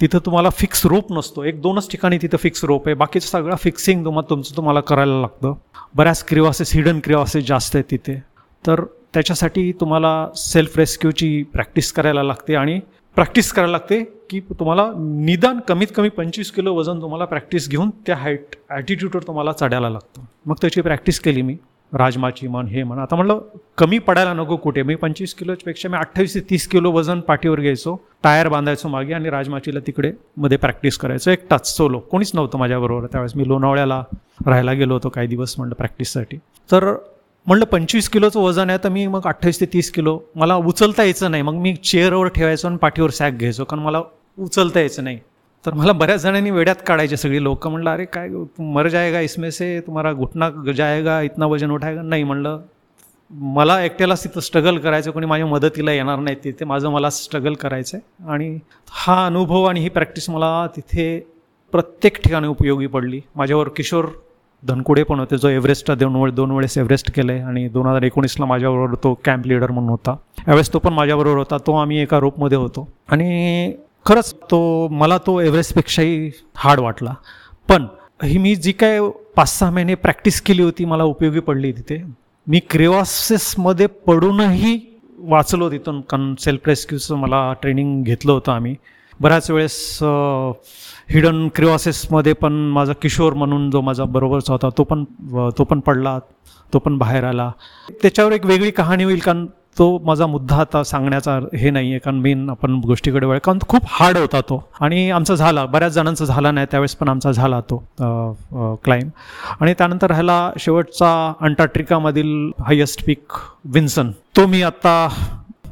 तिथं 0.00 0.18
तुम्हाला 0.26 0.50
फिक्स 0.50 0.84
रोप 0.86 1.12
नसतो. 1.12 1.42
एक 1.44 1.60
दोनच 1.62 1.90
ठिकाणी 1.90 2.18
तिथं 2.22 2.36
फिक्स 2.36 2.64
रोप 2.64 2.86
आहे. 2.88 2.94
बाकीचं 2.94 3.28
सगळं 3.28 3.56
फिक्सिंग 3.56 4.04
तुम्हाला 4.04 4.30
तुमचं 4.30 4.56
तुम्हाला 4.56 4.80
करायला 4.80 5.20
लागतं. 5.20 5.54
बऱ्याच 5.94 6.24
क्रिवासेस 6.24 6.74
हिडन 6.74 7.00
क्रिवासेस 7.04 7.46
जास्त 7.46 7.76
आहेत 7.76 7.90
तिथे. 7.90 8.22
तर 8.66 8.84
त्याच्यासाठी 9.16 9.72
तुम्हाला 9.72 10.28
सेल्फ 10.36 10.76
रेस्क्यूची 10.78 11.42
प्रॅक्टिस 11.42 11.92
करायला 11.92 12.22
लागते 12.22 12.54
आणि 12.54 12.78
प्रॅक्टिस 13.16 13.52
करायला 13.52 13.70
लागते 13.70 14.02
की 14.30 14.40
तुम्हाला 14.40 14.84
निदान 14.96 15.60
कमीत 15.68 15.86
कमी 15.96 16.08
पंचवीस 16.08 16.50
किलो 16.52 16.74
वजन 16.74 17.00
तुम्हाला 17.02 17.24
प्रॅक्टिस 17.24 17.68
घेऊन 17.68 17.90
त्या 18.06 18.16
हाईट 18.16 18.56
ॲटिट्यूडवर 18.70 19.22
तुम्हाला 19.26 19.52
चढायला 19.52 19.90
लागतं. 19.90 20.22
मग 20.46 20.54
त्याची 20.60 20.80
प्रॅक्टिस 20.80 21.20
केली 21.20 21.42
मी. 21.42 21.56
राजमाची 21.92 22.48
म्हण 22.48 22.66
हे 22.66 22.82
म्हण. 22.82 22.98
आता 22.98 23.16
म्हटलं 23.16 23.40
कमी 23.78 23.98
पडायला 23.98 24.32
नको 24.34 24.56
कुठे? 24.56 24.82
मी 24.82 24.94
पंचवीस 24.94 25.34
किलोपेक्षा 25.34 25.88
मी 25.88 25.96
अठ्ठावीस 25.96 26.34
ते 26.34 26.40
तीस 26.50 26.68
किलो 26.68 26.92
वजन 26.92 27.20
पाठीवर 27.20 27.60
घ्यायचो 27.60 27.96
टायर 28.24 28.48
बांधायचो 28.48 28.88
मागे 28.88 29.14
आणि 29.14 29.30
राजमाचीला 29.30 29.80
तिकडे 29.86 30.12
मध्ये 30.36 30.58
प्रॅक्टिस 30.58 30.98
करायचो. 30.98 31.30
एकटाच 31.30 31.76
सोलो 31.76 31.98
कोणीच 32.10 32.30
नव्हतं 32.34 32.58
माझ्याबरोबर. 32.58 33.06
त्यावेळेस 33.06 33.36
मी 33.36 33.48
लोणावळ्याला 33.48 34.02
राहायला 34.46 34.72
गेलो 34.72 34.94
होतो 34.94 35.08
काही 35.08 35.28
दिवस 35.28 35.54
म्हणलं 35.58 35.74
प्रॅक्टिससाठी 35.74 36.36
तर 36.72 36.94
म्हणलं 37.46 37.64
पंचवीस 37.64 38.08
किलोचं 38.08 38.40
वजन 38.40 38.70
आहे 38.70 38.78
तर 38.84 38.88
मी 38.88 39.06
मग 39.06 39.26
अठ्ठावीस 39.26 39.60
ते 39.60 39.66
तीस 39.72 39.90
किलो. 39.92 40.18
मला 40.36 40.54
उचलता 40.56 41.02
यायचं 41.02 41.30
नाही. 41.30 41.42
मग 41.42 41.54
मी 41.54 41.74
चेअरवर 41.74 42.28
ठेवायचो 42.28 42.68
आणि 42.68 42.76
पाठीवर 42.76 43.10
सॅक 43.10 43.34
घ्यायचो 43.34 43.64
कारण 43.64 43.82
मला 43.82 44.02
उचलता 44.38 44.80
यायचं 44.80 45.04
नाही. 45.04 45.18
तर 45.64 45.74
मला 45.74 45.92
बऱ्याच 45.92 46.20
जणांनी 46.22 46.50
वेड्यात 46.50 46.76
काढायचे 46.86 47.16
सगळी 47.16 47.42
लोक. 47.42 47.66
म्हणलं 47.66 47.90
अरे 47.90 48.04
काय 48.04 48.28
मर 48.58 48.88
जायगा 48.88 49.20
इसमें 49.20 49.50
से 49.50 49.78
तुम्हाला 49.86 50.12
घुटना 50.12 50.50
जायगा 50.76 51.20
इतना 51.22 51.46
वजन 51.46 51.70
उठायगा. 51.70 52.02
नाही 52.02 52.24
म्हणलं. 52.24 52.60
मला 53.30 53.80
एकट्यालाच 53.82 54.22
तिथं 54.24 54.40
स्ट्रगल 54.40 54.78
करायचं 54.78 55.10
कोणी 55.10 55.26
माझ्या 55.26 55.46
मदतीला 55.46 55.92
येणार 55.92 56.18
नाही 56.18 56.36
तिथे 56.44 56.64
माझं 56.64 56.90
मला 56.90 57.10
स्ट्रगल 57.10 57.54
करायचं 57.54 57.96
आहे 57.96 58.30
आणि 58.32 58.58
हा 58.90 59.24
अनुभव 59.26 59.64
आणि 59.64 59.80
ही 59.80 59.88
प्रॅक्टिस 59.88 60.28
मला 60.30 60.66
तिथे 60.76 61.18
प्रत्येक 61.72 62.22
ठिकाणी 62.24 62.46
उपयोगी 62.46 62.86
पडली. 62.86 63.20
माझ्यावर 63.36 63.68
किशोर 63.76 64.06
धनकुडे 64.66 65.02
पण 65.02 65.18
होते 65.18 65.38
जो 65.38 65.48
एव्हरेस्टला 65.48 65.94
दोन 65.94 66.16
वेळ 66.16 66.30
दोन 66.30 66.50
वेळेस 66.50 66.78
एव्हरेस्ट 66.78 67.10
केलं 67.14 67.32
आहे 67.32 67.40
आणि 67.40 67.68
दोन 67.68 67.86
हजार 67.86 68.02
एकोणीसला 68.02 68.46
माझ्याबरोबर 68.46 68.94
तो 68.94 69.18
कॅम्प 69.24 69.46
लिडर 69.46 69.70
म्हणून 69.70 69.90
होता. 69.90 70.16
यावेळेस 70.48 70.72
तो 70.72 70.78
पण 70.78 70.92
माझ्याबरोबर 70.92 71.36
होता 71.36 71.56
तो 71.58 71.76
आम्ही 71.76 71.98
एका 71.98 72.18
रोपमध्ये 72.18 72.58
होतो. 72.58 72.88
आणि 73.08 73.72
खरंच 74.06 74.34
तो 74.34 74.88
मला 74.88 75.18
तो 75.18 75.40
एव्हरेस्टपेक्षाही 75.40 76.30
हार्ड 76.54 76.80
वाटला. 76.80 77.14
पण 77.68 77.86
ही 78.24 78.38
मी 78.38 78.54
जी 78.54 78.72
काय 78.72 79.00
पाच 79.36 79.58
सहा 79.58 79.70
महिने 79.70 79.94
प्रॅक्टिस 79.94 80.40
केली 80.40 80.62
होती 80.62 80.84
मला 80.84 81.04
उपयोगी 81.04 81.40
पडली 81.40 81.72
तिथे. 81.72 82.02
मी 82.46 82.60
क्रेवासेसमध्ये 82.70 83.86
पडूनही 83.86 84.80
वाचलो 85.18 85.70
तिथून 85.70 86.00
कारण 86.00 86.34
सेल्फ 86.38 86.68
रेस्क्यूचं 86.68 87.16
मला 87.16 87.52
ट्रेनिंग 87.52 88.04
घेतलं 88.04 88.32
होतं 88.32 88.52
आम्ही. 88.52 88.76
बऱ्याच 89.20 89.50
वेळेस 89.50 89.98
हिडन 91.10 91.46
क्रिओसिसमध्ये 91.54 92.32
पण 92.32 92.52
माझा 92.72 92.92
किशोर 93.02 93.34
म्हणून 93.34 93.70
जो 93.70 93.80
माझा 93.80 94.04
बरोबरचा 94.04 94.52
होता 94.52 94.68
तो 94.78 94.84
पण 94.84 95.04
तो 95.58 95.64
पण 95.64 95.80
पडला 95.80 96.18
तो 96.72 96.78
पण 96.78 96.96
बाहेर 96.98 97.24
आला. 97.24 97.50
त्याच्यावर 98.02 98.32
एक 98.32 98.46
वेगळी 98.46 98.70
कहाणी 98.70 99.04
होईल 99.04 99.18
कारण 99.18 99.46
तो 99.78 99.86
माझा 100.04 100.26
मुद्दा 100.26 100.56
आता 100.56 100.82
सांगण्याचा 100.84 101.38
हे 101.54 101.70
नाही 101.70 101.90
आहे 101.90 101.98
कारण 102.04 102.18
मेन 102.20 102.48
आपण 102.50 102.74
गोष्टीकडे 102.84 103.26
वळ 103.26 103.38
कारण 103.44 103.58
खूप 103.68 103.82
हार्ड 103.90 104.16
होता 104.18 104.40
तो. 104.40 104.62
आणि 104.80 105.10
आमचा 105.10 105.34
झाला 105.34 105.64
बऱ्याच 105.66 105.92
जणांचा 105.92 106.24
झाला 106.24 106.50
नाही 106.50 106.66
त्यावेळेस 106.70 106.94
पण 106.96 107.08
आमचा 107.08 107.32
झाला 107.32 107.60
तो 107.70 107.76
क्लाइम 108.84 109.08
आणि 109.60 109.74
त्यानंतर 109.78 110.10
राहिला 110.10 110.50
शेवटचा 110.60 111.10
अंटार्क्टिकामधील 111.40 112.50
हायेस्ट 112.66 113.04
पीक 113.06 113.38
विन्सन 113.74 114.10
तो 114.36 114.46
मी 114.46 114.62
आत्ता 114.62 115.08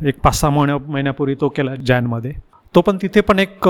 एक 0.07 0.19
पाच 0.21 0.41
सहा 0.41 0.51
महिन्या 0.51 0.77
महिन्यापूर्वी 0.87 1.35
तो 1.41 1.49
केला 1.49 1.75
जॅनमध्ये. 1.77 2.33
तो 2.75 2.81
पण 2.81 2.97
तिथे 3.03 3.21
पण 3.21 3.39
एक 3.39 3.69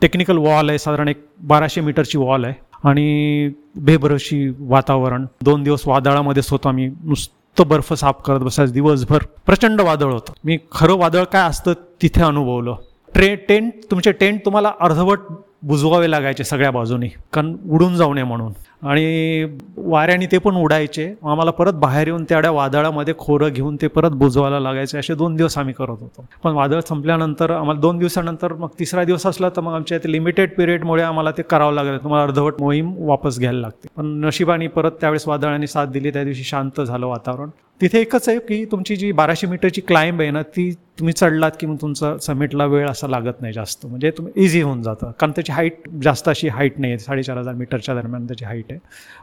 टेक्निकल 0.00 0.36
वॉल 0.36 0.68
आहे. 0.68 0.78
साधारण 0.78 1.08
एक 1.08 1.26
बाराशे 1.40 1.80
मीटरची 1.80 2.18
वॉल 2.18 2.44
आहे. 2.44 2.54
आणि 2.84 3.50
बेभरशी 3.76 4.48
वातावरण. 4.58 5.26
दोन 5.42 5.62
दिवस 5.62 5.82
वादळामध्येच 5.86 6.50
होतो 6.50 6.68
आम्ही. 6.68 6.90
नुसतं 7.04 7.68
बर्फ 7.68 7.92
साफ 7.92 8.14
करत 8.24 8.40
बसायचं. 8.40 8.72
दिवसभर 8.72 9.18
प्रचंड 9.46 9.80
वादळ 9.80 10.12
होतं. 10.12 10.32
मी 10.44 10.58
खरं 10.72 10.94
वादळ 10.94 11.24
काय 11.24 11.48
असतं 11.48 11.72
तिथे 12.02 12.22
अनुभवलं. 12.22 12.74
ट्रे 13.14 13.34
टेंट 13.36 13.72
तुमचे 13.90 14.12
टेंट 14.12 14.40
तुम्हाला 14.44 14.72
अर्धवट 14.80 15.18
बुजवावे 15.62 16.10
लागायचे 16.10 16.44
सगळ्या 16.44 16.70
बाजूनी. 16.70 17.08
कारण 17.32 17.56
उडून 17.70 17.96
जाऊ 17.96 18.14
नये 18.14 18.24
म्हणून. 18.24 18.52
आणि 18.82 19.46
वाऱ्याने 19.76 20.26
ते 20.26 20.38
पण 20.38 20.56
उडायचे. 20.56 21.14
आम्हाला 21.24 21.50
परत 21.50 21.72
बाहेर 21.72 22.06
येऊन 22.06 22.24
त्याड्या 22.24 22.50
वादळामध्ये 22.50 23.14
खोरं 23.18 23.48
घेऊन 23.48 23.76
ते 23.82 23.86
परत 23.86 24.10
बुजवायला 24.10 24.60
लागायचे. 24.60 24.98
असे 24.98 25.14
दोन 25.14 25.34
दिवस 25.34 25.58
आम्ही 25.58 25.74
करत 25.74 25.96
होतो. 26.00 26.26
पण 26.44 26.52
वादळ 26.52 26.80
संपल्यानंतर 26.80 27.50
आम्हाला 27.50 27.80
दोन 27.80 27.98
दिवसानंतर 27.98 28.52
मग 28.52 28.68
तिसरा 28.78 29.04
दिवस 29.04 29.26
असला 29.26 29.48
तर 29.48 29.60
मग 29.60 29.72
आमच्या 29.72 29.96
इथे 29.96 30.12
लिमिटेड 30.12 30.54
पिरियडमुळे 30.56 31.02
आम्हाला 31.02 31.30
ते 31.30 31.42
करावं 31.42 31.72
लागलं. 31.72 31.98
तुम्हाला 31.98 32.24
अर्धवट 32.24 32.54
मोहीम 32.60 32.94
वापस 32.98 33.38
घ्यायला 33.38 33.60
लागते. 33.60 33.88
पण 33.96 34.06
नशिबाने 34.06 34.66
परत 34.66 34.90
त्यावेळेस 35.00 35.28
वादळाने 35.28 35.66
साथ 35.66 35.86
दिली. 35.86 36.10
त्या 36.10 36.24
दिवशी 36.24 36.42
शांत 36.42 36.80
झालं 36.80 37.06
वातावरण. 37.06 37.48
तिथे 37.80 38.00
एकच 38.00 38.28
आहे 38.28 38.38
की 38.38 38.64
तुमची 38.64 38.96
जी 38.96 39.12
बाराशे 39.12 39.46
मीटरची 39.46 39.80
क्लाइंब 39.80 40.20
आहे 40.20 40.30
ना 40.30 40.42
ती 40.42 40.70
तुम्ही 40.98 41.12
चढलात 41.12 41.50
की 41.60 41.66
मग 41.66 41.76
तुमचा 41.80 42.16
समिटला 42.18 42.64
वेळ 42.66 42.88
असा 42.88 43.08
लागत 43.08 43.40
नाही 43.40 43.52
जास्त. 43.52 43.86
म्हणजे 43.86 44.10
तुम्ही 44.10 44.44
इझी 44.44 44.62
होऊन 44.62 44.82
जातं. 44.82 45.10
कारण 45.20 45.32
त्याची 45.32 45.52
हाईट 45.52 45.88
जास्त 46.02 46.28
अशी 46.28 46.48
हाईट 46.48 46.78
नाही 46.78 46.92
आहे. 46.92 46.98
साडेचार 46.98 47.38
हजार 47.38 47.54
मीटरच्या 47.54 47.94
दरम्यान 47.94 48.26
त्याची 48.26 48.44
हाईट 48.44 48.64
आहे. 48.70 48.78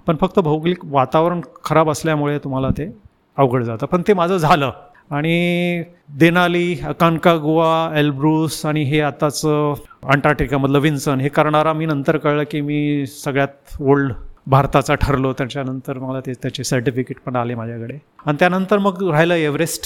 पण 0.07 0.15
फक्त 0.21 0.39
भौगोलिक 0.39 0.85
वातावरण 0.85 1.41
खराब 1.63 1.89
असल्यामुळे 1.89 2.37
तुम्हाला 2.37 2.69
ते 2.69 2.91
अवघड 3.37 3.63
जातं. 3.63 3.85
पण 3.85 4.01
ते 4.07 4.13
माझं 4.13 4.37
झालं. 4.37 4.71
आणि 5.11 5.83
देनाली 6.19 6.75
कानका 6.99 7.35
गोवा 7.35 7.91
एल्ब्रूस 7.95 8.65
आणि 8.65 8.83
हे 8.83 9.01
आताचं 9.01 9.73
अंटार्क्टिकामधलं 10.03 10.79
विन्सन 10.79 11.19
हे 11.19 11.29
करणारा 11.29 11.73
मी 11.73 11.85
नंतर 11.85 12.17
कळलं 12.17 12.43
की 12.51 12.61
मी 12.61 13.05
सगळ्यात 13.05 13.81
ओल्ड 13.81 14.13
भारताचा 14.47 14.95
ठरलो 14.95 15.31
त्याच्यानंतर 15.33 15.97
मला 15.99 16.19
ते 16.19 16.33
त्याचे 16.33 16.63
सर्टिफिकेट 16.63 17.19
पण 17.25 17.35
आले 17.35 17.55
माझ्याकडे. 17.55 17.97
आणि 18.25 18.37
त्यानंतर 18.39 18.77
मग 18.77 19.01
राहिलं 19.11 19.33
एव्हरेस्ट. 19.33 19.85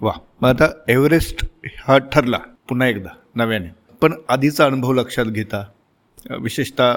वा 0.00 0.12
मग 0.42 0.48
आता 0.48 0.68
एव्हरेस्ट 0.88 1.44
हा 1.86 1.98
ठरला 2.12 2.38
पुन्हा 2.68 2.88
एकदा 2.88 3.10
नव्याने. 3.34 3.68
पण 4.02 4.14
आधीचा 4.28 4.64
अनुभव 4.66 4.92
लक्षात 4.92 5.26
घेता 5.26 5.64
विशेषतः 6.40 6.94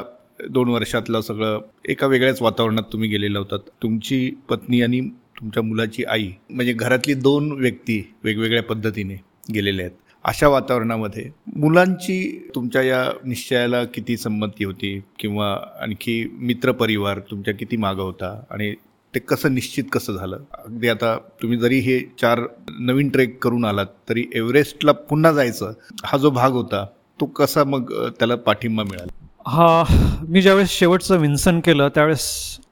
दोन 0.49 0.69
वर्षातलं 0.69 1.21
सगळं 1.21 1.59
एका 1.89 2.07
वेगळ्याच 2.07 2.41
वातावरणात 2.41 2.91
तुम्ही 2.93 3.09
गेलेला 3.09 3.39
होतात. 3.39 3.59
तुमची 3.83 4.29
पत्नी 4.49 4.81
आणि 4.81 5.01
तुमच्या 5.39 5.63
मुलाची 5.63 6.03
आई 6.03 6.31
म्हणजे 6.49 6.73
घरातली 6.73 7.13
दोन 7.13 7.51
व्यक्ती 7.51 8.01
वेगवेगळ्या 8.23 8.63
पद्धतीने 8.63 9.15
गेलेल्या 9.53 9.85
आहेत. 9.85 9.97
अशा 10.25 10.47
वातावरणामध्ये 10.47 11.23
मुलांची 11.55 12.17
तुमच्या 12.55 12.81
या 12.81 13.03
निश्चयाला 13.25 13.83
किती 13.85 14.17
संमती 14.17 14.63
होती? 14.63 14.99
किंवा 15.19 15.51
आणखी 15.81 16.23
मित्रपरिवार 16.39 17.19
तुमच्या 17.31 17.53
किती 17.55 17.77
मागं 17.77 18.01
होता? 18.01 18.33
आणि 18.51 18.73
ते 19.13 19.19
कसं 19.19 19.53
निश्चित 19.53 19.83
कसं 19.93 20.15
झालं? 20.15 20.37
अगदी 20.53 20.87
आता 20.89 21.15
तुम्ही 21.41 21.57
जरी 21.57 21.79
हे 21.79 21.99
चार 22.21 22.39
नवीन 22.79 23.09
ट्रेक 23.09 23.37
करून 23.43 23.65
आलात 23.65 23.85
तरी 24.09 24.25
एव्हरेस्टला 24.35 24.91
पुन्हा 25.09 25.31
जायचं 25.31 25.71
हा 26.05 26.17
जो 26.17 26.29
भाग 26.31 26.51
होता 26.53 26.85
तो 27.19 27.25
कसा 27.37 27.63
मग 27.63 27.91
त्याला 28.19 28.35
पाठिंबा 28.35 28.83
मिळाला? 28.83 29.11
हा 29.47 29.83
मी 30.29 30.41
ज्यावेळेस 30.41 30.69
शेवटचं 30.69 31.19
विन्सन 31.19 31.59
केलं 31.59 31.89
त्यावेळेस 31.95 32.27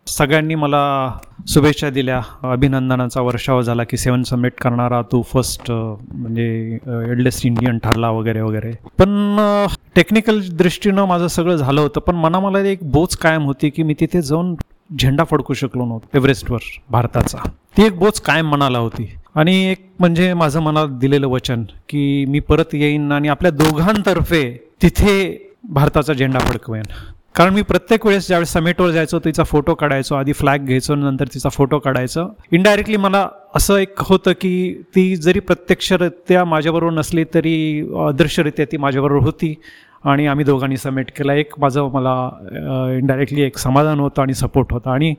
सगळ्यांनी 0.07 0.55
मला 0.55 1.11
शुभेच्छा 1.49 1.89
दिल्या. 1.89 2.21
अभिनंदनाचा 2.51 3.21
वर्षाव 3.21 3.61
झाला 3.61 3.83
की 3.83 3.97
सेवन 3.97 4.23
समिट 4.23 4.53
करणारा 4.61 5.01
तू 5.01 5.21
फर्स्ट 5.31 5.71
म्हणजे 5.71 6.77
एल्डेस्ट 7.11 7.45
इंडियन 7.45 7.77
ठरला 7.83 8.09
वगैरे 8.09 8.41
वगैरे. 8.41 8.71
पण 8.99 9.37
टेक्निकल 9.95 10.39
दृष्टीनं 10.57 11.05
माझं 11.05 11.27
सगळं 11.27 11.55
झालं 11.55 11.81
होतं 11.81 12.01
पण 12.01 12.15
मना 12.15 12.39
मला 12.39 12.59
एक 12.59 12.79
बोच 12.91 13.15
कायम 13.17 13.43
होती 13.43 13.69
की 13.69 13.83
मी 13.83 13.93
तिथे 13.99 14.21
जाऊन 14.21 14.55
झेंडा 14.99 15.23
फडकू 15.23 15.53
शकलो 15.53 15.85
नव्हतो 15.85 16.17
एव्हरेस्टवर 16.17 16.59
भारताचा. 16.89 17.37
ती 17.77 17.85
एक 17.85 17.97
बोच 17.99 18.21
कायम 18.21 18.51
मनाला 18.51 18.79
होती. 18.79 19.09
आणि 19.35 19.55
एक 19.71 19.85
म्हणजे 19.99 20.33
माझं 20.33 20.61
मनात 20.61 20.97
दिलेलं 20.99 21.27
वचन 21.27 21.63
की 21.89 22.25
मी 22.27 22.39
परत 22.39 22.73
येईन 22.73 23.11
आणि 23.11 23.27
आपल्या 23.27 23.51
दोघांतर्फे 23.51 24.43
तिथे 24.81 25.17
भारताचा 25.69 26.13
झेंडा 26.13 26.39
फडकवेन. 26.39 26.83
कारण 27.35 27.53
मी 27.53 27.61
प्रत्येक 27.61 28.05
वेळेस 28.05 28.27
ज्यावेळेस 28.27 28.51
समिटवर 28.53 28.89
जायचो 28.91 29.19
तिचा 29.19 29.43
फोटो 29.43 29.73
काढायचो 29.75 30.15
आधी 30.15 30.33
फ्लॅग 30.33 30.65
घ्यायचो 30.65 30.95
नंतर 30.95 31.27
तिचा 31.33 31.49
फोटो 31.49 31.79
काढायचो. 31.79 32.23
इनडायरेक्टली 32.51 32.97
मला 32.97 33.27
असं 33.55 33.77
एक 33.77 33.99
होतं 33.99 34.33
की 34.41 34.83
ती 34.95 35.15
जरी 35.15 35.39
प्रत्यक्षरित्या 35.39 36.43
माझ्याबरोबर 36.45 36.93
नसली 36.93 37.23
तरी 37.33 37.55
अदृश्यरित्या 38.07 38.65
ती 38.71 38.77
माझ्याबरोबर 38.77 39.25
होती 39.25 39.53
आणि 40.03 40.27
आम्ही 40.27 40.45
दोघांनी 40.45 40.77
समेट 40.77 41.11
केला. 41.17 41.33
एक 41.33 41.53
माझं 41.59 41.89
मला 41.93 42.15
इनडायरेक्टली 42.97 43.41
एक 43.41 43.57
समाधान 43.57 43.99
होतं 43.99 44.21
आणि 44.21 44.33
सपोर्ट 44.33 44.73
होता. 44.73 44.93
आणि 44.93 45.13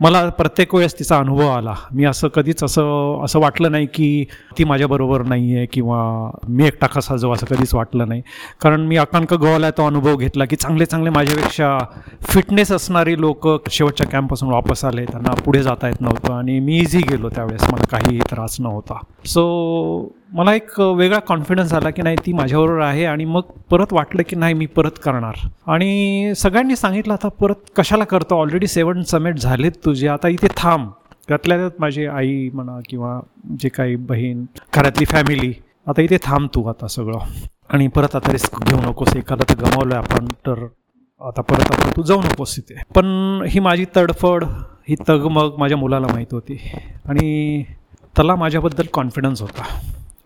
मला 0.00 0.28
प्रत्येक 0.28 0.74
वेळेस 0.74 0.98
तिचा 0.98 1.18
अनुभव 1.18 1.48
आला. 1.48 1.74
मी 1.92 2.04
असं 2.04 2.28
कधीच 2.28 2.64
असं 2.64 3.24
असं 3.24 3.40
वाटलं 3.40 3.72
नाही 3.72 3.86
की 3.86 4.24
ती 4.58 4.64
माझ्याबरोबर 4.64 5.22
नाही 5.22 5.56
आहे 5.56 5.66
किंवा 5.66 6.30
मी 6.48 6.66
एकटा 6.66 6.86
कसा 6.86 7.16
जाऊ 7.16 7.32
असं 7.32 7.46
कधीच 7.46 7.74
वाटलं 7.74 8.08
नाही. 8.08 8.22
कारण 8.60 8.80
मी 8.80 8.96
आकांक 8.96 9.34
गोवाला 9.34 9.70
तो 9.70 9.86
अनुभव 9.86 10.16
घेतला 10.16 10.44
की 10.44 10.56
चांगले 10.56 10.84
चांगले 10.84 11.10
माझ्यापेक्षा 11.10 11.78
फिटनेस 12.20 12.72
असणारी 12.72 13.20
लोक 13.20 13.68
शेवटच्या 13.70 14.06
कॅम्पपासून 14.06 14.48
वापस 14.48 14.84
आले. 14.84 15.04
त्यांना 15.04 15.30
पुढे 15.30 15.62
जाता 15.62 15.88
येत 15.88 16.00
नव्हतं 16.00 16.32
आणि 16.32 16.60
मी 16.60 16.78
इझी 16.78 16.98
गेलो 16.98 17.28
त्यावेळेस. 17.28 17.64
मला 17.72 17.86
काहीही 17.86 18.18
त्रास 18.18 18.56
नव्हता. 18.60 18.98
सो 19.24 20.14
मला 20.32 20.54
एक 20.54 20.80
वेगळा 20.80 21.18
कॉन्फिडन्स 21.18 21.72
आला 21.72 21.90
की 21.90 22.02
नाही 22.02 22.16
ती 22.26 22.32
माझ्याबरोबर 22.32 22.80
आहे 22.80 23.04
आणि 23.04 23.24
मग 23.24 23.40
परत 23.70 23.92
वाटलं 23.92 24.22
की 24.28 24.36
नाही 24.36 24.54
मी 24.54 24.66
परत 24.66 24.98
करणार. 25.04 25.34
आणि 25.66 26.32
सगळ्यांनी 26.36 26.76
सांगितलं 26.76 27.12
आता 27.12 27.28
परत 27.28 27.70
कशाला 27.76 28.04
करतो? 28.04 28.40
ऑलरेडी 28.40 28.66
सेवन 28.66 29.02
समेट 29.02 29.38
झालेत 29.38 29.72
तुझे. 29.84 30.08
आता 30.08 30.28
इथे 30.28 30.48
थांब. 30.56 30.88
त्यातल्या 31.28 31.56
त्यात 31.56 31.80
माझी 31.80 32.06
आई 32.06 32.48
म्हणा 32.54 32.78
किंवा 32.88 33.20
जे 33.60 33.68
काही 33.68 33.96
बहीण 33.96 34.44
घरातली 34.74 35.04
फॅमिली 35.04 35.52
आता 35.86 36.02
इथे 36.02 36.16
थांब 36.22 36.48
तू 36.54 36.62
आता 36.68 36.86
सगळं. 36.86 37.18
आणि 37.70 37.88
परत 37.88 38.16
आता 38.16 38.32
रिस्क 38.32 38.62
घेऊ 38.62 38.80
नकोस. 38.80 39.16
एखादा 39.16 39.44
तर 39.50 39.60
गमावलं 39.60 39.94
आपण 39.94 40.26
तर 40.46 40.66
आता 41.20 41.42
परत 41.42 41.72
आता 41.72 41.90
तू 41.96 42.02
जाऊ 42.02 42.20
नकोस 42.22 42.56
तिथे 42.56 42.82
पण 42.94 43.06
ही 43.48 43.60
माझी 43.60 43.84
तडफड 43.96 44.44
ही 44.88 44.94
तगमग 45.08 45.56
माझ्या 45.58 45.78
मुलाला 45.78 46.06
माहीत 46.06 46.32
होती. 46.32 46.60
आणि 47.08 47.62
त्याला 48.16 48.34
माझ्याबद्दल 48.34 48.86
कॉन्फिडन्स 48.92 49.40
होता. 49.42 49.62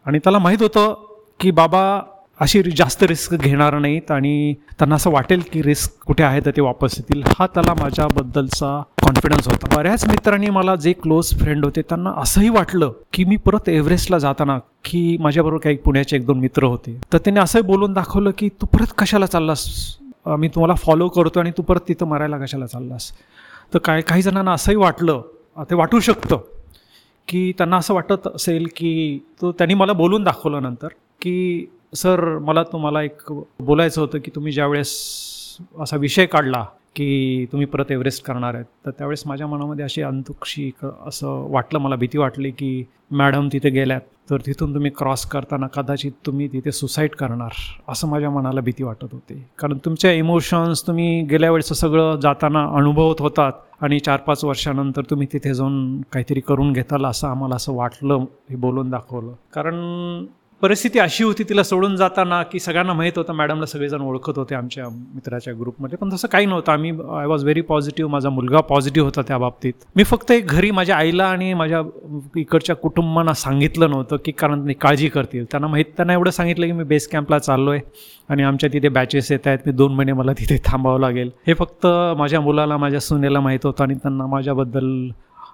आणि 0.06 0.18
त्याला 0.18 0.38
माहीत 0.38 0.62
होतं 0.62 0.94
की 1.40 1.50
बाबा 1.50 2.00
अशी 2.40 2.62
जास्त 2.76 3.02
रिस्क 3.02 3.34
घेणार 3.34 3.78
नाहीत 3.78 4.10
आणि 4.10 4.54
त्यांना 4.78 4.94
असं 4.94 5.10
वाटेल 5.10 5.42
की 5.52 5.62
रिस्क 5.62 6.04
कुठे 6.06 6.22
आहे 6.24 6.40
तर 6.40 6.50
ते 6.50 6.60
वापस 6.60 6.94
येतील. 6.98 7.22
हा 7.38 7.46
त्याला 7.46 7.74
माझ्याबद्दलचा 7.74 8.82
कॉन्फिडन्स 9.02 9.48
होता. 9.48 9.76
बऱ्याच 9.76 10.06
मित्रांनी 10.08 10.50
मला 10.50 10.74
जे 10.76 10.92
क्लोज 10.92 11.34
फ्रेंड 11.38 11.64
होते 11.64 11.82
त्यांना 11.82 12.12
असंही 12.16 12.48
वाटलं 12.48 12.92
की 13.12 13.24
मी 13.24 13.36
परत 13.36 13.68
एव्हरेस्टला 13.68 14.18
जाताना 14.18 14.58
की 14.84 15.16
माझ्याबरोबर 15.20 15.60
काही 15.60 15.76
पुण्याचे 15.76 16.16
एक 16.16 16.26
दोन 16.26 16.38
मित्र 16.38 16.64
होते. 16.64 17.00
तर 17.12 17.18
त्यांनी 17.18 17.40
असंही 17.40 17.62
बोलून 17.62 17.92
दाखवलं 17.92 18.30
की 18.38 18.48
तू 18.48 18.66
परत 18.66 18.94
कशाला 18.98 19.26
चाललास? 19.26 19.66
मी 20.26 20.48
तुम्हाला 20.48 20.74
फॉलो 20.74 21.08
करतो 21.08 21.40
आणि 21.40 21.50
तू 21.50 21.62
परत 21.62 21.80
तिथं 21.88 22.06
मरायला 22.06 22.38
कशाला 22.38 22.66
चाललास? 22.66 23.10
तर 23.74 23.78
काय 23.78 24.00
काही 24.00 24.22
जणांना 24.22 24.52
असंही 24.52 24.76
वाटलं. 24.76 25.22
ते 25.70 25.74
वाटू 25.74 26.00
शकतं. 26.00 26.38
की 27.28 27.52
त्यांना 27.52 27.76
असं 27.76 27.94
वाटत 27.94 28.26
असेल 28.34 28.66
की 28.76 29.18
तो 29.42 29.52
त्यांनी 29.52 29.74
मला 29.74 29.92
बोलून 29.92 30.24
दाखवलं 30.24 30.62
नंतर 30.62 30.88
की 31.20 31.66
सर 31.94 32.38
मला 32.38 32.62
तुम्हाला 32.62 33.02
एक 33.02 33.32
बोलायचं 33.60 34.00
होतं 34.00 34.18
की 34.18 34.30
तुम्ही 34.34 34.52
ज्यावेळेस 34.52 34.92
असा 35.80 35.96
विषय 35.96 36.26
काढला 36.26 36.64
की 36.96 37.46
तुम्ही 37.52 37.66
परत 37.66 37.90
एव्हरेस्ट 37.90 38.24
करणार 38.24 38.54
आहेत. 38.54 38.64
तर 38.86 38.90
त्यावेळेस 38.90 39.22
माझ्या 39.26 39.46
मनामध्ये 39.46 39.84
अशी 39.84 40.02
अंतुक्षी 40.02 40.70
असं 41.06 41.46
वाटलं 41.50 41.78
मला 41.78 41.96
भीती 41.96 42.18
वाटली 42.18 42.50
की 42.50 42.84
मॅडम 43.10 43.48
तिथे 43.52 43.70
गेल्यात 43.70 44.00
तर 44.30 44.40
तिथून 44.46 44.74
तुम्ही 44.74 44.90
क्रॉस 44.90 45.24
करताना 45.26 45.66
कदाचित 45.66 46.12
तुम्ही 46.26 46.46
तिथे 46.48 46.72
सुसाईड 46.72 47.14
करणार 47.14 47.52
असं 47.88 48.08
माझ्या 48.08 48.30
मनाला 48.30 48.60
भीती 48.60 48.82
वाटत 48.84 49.12
होती. 49.12 49.34
कारण 49.58 49.78
तुमच्या 49.84 50.12
इमोशन्स 50.12 50.86
तुम्ही 50.86 51.22
गेल्या 51.22 51.50
वेळेचं 51.50 51.74
सगळं 51.74 52.20
जाताना 52.20 52.64
अनुभवत 52.76 53.20
होतात 53.20 53.52
आणि 53.80 53.98
चार 53.98 54.20
पाच 54.26 54.44
वर्षानंतर 54.44 55.02
तुम्ही 55.10 55.26
तिथे 55.32 55.54
जाऊन 55.54 56.00
काहीतरी 56.12 56.40
करून 56.40 56.72
घेताल 56.72 57.06
असं 57.06 57.28
आम्हाला 57.28 57.54
असं 57.54 57.74
वाटलं 57.74 58.24
हे 58.50 58.56
बोलून 58.56 58.90
दाखवलं. 58.90 59.32
कारण 59.54 60.24
परिस्थिती 60.62 60.98
अशी 60.98 61.24
होती 61.24 61.44
तिला 61.48 61.62
सोडून 61.62 61.96
जाताना 61.96 62.42
की 62.42 62.58
सगळ्यांना 62.60 62.92
माहीत 62.92 63.12
होतं 63.16 63.32
मॅडमला 63.32 63.66
सगळेजण 63.66 64.00
ओळखत 64.00 64.36
होते 64.36 64.54
आमच्या 64.54 64.88
मित्राच्या 64.88 65.54
ग्रुपमध्ये. 65.54 65.96
पण 65.96 66.12
तसं 66.12 66.28
काही 66.28 66.46
नव्हतं. 66.46 66.72
आम्ही 66.72 66.90
आय 66.90 67.26
वॉज 67.26 67.42
व्हेरी 67.42 67.60
पॉझिटिव्ह 67.60 68.10
माझा 68.10 68.30
मुलगा 68.30 68.60
पॉझिटिव्ह 68.60 69.06
होता 69.06 69.22
त्या 69.28 69.38
बाबतीत. 69.38 69.72
मी 69.96 70.04
फक्त 70.04 70.30
एक 70.30 70.46
घरी 70.46 70.70
माझ्या 70.70 70.96
आईला 70.96 71.24
आणि 71.24 71.52
माझ्या 71.54 71.80
इकडच्या 72.36 72.76
कुटुंबांना 72.76 73.34
सांगितलं 73.34 73.90
नव्हतं 73.90 74.16
की 74.24 74.32
कारण 74.32 74.66
ते 74.68 74.72
काळजी 74.72 75.08
करतील. 75.08 75.44
त्यांना 75.44 75.66
माहीत 75.66 75.84
त्यांना 75.96 76.12
एवढं 76.12 76.30
सांगितलं 76.30 76.66
की 76.66 76.72
मी 76.72 76.84
बेस 76.84 77.08
कॅम्पला 77.08 77.38
चाललो 77.38 77.70
आहे 77.70 77.80
आणि 78.28 78.42
आमच्या 78.42 78.70
तिथे 78.72 78.88
बॅचेस 78.88 79.32
येत 79.32 79.46
आहेत. 79.46 79.58
मी 79.66 79.72
दोन 79.72 79.94
महिने 79.94 80.12
मला 80.12 80.32
तिथे 80.32 80.58
थांबावं 80.64 81.00
लागेल. 81.00 81.30
हे 81.46 81.54
फक्त 81.54 81.86
माझ्या 82.18 82.40
मुलाला 82.40 82.76
माझ्या 82.76 83.00
सुनेला 83.00 83.40
माहीत 83.40 83.66
होतं 83.66 83.84
आणि 83.84 83.94
त्यांना 83.94 84.26
माझ्याबद्दल 84.26 85.08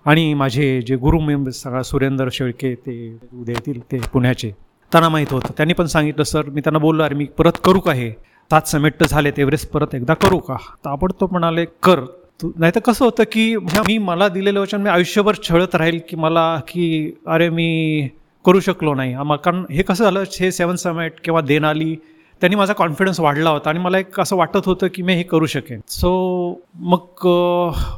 आणि 0.06 0.32
माझे 0.34 0.80
जे 0.86 0.96
गुरु 0.96 1.20
मेंबर 1.20 1.50
सगळा 1.50 1.82
सुरेंद्र 1.82 2.28
शेळके 2.32 2.74
ते 2.74 3.12
उद्या 3.32 3.54
येतील 3.54 3.80
ते 3.92 3.98
पुण्याचे. 4.12 4.67
त्यांना 4.92 5.08
माहीत 5.08 5.32
होतं. 5.32 5.52
त्यांनी 5.56 5.72
पण 5.74 5.86
सांगितलं 5.86 6.24
सर 6.24 6.48
मी 6.48 6.60
त्यांना 6.60 6.78
बोललो 6.78 7.02
अरे 7.02 7.14
मी 7.14 7.24
परत 7.38 7.52
करू 7.64 7.80
का 7.80 7.92
हे? 7.92 8.10
सात 8.50 8.68
समेट 8.68 9.02
झालेत 9.04 9.38
एव्हरेस्ट 9.38 9.70
परत 9.70 9.94
एकदा 9.94 10.14
करू 10.14 10.38
का? 10.38 10.56
ताबडतोब 10.84 11.30
म्हणाले 11.30 11.64
कर. 11.82 12.00
तू 12.42 12.50
नाही 12.56 12.72
तर 12.74 12.80
कसं 12.80 13.04
होतं 13.04 13.24
की 13.32 13.56
मी 13.56 13.98
मला 13.98 14.28
दिलेलं 14.28 14.60
वचन 14.60 14.80
मी 14.80 14.90
आयुष्यभर 14.90 15.34
छळत 15.42 15.74
राहील 15.74 15.98
की 16.08 16.16
मला 16.16 16.60
की 16.68 17.12
अरे 17.26 17.48
मी 17.50 18.08
करू 18.44 18.60
शकलो 18.60 18.94
नाही. 18.94 19.14
कारण 19.44 19.64
हे 19.70 19.82
कसं 19.82 20.04
झालं 20.04 20.24
हे 20.40 20.52
सेवन 20.52 20.76
समेट 20.76 21.20
किंवा 21.24 21.40
देनाली 21.40 21.96
त्यांनी 22.40 22.56
माझा 22.56 22.72
कॉन्फिडन्स 22.72 23.18
वाढला 23.20 23.50
होता 23.50 23.70
आणि 23.70 23.78
मला 23.78 23.98
एक 23.98 24.18
असं 24.20 24.36
वाटत 24.36 24.66
होतं 24.66 24.86
की 24.94 25.02
मी 25.02 25.14
हे 25.14 25.22
करू 25.22 25.46
शकेन. 25.46 25.80
सो 25.88 26.10
मग 26.90 27.26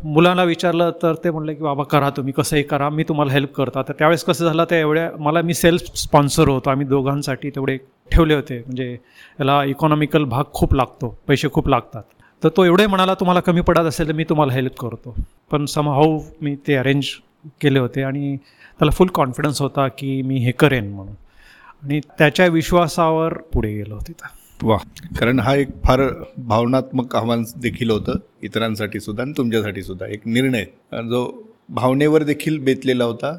मुलांना 0.05 0.43
विचारलं 0.43 0.91
तर 1.03 1.15
ते 1.25 1.31
म्हणलं 1.31 1.53
की 1.53 1.63
बाबा 1.63 1.85
करा 1.91 2.11
तुम्ही 2.17 2.33
कसंही 2.37 2.63
करा 2.63 2.89
मी 2.91 3.05
तुम्हाला 3.09 3.33
हेल्प 3.33 3.53
करता. 3.55 3.83
तर 3.83 3.93
त्यावेळेस 3.99 4.25
कसं 4.25 4.47
झालं 4.47 4.65
ते 4.71 4.81
एवढ्या 4.81 5.11
मला 5.19 5.43
मी 5.43 5.55
सेल्फ 5.55 5.97
स्पॉन्सर 5.97 6.49
होतो. 6.49 6.71
आम्ही 6.71 6.87
दोघांसाठी 6.87 7.51
तेवढे 7.51 7.77
ठेवले 8.13 8.35
होते. 8.35 8.59
म्हणजे 8.59 8.91
याला 8.93 9.63
इकॉनॉमिकल 9.65 10.25
भाग 10.25 10.45
खूप 10.53 10.75
लागतो 10.75 11.15
पैसे 11.29 11.49
खूप 11.53 11.69
लागतात. 11.69 12.03
तर 12.43 12.49
तो 12.57 12.65
एवढे 12.65 12.87
म्हणाला 12.87 13.15
तुम्हाला 13.15 13.41
कमी 13.41 13.61
पडत 13.61 13.87
असेल 13.89 14.09
तर 14.09 14.13
मी 14.13 14.25
तुम्हाला 14.25 14.53
हेल्प 14.53 14.79
करतो. 14.81 15.15
पण 15.51 15.65
सम 15.67 15.89
हाऊ 15.89 16.21
मी 16.43 16.57
ते 16.67 16.75
अरेंज 16.75 17.07
केले 17.61 17.79
होते 17.79 18.03
आणि 18.03 18.37
त्याला 18.37 18.91
फुल 18.91 19.09
कॉन्फिडन्स 19.15 19.61
होता 19.63 19.87
की 19.89 20.21
मी 20.23 20.39
हे 20.39 20.53
करेन 20.53 20.91
म्हणून. 20.93 21.15
आणि 21.83 22.01
त्याच्या 22.19 22.47
विश्वासावर 22.47 23.33
पुढे 23.33 23.75
गेलो 23.75 23.99
तिथं. 24.09 24.27
वा. 24.63 24.77
कारण 25.21 25.39
हा 25.39 25.55
एक 25.55 25.69
फार 25.85 26.01
भावनात्मक 26.39 27.17
आव्हान 27.17 27.45
देखील 27.57 27.91
होतं 27.91 28.13
इतरांसाठी 28.43 29.01
सुद्धा 29.01 29.23
आणि 29.23 29.33
तुमच्यासाठी 29.37 29.83
सुद्धा. 29.83 30.07
एक 30.07 30.27
निर्णय. 30.27 30.65
जो 30.93 31.43
भावनेवर 31.69 32.23
देखील 32.23 32.59
बेतलेला 32.59 33.05
होता 33.05 33.39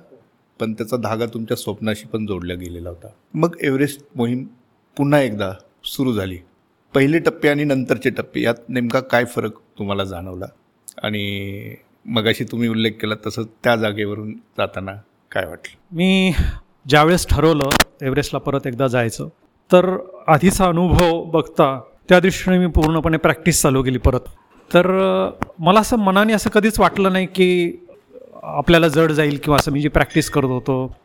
पण 0.60 0.74
त्याचा 0.74 0.98
धागा 0.98 1.26
तुमच्या 1.26 1.58
स्वप्नाशी 1.58 2.08
पण 2.08 2.26
जोडला 2.26 2.54
गेलेला 2.54 2.89
होता. 2.89 3.08
मग 3.34 3.56
एव्हरेस्ट 3.62 4.06
मोहीम 4.16 4.48
पुन्हा 4.98 5.22
एकदा 5.22 5.52
सुरू 5.84 6.14
झाली. 6.14 6.38
पहिले 6.94 7.20
टप्पे 7.20 7.50
आणि 7.50 7.64
नंतरचे 7.64 8.10
टप्पे 8.10 8.42
यात 8.42 8.70
नेमका 8.70 9.00
काय 9.00 9.26
फरक 9.26 9.54
तुम्हाला 9.80 10.04
जाणवला? 10.04 10.46
आणि 11.04 11.76
मगाशी 12.06 12.44
तुम्ही 12.44 12.70
उल्लेख 12.70 12.92
केला 12.92 13.16
तसंच 13.26 13.48
त्या 13.64 13.76
जागेवरून 13.76 14.34
जाताना 14.34 14.92
काय 15.32 15.46
वाटलं? 15.46 15.96
मी 15.96 16.34
ज्यावेळेस 16.86 17.26
ठरवलं 17.30 17.70
एव्हरेस्टला 18.02 18.40
परत 18.40 18.68
एकदा 18.68 18.88
जायचं 18.88 19.28
तर 19.72 19.96
आधीचा 20.28 20.66
अनुभव 20.66 21.22
बघता 21.32 21.80
त्या 22.10 22.20
दृष्टीने 22.20 22.58
मी 22.58 22.68
पूर्णपणे 22.76 23.18
प्रॅक्टिस 23.18 23.62
चालू 23.62 23.84
केली 23.84 23.98
परत. 23.98 24.20
तर 24.72 24.88
मला 25.60 25.80
असं 25.80 25.98
मनाने 25.98 26.34
असं 26.34 26.50
कधीच 26.50 26.80
वाटलं 26.80 27.14
नाही 27.14 27.26
की 27.36 27.86
आपल्याला 28.44 28.88
जड 28.88 29.12
जाईल 29.12 29.38
किंवा 29.44 29.58
असं 29.60 29.72
मी 29.72 29.82
जी 29.82 29.88
प्रॅक्टिस 29.88 30.30
करत 30.30 30.50
होतो 30.50 30.96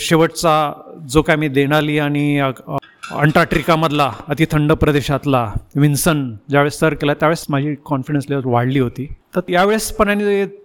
शेवटचा 0.00 0.72
जो 1.10 1.22
काय 1.22 1.36
मी 1.36 1.48
देणाली 1.48 1.98
आणि 1.98 2.38
अंटार्क्टिकामधला 2.40 4.10
अतिथंड 4.28 4.72
प्रदेशातला 4.72 5.44
विन्सन 5.76 6.24
ज्यावेळेस 6.50 6.78
सर 6.78 6.94
केला 6.94 7.14
त्यावेळेस 7.14 7.44
माझी 7.50 7.74
कॉन्फिडन्स 7.84 8.26
लेवल 8.30 8.50
वाढली 8.52 8.78
होती. 8.78 9.06
तर 9.36 9.40
यावेळेस 9.48 9.90
पण 9.92 10.18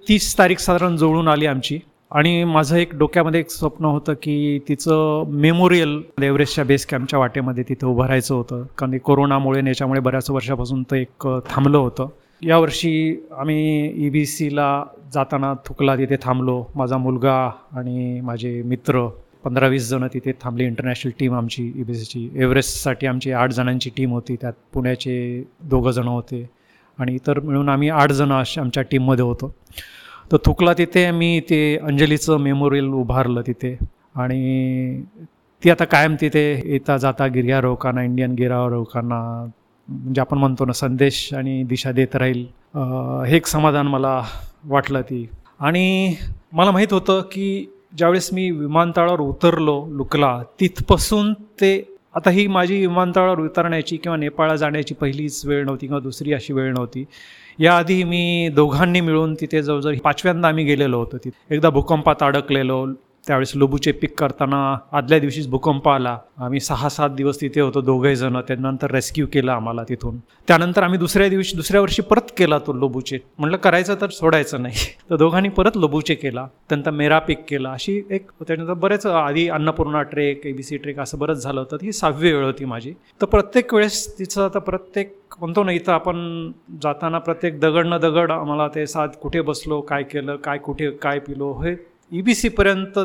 तीस 0.07 0.37
तारीख 0.37 0.59
साधारण 0.59 0.97
जुळून 0.97 1.27
आली 1.27 1.45
आमची. 1.45 1.79
आणि 2.13 2.43
माझं 2.43 2.75
एक 2.75 2.95
डोक्यामध्ये 2.95 3.39
एक 3.39 3.49
स्वप्न 3.49 3.85
होतं 3.85 4.13
की 4.13 4.59
तिचं 4.69 5.23
मेमोरियल 5.27 6.01
एव्हरेस्टच्या 6.21 6.63
बेस 6.65 6.85
कॅम्पच्या 6.85 7.19
वाटेमध्ये 7.19 7.63
तिथं 7.69 7.87
उभं 7.87 8.05
राहायचं 8.05 8.35
होतं. 8.35 8.63
कारण 8.77 8.97
कोरोनामुळे 8.97 9.61
याच्यामुळे 9.67 9.99
बऱ्याच 9.99 10.29
वर्षापासून 10.29 10.83
ते 10.83 11.01
एक 11.01 11.27
थांबलं 11.49 11.77
होतं. 11.77 12.07
यावर्षी 12.41 13.25
आम्ही 13.37 13.91
ई 14.05 14.09
बी 14.09 14.25
सीला 14.25 14.83
जाताना 15.13 15.53
थुकला 15.65 15.95
तिथे 15.95 16.15
थांबलो. 16.21 16.63
माझा 16.75 16.97
मुलगा 16.97 17.51
आणि 17.71 18.21
माझे 18.21 18.61
मित्र 18.65 19.07
पंधरा 19.43 19.67
वीस 19.67 19.89
जणं 19.89 20.07
तिथे 20.13 20.31
थांबली. 20.41 20.65
इंटरनॅशनल 20.65 21.11
टीम 21.19 21.33
आमची 21.33 21.71
ई 21.75 21.83
बी 21.83 21.93
सीची 21.93 22.29
एव्हरेस्टसाठी 22.35 23.07
आमची 23.07 23.31
आठ 23.31 23.51
जणांची 23.51 23.89
टीम 23.97 24.11
होती. 24.11 24.35
त्यात 24.35 24.53
पुण्याचे 24.73 25.43
दोघं 25.63 25.91
जणं 25.91 26.11
होते. 26.11 26.49
आणि 26.99 27.15
इतर 27.15 27.39
मिळून 27.39 27.69
आम्ही 27.69 27.89
आठ 27.89 28.11
जणं 28.11 28.43
आमच्या 28.57 28.83
टीममध्ये 28.83 29.25
होतो. 29.25 29.55
तर 30.31 30.37
थुकला 30.45 30.73
तिथे 30.73 31.09
मी 31.11 31.39
ते 31.49 31.77
अंजलीचं 31.77 32.37
मेमोरियल 32.37 32.87
उभारलं 32.93 33.41
तिथे. 33.47 33.77
आणि 34.15 35.01
ती 35.63 35.69
आता 35.69 35.85
कायम 35.85 36.15
तिथे 36.21 36.61
येता 36.65 36.97
जाता 36.97 37.27
गिर्यारोहकांना 37.27 38.03
इंडियन 38.03 38.33
गिर्यारोहकांना 38.33 39.19
म्हणजे 39.87 40.21
आपण 40.21 40.37
म्हणतो 40.37 40.65
ना 40.65 40.73
संदेश 40.73 41.33
आणि 41.33 41.61
दिशा 41.63 41.91
देत 41.91 42.15
राहील. 42.15 42.45
हे 43.27 43.35
एक 43.35 43.47
समाधान 43.47 43.87
मला 43.87 44.21
वाटलं 44.65 45.01
ती. 45.01 45.27
आणि 45.59 46.15
मला 46.53 46.71
माहीत 46.71 46.93
होतं 46.93 47.21
की 47.21 47.65
ज्यावेळेस 47.97 48.29
मी 48.33 48.49
विमानतळावर 48.51 49.19
उतरलो 49.19 49.85
लुकला 49.89 50.41
तिथपासून 50.59 51.33
ते 51.33 51.71
आता 52.15 52.29
ही 52.29 52.45
माझी 52.47 52.79
विमानतळावर 52.79 53.39
उतरण्याची 53.39 53.97
किंवा 53.97 54.17
नेपाळला 54.17 54.55
जाण्याची 54.55 54.93
पहिलीच 54.93 55.45
वेळ 55.45 55.63
नव्हती 55.65 55.87
किंवा 55.87 55.99
दुसरी 55.99 56.33
अशी 56.33 56.53
वेळ 56.53 56.73
नव्हती. 56.73 57.05
याआधी 57.59 58.03
मी 58.03 58.49
दोघांनी 58.53 59.01
मिळून 59.01 59.33
तिथे 59.33 59.63
जवळजवळ 59.63 59.95
पाचव्यांदा 60.03 60.47
आम्ही 60.47 60.63
गेलेलो 60.65 60.97
होतो 60.97 61.17
तिथे. 61.17 61.55
एकदा 61.55 61.69
भूकंपात 61.69 62.15
अडकलेलो 62.21 62.85
त्यावेळेस 63.27 63.51
लोबूचे 63.55 63.91
पिक 63.91 64.19
करताना 64.19 64.77
आदल्या 64.91 65.19
दिवशीच 65.19 65.47
भूकंप 65.47 65.89
आला. 65.89 66.17
आम्ही 66.37 66.59
सहा 66.59 66.89
सात 66.89 67.09
दिवस 67.09 67.41
तिथे 67.41 67.61
होतो 67.61 67.81
दोघे 67.81 68.15
जण. 68.15 68.39
त्यानंतर 68.39 68.91
रेस्क्यू 68.91 69.27
केलं 69.33 69.51
आम्हाला 69.51 69.83
तिथून. 69.83 70.17
त्यानंतर 70.47 70.83
आम्ही 70.83 70.99
दुसऱ्या 70.99 71.29
दिवशी 71.29 71.55
दुसऱ्या 71.55 71.81
वर्षी 71.81 72.01
परत 72.01 72.31
केला 72.37 72.59
तो 72.59 72.73
लोबूचे. 72.73 73.19
म्हटलं 73.37 73.57
करायचं 73.57 73.95
तर 74.01 74.09
सोडायचं 74.09 74.61
नाही. 74.61 74.75
तर 75.09 75.15
दोघांनी 75.15 75.49
परत 75.49 75.77
लोबूचे 75.77 76.15
केला. 76.15 76.47
त्यानंतर 76.69 76.91
मेरा 76.91 77.19
पिक 77.19 77.45
केला. 77.49 77.71
अशी 77.71 78.01
एक 78.11 78.31
त्यानंतर 78.47 78.73
बरेच 78.73 79.05
आधी 79.05 79.47
अन्नपूर्णा 79.49 80.01
ट्रेक 80.01 80.45
एबीसी 80.45 80.77
ट्रेक 80.77 80.99
असं 80.99 81.19
बरंच 81.19 81.43
झालं 81.43 81.59
होतं. 81.59 81.77
ही 81.81 81.91
सहावी 81.91 82.31
वेळ 82.31 82.45
होती 82.45 82.65
माझी. 82.65 82.93
तर 83.21 83.25
प्रत्येक 83.25 83.73
वेळेस 83.73 84.19
तिचं 84.19 84.45
आता 84.45 84.59
प्रत्येक 84.59 85.15
म्हणतो 85.39 85.63
ना 85.63 85.71
इथं 85.71 85.91
आपण 85.91 86.51
जाताना 86.83 87.17
प्रत्येक 87.17 87.59
दगड 87.59 87.87
न 87.87 87.97
दगड 87.97 88.31
आम्हाला 88.31 88.67
ते 88.67 88.87
साथ 88.87 89.07
कुठे 89.21 89.41
बसलो 89.41 89.81
काय 89.81 90.03
केलं 90.03 90.35
काय 90.35 90.57
कुठे 90.57 90.91
काय 90.91 91.19
पिलो 91.19 91.51
हे 91.53 91.92
ई 92.13 92.21
बी 92.21 92.33
सीपर्यंत 92.35 92.97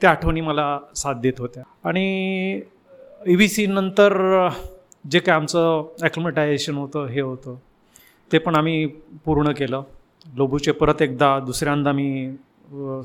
त्या 0.00 0.10
आठवणी 0.10 0.40
मला 0.40 0.66
साथ 0.96 1.14
देत 1.22 1.40
होत्या. 1.40 1.62
आणि 1.84 2.60
ई 3.26 3.36
बी 3.36 3.48
सी 3.48 3.66
नंतर 3.66 4.12
जे 5.10 5.18
काय 5.18 5.34
आमचं 5.34 5.82
ॲक्लिमेटायझेशन 6.02 6.76
होतं 6.76 7.06
हे 7.06 7.20
होतं 7.20 7.56
ते 8.30 8.38
पण 8.38 8.54
आम्ही 8.56 8.86
पूर्ण 9.24 9.52
केलं. 9.52 9.82
लोबूचे 10.36 10.72
परत 10.72 11.02
एकदा 11.02 11.38
दुसऱ्यांदा 11.46 11.92
मी 11.92 12.30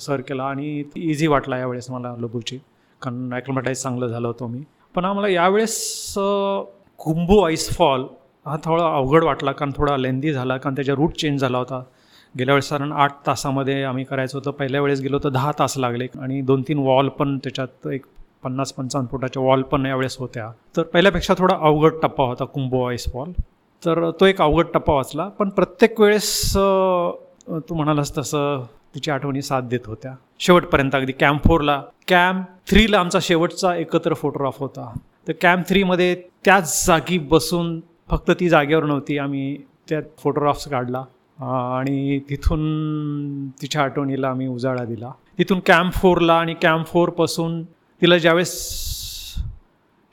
सर 0.01 0.21
केला 0.27 0.43
आणि 0.43 0.83
इझी 0.95 1.27
वाटला 1.27 1.57
यावेळेस 1.57 1.89
मला 1.91 2.13
लोबूची 2.19 2.57
कारण 3.01 3.33
ॲक्लिमेटाईज 3.33 3.81
चांगलं 3.81 4.07
झालं 4.07 4.27
होतं 4.27 4.47
मी. 4.47 4.63
पण 4.95 5.05
आम्हाला 5.05 5.27
यावेळेस 5.27 6.13
कुंभू 6.99 7.39
आईसफॉल 7.41 8.05
हा 8.45 8.57
थोडा 8.63 8.85
अवघड 8.95 9.23
वाटला 9.23 9.51
कारण 9.51 9.71
थोडा 9.77 9.97
लेंदी 9.97 10.33
झाला 10.33 10.57
कारण 10.57 10.75
त्याचा 10.75 10.93
रूट 10.95 11.15
चेंज 11.17 11.41
झाला 11.41 11.57
होता. 11.57 11.83
गेल्या 12.37 12.53
वेळेस 12.53 12.67
साधारण 12.69 12.91
आठ 12.91 13.15
तासामध्ये 13.27 13.81
आम्ही 13.83 14.03
करायचं 14.03 14.37
होतं. 14.37 14.51
पहिल्या 14.51 14.81
वेळेस 14.81 15.01
गेलो 15.01 15.19
तर 15.23 15.29
दहा 15.29 15.51
तास 15.59 15.77
लागले 15.77 16.07
आणि 16.21 16.41
दोन 16.41 16.61
तीन 16.67 16.79
वॉल 16.79 17.09
पण 17.09 17.37
त्याच्यात 17.43 17.87
एक 17.93 18.05
पन्नास 18.43 18.71
पंचावन्न 18.73 19.09
फुटाच्या 19.11 19.43
वॉल 19.43 19.61
पण 19.71 19.85
यावेळेस 19.85 20.17
होत्या. 20.19 20.49
तर 20.77 20.83
पहिल्यापेक्षा 20.83 21.33
थोडा 21.37 21.55
अवघड 21.67 21.93
टप्पा 22.03 22.23
होता 22.23 22.45
कुंभो 22.45 22.83
आईस 22.87 23.05
वॉल 23.13 23.31
तर 23.83 24.09
तो 24.19 24.25
एक 24.25 24.41
अवघड 24.41 24.65
टप्पा 24.73 24.93
वाचला. 24.93 25.27
पण 25.29 25.49
प्रत्येक 25.49 25.99
वेळेस 26.01 26.53
तू 26.53 27.75
म्हणालास 27.75 28.17
तसं 28.17 28.63
तिची 28.95 29.11
आठवणी 29.11 29.41
साथ 29.41 29.61
देत 29.61 29.87
होत्या. 29.87 30.13
शेवटपर्यंत 30.39 30.95
अगदी 30.95 31.11
कॅम्प 31.11 31.47
फोरला 31.47 31.81
कॅम्प 32.07 32.45
थ्रीला 32.69 32.99
आमचा 32.99 33.19
शेवटचा 33.21 33.75
एकत्र 33.75 34.13
फोटोग्राफ 34.13 34.59
होता. 34.59 34.91
तर 35.27 35.33
कॅम्प 35.41 35.67
थ्रीमध्ये 35.69 36.15
त्याच 36.45 36.85
जागी 36.85 37.17
बसून 37.17 37.79
फक्त 38.09 38.31
ती 38.39 38.49
जागेवर 38.49 38.83
नव्हती. 38.83 39.17
आम्ही 39.17 39.57
त्यात 39.89 40.03
फोटोग्राफ्स 40.17 40.67
काढला. 40.67 41.03
आणि 41.39 42.19
तिथून 42.29 43.49
तिच्या 43.61 43.81
आठवणीला 43.81 44.29
आम्ही 44.29 44.47
उजाळा 44.47 44.83
दिला. 44.83 45.11
तिथून 45.37 45.59
कॅम्प 45.65 45.93
फोरला 45.93 46.33
आणि 46.33 46.53
कॅम्प 46.61 46.87
फोरपासून 46.87 47.61
तिला 48.01 48.17
ज्यावेळेस 48.17 48.53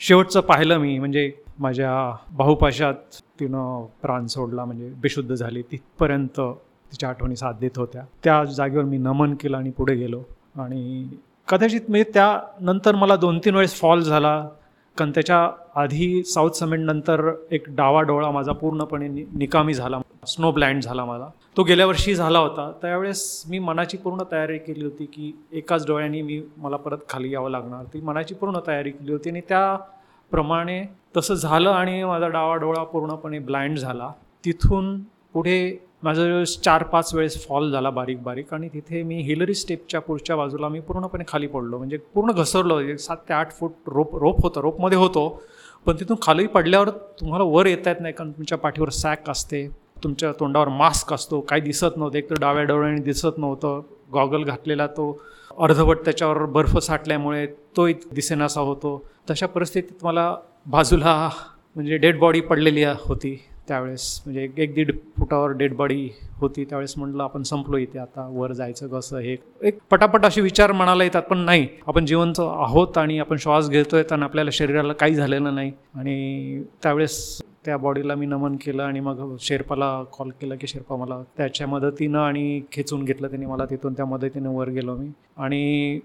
शेवटचं 0.01 0.41
पाहिलं 0.41 0.79
मी 0.79 0.99
म्हणजे 0.99 1.31
माझ्या 1.59 1.93
बाहुपाशात 2.33 3.21
तिनं 3.41 3.87
प्राण 4.03 4.27
सोडला 4.27 4.65
म्हणजे 4.65 4.89
बेशुद्ध 5.03 5.35
झाली 5.35 5.63
तिथपर्यंत 5.63 6.41
तिच्या 6.41 7.09
आठवणी 7.09 7.37
साथ 7.37 7.53
देत 7.61 7.79
होत्या. 7.79 8.03
त्या 8.25 8.45
जागेवर 8.45 8.85
मी 8.85 8.99
नमन 8.99 9.35
केलं 9.35 9.57
आणि 9.57 9.71
पुढे 9.71 9.95
गेलो. 9.95 10.23
आणि 10.59 11.07
कदाचित 11.49 11.81
म्हणजे 11.89 12.11
त्यानंतर 12.15 12.95
मला 12.95 13.17
दोन 13.17 13.39
तीन 13.39 13.55
वेळेस 13.55 13.81
फॉल 13.81 14.01
झाला 14.01 14.49
कारण 14.97 15.11
त्याच्या 15.11 15.51
आधी 15.81 16.23
साऊथ 16.25 16.51
समेंटनंतर 16.51 17.31
एक 17.51 17.65
डावा 17.69 18.03
डोळा 18.03 18.31
माझा 18.31 18.53
पूर्णपणे 18.53 19.09
निकामी 19.09 19.75
झाला. 19.75 19.99
स्नो 20.25 20.53
ब्लँड 20.53 20.83
झाला 20.83 21.05
मला. 21.05 21.29
तो 21.57 21.63
गेल्या 21.63 21.87
वर्षी 21.87 22.15
झाला 22.15 22.39
होता. 22.39 22.73
त्यावेळेस 22.83 23.43
मी 23.49 23.59
मनाची 23.59 23.97
पूर्ण 23.97 24.23
तयारी 24.33 24.59
केली 24.59 24.85
होती 24.85 25.05
की 25.05 25.33
एकाच 25.53 25.87
डोळ्याने 25.87 26.23
मी 26.23 26.43
मला 26.57 26.77
परत 26.77 26.99
खाली 27.09 27.33
यावं 27.33 27.51
लागणार. 27.51 27.85
ती 27.85 28.01
मनाची 28.01 28.35
पूर्ण 28.35 28.59
तयारी 28.67 28.91
केली 28.91 29.13
होती 29.13 29.31
आणि 29.31 29.41
त्याप्रमाणे 29.41 30.85
तसं 31.17 31.35
झालं 31.35 31.71
आणि 31.71 32.05
माझा 32.05 32.29
डावा 32.29 32.57
डोळा 32.57 32.85
पूर्णपणे 32.85 33.39
ब्लाइंड 33.39 33.79
झाला. 33.79 34.11
तिथून 34.45 35.01
पुढे 35.33 35.87
माझं 36.03 36.45
चार 36.45 36.83
पाच 36.83 37.15
वेळेस 37.15 37.47
फॉल 37.47 37.71
झाला 37.73 37.91
बारीक 37.91 38.23
बारीक 38.23 38.55
आणि 38.55 38.69
तिथे 38.69 39.03
मी 39.03 39.21
हिलरी 39.21 39.55
स्टेपच्या 39.55 40.01
पुढच्या 40.01 40.37
बाजूला 40.37 40.69
मी 40.69 40.81
पूर्णपणे 40.81 41.25
खाली 41.29 41.47
पडलो. 41.47 41.79
म्हणजे 41.79 41.97
पूर्ण 41.97 42.33
घसरलो. 42.33 42.97
सात 42.97 43.17
ते 43.29 43.35
आठ 43.35 43.53
फूट 43.53 43.73
रोप 43.87 44.17
रोप 44.17 44.43
होतं. 44.43 44.61
रोपमध्ये 44.61 44.99
होतो. 44.99 45.43
पण 45.87 45.95
तिथून 46.01 46.17
खाली 46.23 46.47
पडल्यावर 46.47 46.91
तुम्हाला 46.91 47.45
वर 47.45 47.67
येता 47.67 47.91
येत 47.91 48.01
नाही 48.01 48.15
कारण 48.15 48.31
तुमच्या 48.31 48.59
पाठीवर 48.59 48.89
सॅक 48.89 49.31
असते. 49.31 49.84
तुमच्या 50.05 50.33
तोंडावर 50.33 50.69
मास्क 50.69 51.13
असतो 51.13 51.41
काही 51.41 51.63
दिसत 51.63 51.97
नव्हतं. 51.97 52.19
एक 52.19 52.31
तर 52.31 52.35
डाव्या 52.41 52.65
डोळ्याने 52.65 53.01
दिसत 53.01 53.39
नव्हतं. 53.39 53.81
गॉगल 54.13 54.43
घातलेला 54.43 54.87
तो 54.87 55.07
अर्धवट 55.59 56.05
त्याच्यावर 56.05 56.45
बर्फ 56.45 56.79
साठल्यामुळे 56.79 57.47
तो 57.77 57.87
दिसेनासा 58.13 58.61
होतो. 58.61 59.03
तशा 59.31 59.47
परिस्थितीत 59.47 60.05
मला 60.05 60.35
बाजूला 60.67 61.31
म्हणजे 61.75 61.97
डेड 61.97 62.19
बॉडी 62.19 62.41
पडलेली 62.41 62.85
होती 62.85 63.35
त्यावेळेस. 63.69 64.23
म्हणजे 64.25 64.43
एक 64.45 64.59
एक 64.59 64.75
दीड 64.75 64.91
फुटावर 65.19 65.51
डेड 65.51 65.75
बॉडी 65.75 66.09
होती 66.39 66.65
त्यावेळेस 66.65 66.95
म्हटलं 66.99 67.23
आपण 67.23 67.43
संपलो 67.43 67.77
इथे 67.77 67.99
आता 67.99 68.29
वर 68.33 68.53
जायचं 68.53 68.89
कसं 68.89 69.19
हे. 69.19 69.37
एक 69.63 69.79
पटापट 69.91 70.25
असे 70.25 70.41
विचार 70.41 70.73
म्हणाला 70.73 71.05
येतात 71.05 71.23
पण 71.23 71.39
नाही. 71.39 71.67
आपण 71.87 72.07
जिवंत 72.07 72.41
आहोत 72.41 72.99
आणि 72.99 73.19
आपण 73.19 73.37
श्वास 73.37 73.69
घेतोय 73.71 74.03
आणि 74.13 74.23
आपल्याला 74.23 74.51
शरीराला 74.53 74.93
काही 74.93 75.15
झालेलं 75.15 75.55
नाही. 75.55 75.73
आणि 75.95 76.63
त्यावेळेस 76.83 77.43
त्या 77.65 77.77
बॉडीला 77.77 78.15
मी 78.15 78.27
नमन 78.27 78.57
केलं 78.57 78.83
आणि 78.83 79.01
मग 79.01 79.37
शेर्पाला 79.41 80.03
कॉल 80.19 80.31
केला 80.41 80.55
की 80.55 80.67
शेर्पा 80.67 80.97
मला 80.97 81.23
त्याच्या 81.37 81.67
मदतीनं 81.67 82.19
आणि 82.19 82.61
खेचून 82.73 83.05
घेतलं 83.05 83.29
त्याने 83.29 83.47
मला 83.47 83.65
तिथून. 83.65 83.93
त्या 83.93 84.05
मदतीनं 84.05 84.49
वर 84.49 84.69
गेलो 84.69 84.97
मी. 84.97 85.09
आणि 85.37 86.01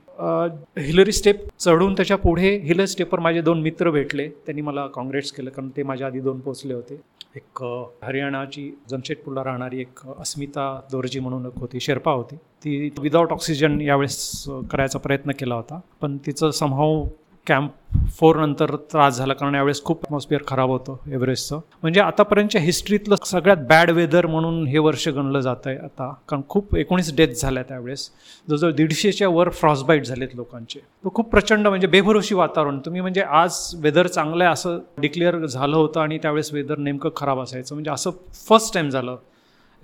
हिलरी 0.78 1.12
स्टेप 1.12 1.46
चढून 1.60 1.94
त्याच्या 1.94 2.18
पुढे 2.18 2.58
हिलर 2.58 2.86
स्टेपवर 2.86 3.20
माझे 3.20 3.42
दोन 3.42 3.62
मित्र 3.62 3.92
भेटले. 3.92 4.30
त्यांनी 4.30 4.62
मला 4.62 4.88
काँग्रेट्स 4.88 5.32
केलं 5.32 5.50
कारण 5.50 5.70
ते 5.78 5.84
माझ्या 5.84 6.08
आधी 6.08 6.20
दोन 6.20 6.40
पोचले 6.40 6.74
होते. 6.74 7.02
एक 7.36 7.64
हरियाणाची 8.04 8.72
जमशेदपूरला 8.90 9.44
राहणारी 9.44 9.82
एक 9.82 10.00
अस्मिता 10.20 10.82
दोरजी 10.92 11.20
म्हणून 11.20 11.46
एक 11.46 11.60
होती 11.60 11.80
शेर्पा 11.80 12.12
होती. 12.12 12.36
ती 12.36 12.90
विदाऊट 13.00 13.32
ऑक्सिजन 13.32 13.82
यावेळेस 13.82 14.46
करायचा 14.72 15.00
प्रयत्न 15.00 15.32
केला 15.32 15.56
होता. 15.56 15.80
पण 16.02 16.18
तिचं 16.26 16.52
समभाव 16.52 17.06
कॅम्प 17.50 17.72
फोर 18.20 18.36
नंतर 18.36 18.76
त्रास 18.92 19.18
झाला 19.18 19.34
कारण 19.34 19.56
यावेळेस 19.56 19.84
खूप 19.84 20.04
ॲटमॉस्फिअर 20.04 20.42
खराब 20.48 20.70
होतं 20.70 21.12
एव्हरेस्टचं. 21.12 21.60
म्हणजे 21.82 22.00
आतापर्यंतच्या 22.00 22.62
हिस्ट्रीतलं 22.62 23.16
सगळ्यात 23.26 23.66
बॅड 23.70 23.92
वेदर 23.92 24.26
म्हणून 24.26 24.68
हे 24.68 24.78
वर्ष 24.78 25.08
गणलं 25.08 25.40
जात 25.40 25.66
आहे 25.66 25.78
आता. 25.78 26.14
कारण 26.30 26.42
खूप 26.50 26.76
एकोणीस 26.76 27.16
डेथ 27.16 27.34
झाल्या 27.42 27.64
त्यावेळेस. 27.64 28.10
जवळजवळ 28.50 28.72
दीडशेच्या 28.72 29.30
वर 29.30 29.50
फ्रॉसबाईट 29.50 30.06
झालेत 30.06 30.36
लोकांचे. 30.36 30.80
तो 30.80 31.12
खूप 31.14 31.30
प्रचंड 31.32 31.68
म्हणजे 31.68 31.88
बेभरोशी 31.88 32.36
वातावरण. 32.36 32.80
तुम्ही 32.80 33.02
म्हणजे 33.02 33.22
आज 33.22 33.60
वेदर 33.76 34.08
चांगलं 34.08 34.44
आहे 34.44 34.54
असं 34.54 34.80
डिक्लेअर 34.98 35.46
झालं 35.46 35.78
होतं 35.78 36.00
आणि 36.00 36.18
त्यावेळेस 36.18 36.54
वेदर 36.54 36.78
नेमकं 36.78 37.10
खराब 37.16 37.40
असायचं. 37.40 37.76
म्हणजे 37.76 37.92
असं 37.92 38.12
फर्स्ट 38.50 38.74
टाईम 38.74 38.90
झालं 38.90 39.18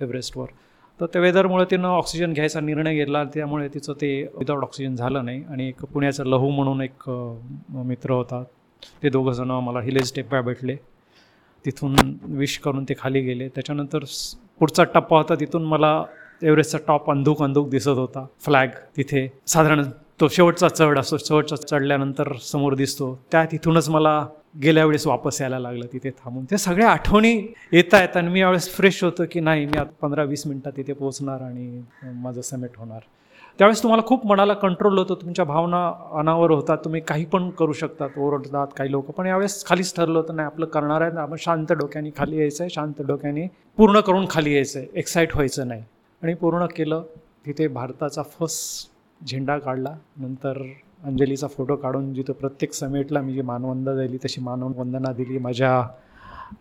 एव्हरेस्टवर. 0.00 0.46
तर 1.00 1.06
त्या 1.12 1.20
वेदरमुळे 1.22 1.64
तिनं 1.70 1.88
ऑक्सिजन 1.88 2.32
घ्यायचा 2.32 2.60
निर्णय 2.60 2.94
घेतला 2.94 3.22
त्यामुळे 3.24 3.68
तिचं 3.74 3.92
ते 4.00 4.10
विदाऊट 4.38 4.62
ऑक्सिजन 4.62 4.94
झालं 4.96 5.24
नाही. 5.24 5.42
आणि 5.50 5.68
एक 5.68 5.84
पुण्याचा 5.84 6.24
लहू 6.24 6.50
म्हणून 6.50 6.80
एक 6.82 7.08
मित्र 7.08 8.12
होता. 8.12 8.42
ते 9.02 9.08
दोघंजणं 9.10 9.60
मला 9.60 9.80
हिलेज 9.80 10.12
टेप्या 10.14 10.40
भेटले. 10.42 10.76
तिथून 11.64 11.96
विश 12.38 12.58
करून 12.58 12.84
ते 12.84 12.94
खाली 12.98 13.20
गेले. 13.20 13.48
त्याच्यानंतर 13.48 14.04
पुढचा 14.58 14.84
टप्पा 14.84 15.16
होता. 15.18 15.34
तिथून 15.40 15.64
मला 15.64 16.02
एव्हरेस्टचा 16.42 16.78
टॉप 16.88 17.10
अंधूक 17.10 17.42
अंधूक 17.42 17.68
दिसत 17.68 17.88
होता. 17.88 18.26
फ्लॅग 18.40 18.68
तिथे. 18.96 19.26
साधारण 19.46 19.82
तो 20.20 20.28
शेवटचा 20.28 20.68
चढ 20.68 20.98
असतो. 20.98 21.16
शेवटचा 21.18 21.56
चढल्यानंतर 21.56 22.32
समोर 22.42 22.74
दिसतो. 22.74 23.18
त्या 23.32 23.44
तिथूनच 23.44 23.88
मला 23.88 24.26
गेल्या 24.62 24.84
वेळेस 24.84 25.06
वापस 25.06 25.40
यायला 25.40 25.58
लागलं. 25.58 25.86
तिथे 25.92 26.10
थांबून. 26.10 26.44
ते 26.44 26.58
सगळ्या 26.58 26.90
आठवणी 26.90 27.32
येत 27.72 27.94
आहेत 27.94 28.16
आणि 28.16 28.28
मी 28.28 28.40
यावेळेस 28.40 28.68
फ्रेश 28.74 29.02
होतो 29.04 29.22
की 29.30 29.40
नाही 29.40 29.66
मी 29.66 29.78
आता 29.78 29.90
पंधरा 30.02 30.22
वीस 30.22 30.46
मिनटात 30.46 30.72
तिथे 30.76 30.92
पोहोचणार 30.92 31.40
आणि 31.40 31.82
माझं 32.02 32.40
समेट 32.40 32.76
होणार. 32.76 33.00
त्यावेळेस 33.58 33.82
तुम्हाला 33.82 34.02
खूप 34.06 34.26
मनाला 34.26 34.54
कंट्रोल 34.54 34.98
होतं. 34.98 35.14
तुमच्या 35.14 35.44
भावना 35.44 35.92
अनावर 36.18 36.50
होतात 36.50 36.78
तुम्ही 36.84 37.00
काही 37.00 37.24
पण 37.24 37.50
करू 37.50 37.72
शकतात. 37.72 38.18
ओरडतात 38.18 38.66
काही 38.76 38.90
लोक. 38.90 39.10
पण 39.10 39.26
यावेळेस 39.26 39.64
खालीच 39.66 39.94
ठरलं 39.96 40.18
होतं. 40.18 40.36
नाही 40.36 40.46
आपलं 40.46 40.66
करणार 40.66 41.00
आहे. 41.00 41.16
आपण 41.18 41.36
शांत 41.38 41.72
डोक्याने 41.72 42.10
खाली 42.16 42.38
यायचं 42.38 42.64
आहे 42.64 42.70
शांत 42.70 43.02
डोक्याने 43.06 43.46
पूर्ण 43.76 44.00
करून 44.00 44.26
खाली 44.30 44.54
यायचं 44.54 44.78
आहे 44.78 44.88
एक्साईट 44.94 45.34
व्हायचं 45.34 45.68
नाही. 45.68 45.82
आणि 46.22 46.34
पूर्ण 46.34 46.66
केलं. 46.66 47.02
तिथे 47.46 47.68
भारताचा 47.68 48.22
फर्स्ट 48.22 48.95
झेंडा 49.26 49.58
काढला. 49.58 49.94
नंतर 50.16 50.62
अंजलीचा 51.04 51.46
फोटो 51.46 51.76
काढून 51.76 52.12
जिथं 52.14 52.32
प्रत्येक 52.32 52.72
समेटला 52.72 53.20
मी 53.20 53.34
जी 53.34 53.42
मानवंदना 53.42 53.94
दिली 53.96 54.18
तशी 54.24 54.40
मानवंदना 54.40 55.12
दिली. 55.12 55.38
माझ्या 55.38 55.82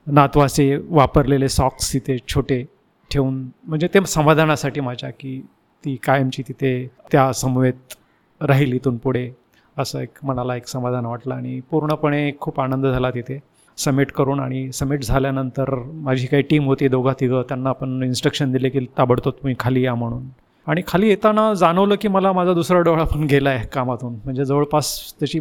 नातवाचे 0.07 0.75
वापरलेले 0.89 1.49
सॉक्स 1.49 1.93
तिथे 1.93 2.17
छोटे 2.27 2.63
ठेवून 3.11 3.43
म्हणजे 3.63 3.87
ते 3.93 4.05
समाधानासाठी 4.05 4.81
माझ्या 4.81 5.09
की 5.09 5.39
ती 5.83 5.95
कायमची 6.03 6.43
तिथे 6.47 6.71
त्या 7.11 7.31
समवेत 7.33 7.95
राहील 8.41 8.73
इथून 8.73 8.97
पुढे 8.97 9.29
असं 9.77 9.99
एक 9.99 10.23
मनाला 10.23 10.55
एक 10.55 10.67
समाधान 10.67 11.05
वाटलं. 11.05 11.33
आणि 11.33 11.59
पूर्णपणे 11.69 12.31
खूप 12.39 12.59
आनंद 12.59 12.85
झाला 12.87 13.09
तिथे. 13.11 13.39
समिट 13.77 14.11
करून 14.11 14.39
आणि 14.39 14.71
समिट 14.71 15.03
झाल्यानंतर 15.03 15.73
माझी 15.93 16.27
काही 16.27 16.43
टीम 16.43 16.65
होती 16.65 16.87
दोघा 16.87 17.13
तिघं 17.19 17.41
त्यांना 17.41 17.69
आपण 17.69 18.01
इन्स्ट्रक्शन 18.03 18.51
दिले 18.51 18.69
की 18.69 18.79
ताबडतोब 18.97 19.33
तुम्ही 19.33 19.55
खाली 19.59 19.81
या 19.85 19.95
म्हणून. 19.95 20.27
आणि 20.67 20.81
खाली 20.87 21.09
येताना 21.09 21.53
जाणवलं 21.53 21.95
की 22.01 22.07
मला 22.07 22.31
माझा 22.31 22.53
दुसरा 22.53 22.79
डोळा 22.79 23.03
पण 23.03 23.23
गेला 23.23 23.49
आहे 23.49 23.67
कामातून. 23.67 24.13
म्हणजे 24.13 24.45
जवळपास 24.45 25.13
त्याची 25.19 25.39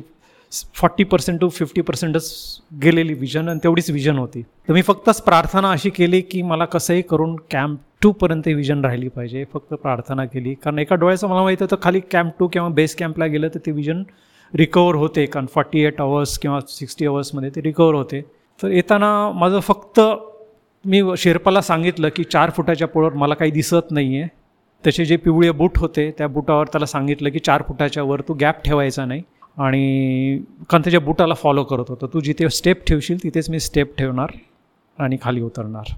फॉर्टी 0.75 1.05
पर्सेंट 1.05 1.41
टू 1.41 1.49
फिफ्टी 1.49 1.81
पर्सेंटच 1.81 2.33
गेलेली 2.83 3.15
विजन 3.15 3.49
आणि 3.49 3.59
तेवढीच 3.65 3.91
विजन 3.91 4.19
होती. 4.19 4.43
तर 4.43 4.73
मी 4.73 4.83
फक्तच 4.83 5.23
प्रार्थना 5.23 5.71
अशी 5.71 5.91
केली 5.91 6.21
की 6.21 6.43
मला 6.43 6.65
कसंही 6.65 7.03
करून 7.03 7.37
कॅम्प 7.51 7.81
टूपर्यंत 8.03 8.49
विजन 8.49 8.85
राहिली 8.85 9.09
पाहिजे. 9.09 9.45
फक्त 9.55 9.75
प्रार्थना 9.75 10.25
केली. 10.25 10.55
कारण 10.55 10.79
एका 10.79 10.97
डोळ्याचं 10.97 11.29
मला 11.29 11.43
माहिती 11.43 11.65
होतं 11.65 11.77
खाली 11.83 12.01
कॅम्प 12.11 12.33
टू 12.39 12.49
किंवा 12.49 12.69
बेस 12.69 12.95
कॅम्पला 12.97 13.27
गेलं 13.27 13.49
तर 13.49 13.59
ते 13.67 13.71
विजन 13.71 14.03
रिकवर 14.53 14.95
होते. 14.95 15.27
कारण 15.27 15.47
फॉर्टी 15.55 15.81
एट 15.81 16.01
अवर्स 16.01 16.39
किंवा 16.39 16.61
सिक्स्टी 16.69 17.07
अवर्समध्ये 17.07 17.51
ते 17.51 17.63
रिकवर 17.63 17.95
होते. 17.95 18.21
तर 18.63 18.69
येताना 18.69 19.31
माझं 19.35 19.61
फक्त 19.61 20.01
मी 20.85 21.03
शेर्पाला 21.19 21.61
सांगितलं 21.61 22.09
की 22.17 22.25
चार 22.25 22.51
फुटाच्या 22.51 22.89
पोळवर 22.89 23.13
मला 23.13 23.35
काही 23.35 23.51
दिसत 23.51 23.91
नाही 23.91 24.21
आहे 24.21 24.29
त्याचे 24.85 25.05
जे 25.05 25.17
पिवळे 25.17 25.51
बूट 25.51 25.79
होते 25.79 26.11
त्या 26.19 26.29
बुटावर 26.29 26.67
त्याला 26.67 26.87
सांगितलं 26.87 27.31
की 27.31 27.39
चार 27.39 27.63
फुटाच्या 27.69 28.03
वर 28.03 28.21
तू 28.21 28.35
गॅप 28.35 28.63
ठेवायचा 28.65 29.05
नाही 29.05 29.23
आणि 29.59 30.39
कारण 30.71 30.83
त्याच्या 30.83 31.01
बुटाला 31.01 31.35
फॉलो 31.35 31.65
करत 31.65 31.85
होतं. 31.89 32.07
तू 32.15 32.21
जिथे 32.21 32.49
स्टेप 32.49 32.85
ठेवशील 32.85 33.23
तिथेच 33.23 33.51
मी 33.51 33.61
स्टेप 33.61 33.97
ठेवणार 33.99 34.31
आणि 34.99 35.17
खाली 35.23 35.41
उतरणार. 35.41 35.95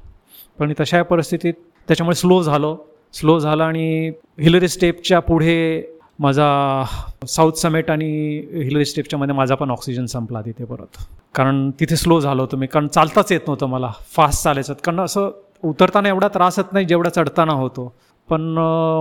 पण 0.58 0.72
तशा 0.80 1.02
परिस्थितीत 1.02 1.54
त्याच्यामुळे 1.88 2.14
स्लो 2.14 2.42
झालो. 2.42 2.76
स्लो 3.12 3.38
झालं 3.38 3.64
आणि 3.64 4.12
हिलरी 4.40 4.68
स्टेपच्या 4.68 5.20
पुढे 5.20 5.82
माझा 6.18 6.84
साऊथ 7.28 7.52
समेट 7.52 7.90
आणि 7.90 8.06
हिलरी 8.52 8.84
स्टेपच्या 8.84 9.18
मध्ये 9.18 9.34
माझा 9.34 9.54
पण 9.54 9.70
ऑक्सिजन 9.70 10.06
संपला 10.06 10.40
तिथे 10.40 10.64
परत. 10.64 11.02
कारण 11.34 11.70
तिथे 11.80 11.96
स्लो 11.96 12.20
झालो 12.20 12.42
होतो 12.42 12.56
मी. 12.56 12.66
कारण 12.66 12.88
चालताच 12.88 13.32
येत 13.32 13.40
नव्हतं 13.46 13.66
मला. 13.66 13.92
फास्ट 14.16 14.44
चालायचं 14.44 14.74
कारण 14.74 15.00
असं 15.00 15.30
उतरताना 15.64 16.08
एवढा 16.08 16.28
त्रास 16.28 16.58
होत 16.58 16.72
नाही 16.72 16.86
जेवढा 16.86 17.10
चढताना 17.10 17.52
होतो. 17.52 17.94
पण 18.30 18.40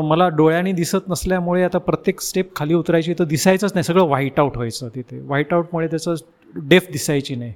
मला 0.05 0.28
डोळ्याने 0.30 0.71
दिसत 0.71 1.09
नसल्यामुळे 1.09 1.63
आता 1.63 1.78
प्रत्येक 1.78 2.21
स्टेप 2.21 2.55
खाली 2.55 2.73
उतरायची 2.73 3.13
तर 3.19 3.23
दिसायचंच 3.23 3.71
नाही. 3.73 3.84
सगळं 3.84 4.03
व्हाईट 4.03 4.39
आऊट 4.39 4.55
व्हायचं 4.55 4.89
तिथे. 4.95 5.19
व्हाईट 5.19 5.53
आऊटमुळे 5.53 5.88
त्याचं 5.88 6.15
डेफ 6.55 6.88
दिसायची 6.91 7.36
नाही. 7.36 7.53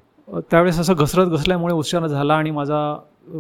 त्यावेळेस 0.49 0.80
असं 0.80 0.93
घसरत 0.97 1.28
घसल्यामुळे 1.28 1.74
उच्चार 1.74 2.07
झाला 2.07 2.34
आणि 2.34 2.51
माझा 2.51 2.80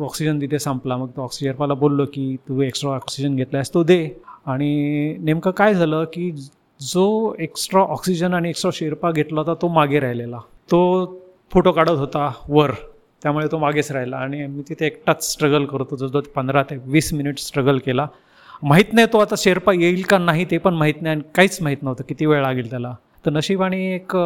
ऑक्सिजन 0.03 0.41
तिथे 0.41 0.59
संपला. 0.59 0.97
मग 0.97 1.07
तो 1.15 1.21
ऑक्सिजनपाला 1.21 1.73
बोललो 1.73 2.05
की 2.05 2.35
तू 2.49 2.61
एक्स्ट्रा 2.61 2.91
ऑक्सिजन 2.91 3.35
घेतलायस 3.35 3.73
तो 3.73 3.83
दे. 3.83 4.09
आणि 4.45 5.15
नेमकं 5.19 5.51
काय 5.51 5.73
झालं 5.73 6.03
की 6.03 6.31
जो 6.79 7.33
एक्स्ट्रा 7.39 7.81
ऑक्सिजन 7.81 8.33
आणि 8.33 8.49
एक्स्ट्रा 8.49 8.71
शेरपा 8.73 9.11
घेतला 9.11 9.39
होता 9.41 9.53
तो 9.53 9.67
मागे 9.67 9.99
राहिलेला. 9.99 10.37
तो 10.71 10.79
फोटो 11.51 11.71
काढत 11.71 11.89
होता 11.89 12.31
वर. 12.49 12.71
त्यामुळे 13.23 13.47
तो 13.51 13.57
मागेच 13.57 13.91
राहिला. 13.91 14.17
आणि 14.17 14.47
मी 14.47 14.63
तिथे 14.69 14.85
एकटाच 14.85 15.31
स्ट्रगल 15.33 15.65
करतो 15.65 15.95
जवळजवळ 15.95 16.21
पंधरा 16.35 16.63
ते 16.63 16.75
वीस 16.85 17.13
मिनिट 17.13 17.39
स्ट्रगल 17.39 17.77
केला. 17.77 18.07
माहीत 18.63 18.93
नाही 18.93 19.07
तो 19.13 19.17
आता 19.17 19.35
शेरपा 19.37 19.73
येईल 19.73 20.01
का 20.01 20.17
नाही 20.17 20.45
ते 20.51 20.57
पण 20.57 20.73
माहीत 20.73 21.01
नाही 21.01 21.15
आणि 21.15 21.23
काहीच 21.35 21.61
माहीत 21.61 21.83
नव्हतं. 21.83 22.03
किती 22.09 22.25
वेळ 22.25 22.41
लागेल 22.41 22.69
त्याला. 22.69 22.93
तर 23.25 23.31
नशिबाने 23.31 23.95
एक 23.95 24.17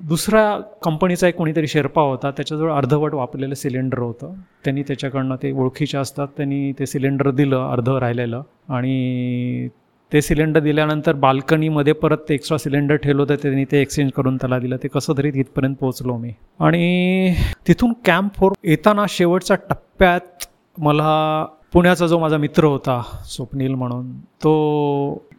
दुसऱ्या 0.00 0.60
कंपनीचा 0.82 1.28
एक 1.28 1.36
कोणीतरी 1.36 1.66
शेर्पा 1.66 2.02
होता. 2.02 2.30
त्याच्याजवळ 2.30 2.72
अर्धवट 2.72 3.14
वापरलेलं 3.14 3.54
सिलेंडर 3.54 3.98
होतं. 3.98 4.34
त्यांनी 4.64 4.82
त्याच्याकडनं 4.82 5.36
ते 5.42 5.52
ओळखीचे 5.52 5.98
असतात. 5.98 6.28
त्यांनी 6.36 6.72
ते 6.72 6.86
सिलेंडर 6.86 7.30
दिलं 7.30 7.70
अर्ध 7.70 7.88
राहिलेलं. 7.88 8.42
आणि 8.68 9.68
ते 10.14 10.20
सिलेंडर 10.22 10.60
दिल्यानंतर 10.60 11.12
बाल्कनीमध्ये 11.12 11.92
परत 11.92 12.16
ते 12.28 12.34
एक्स्ट्रा 12.34 12.56
सिलेंडर 12.58 12.96
ठेवलं 12.96 13.22
होतं 13.22 13.34
त्यांनी 13.34 13.64
ते 13.64 13.80
एक्सचेंज 13.80 14.10
करून 14.16 14.36
त्याला 14.36 14.58
दिलं. 14.58 14.76
ते 14.82 14.88
कसं 14.88 15.12
तरी 15.18 15.30
तिथपर्यंत 15.30 15.74
पोहोचलो 15.76 16.16
मी. 16.16 16.30
आणि 16.60 17.34
तिथून 17.68 17.92
कॅम्प 18.04 18.34
फोर 18.34 18.52
येताना 18.64 19.04
शेवटच्या 19.08 19.56
टप्प्यात 19.70 20.46
मला 20.78 21.44
पुण्याचा 21.72 22.06
जो 22.06 22.18
माझा 22.18 22.36
मित्र 22.36 22.64
होता 22.64 23.00
स्वप्नील 23.24 23.74
म्हणून 23.74 24.12
तो 24.44 24.52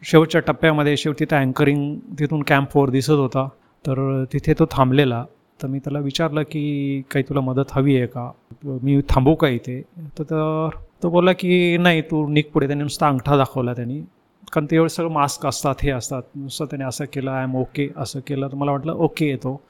शेवटच्या 0.03 0.41
टप्प्यामध्ये 0.47 0.97
शेवटी 0.97 1.25
त्या 1.25 1.39
अँकरिंग 1.39 1.95
तिथून 2.19 2.43
कॅम्प 2.43 2.71
फोर 2.71 2.89
दिसत 2.89 3.09
होता. 3.09 3.47
तर 3.85 4.23
तिथे 4.33 4.53
तो 4.59 4.65
थांबलेला. 4.71 5.23
तर 5.63 5.67
मी 5.67 5.79
त्याला 5.79 5.99
विचारलं 5.99 6.41
की 6.41 7.01
काही 7.11 7.23
तुला 7.29 7.41
मदत 7.41 7.71
हवी 7.71 7.97
आहे 7.97 8.07
का? 8.07 8.29
मी 8.63 9.01
थांबू 9.09 9.35
का 9.35 9.47
इथे? 9.47 9.81
तर 10.19 10.69
तो 11.03 11.09
बोलला 11.09 11.31
की 11.31 11.77
नाही 11.77 12.01
तू 12.01 12.27
निघ 12.27 12.45
पुढे. 12.53 12.67
त्याने 12.67 12.83
नुसता 12.83 13.07
अंगठा 13.07 13.37
दाखवला 13.37 13.73
त्यांनी. 13.73 14.01
कारण 14.53 14.65
ते 14.71 14.87
सगळं 14.89 15.11
मास्क 15.11 15.45
असतात 15.45 15.75
हे 15.83 15.91
असतात. 15.91 16.23
नुसतं 16.35 16.65
त्याने 16.65 16.85
असं 16.85 17.05
केलं 17.13 17.31
आय 17.31 17.43
एम 17.43 17.55
ओके 17.55 17.87
असं 17.97 18.19
केलं 18.27 18.47
तर 18.47 18.55
मला 18.55 18.71
वाटलं 18.71 18.93
ओके 18.93 19.29
येतो. 19.29 19.61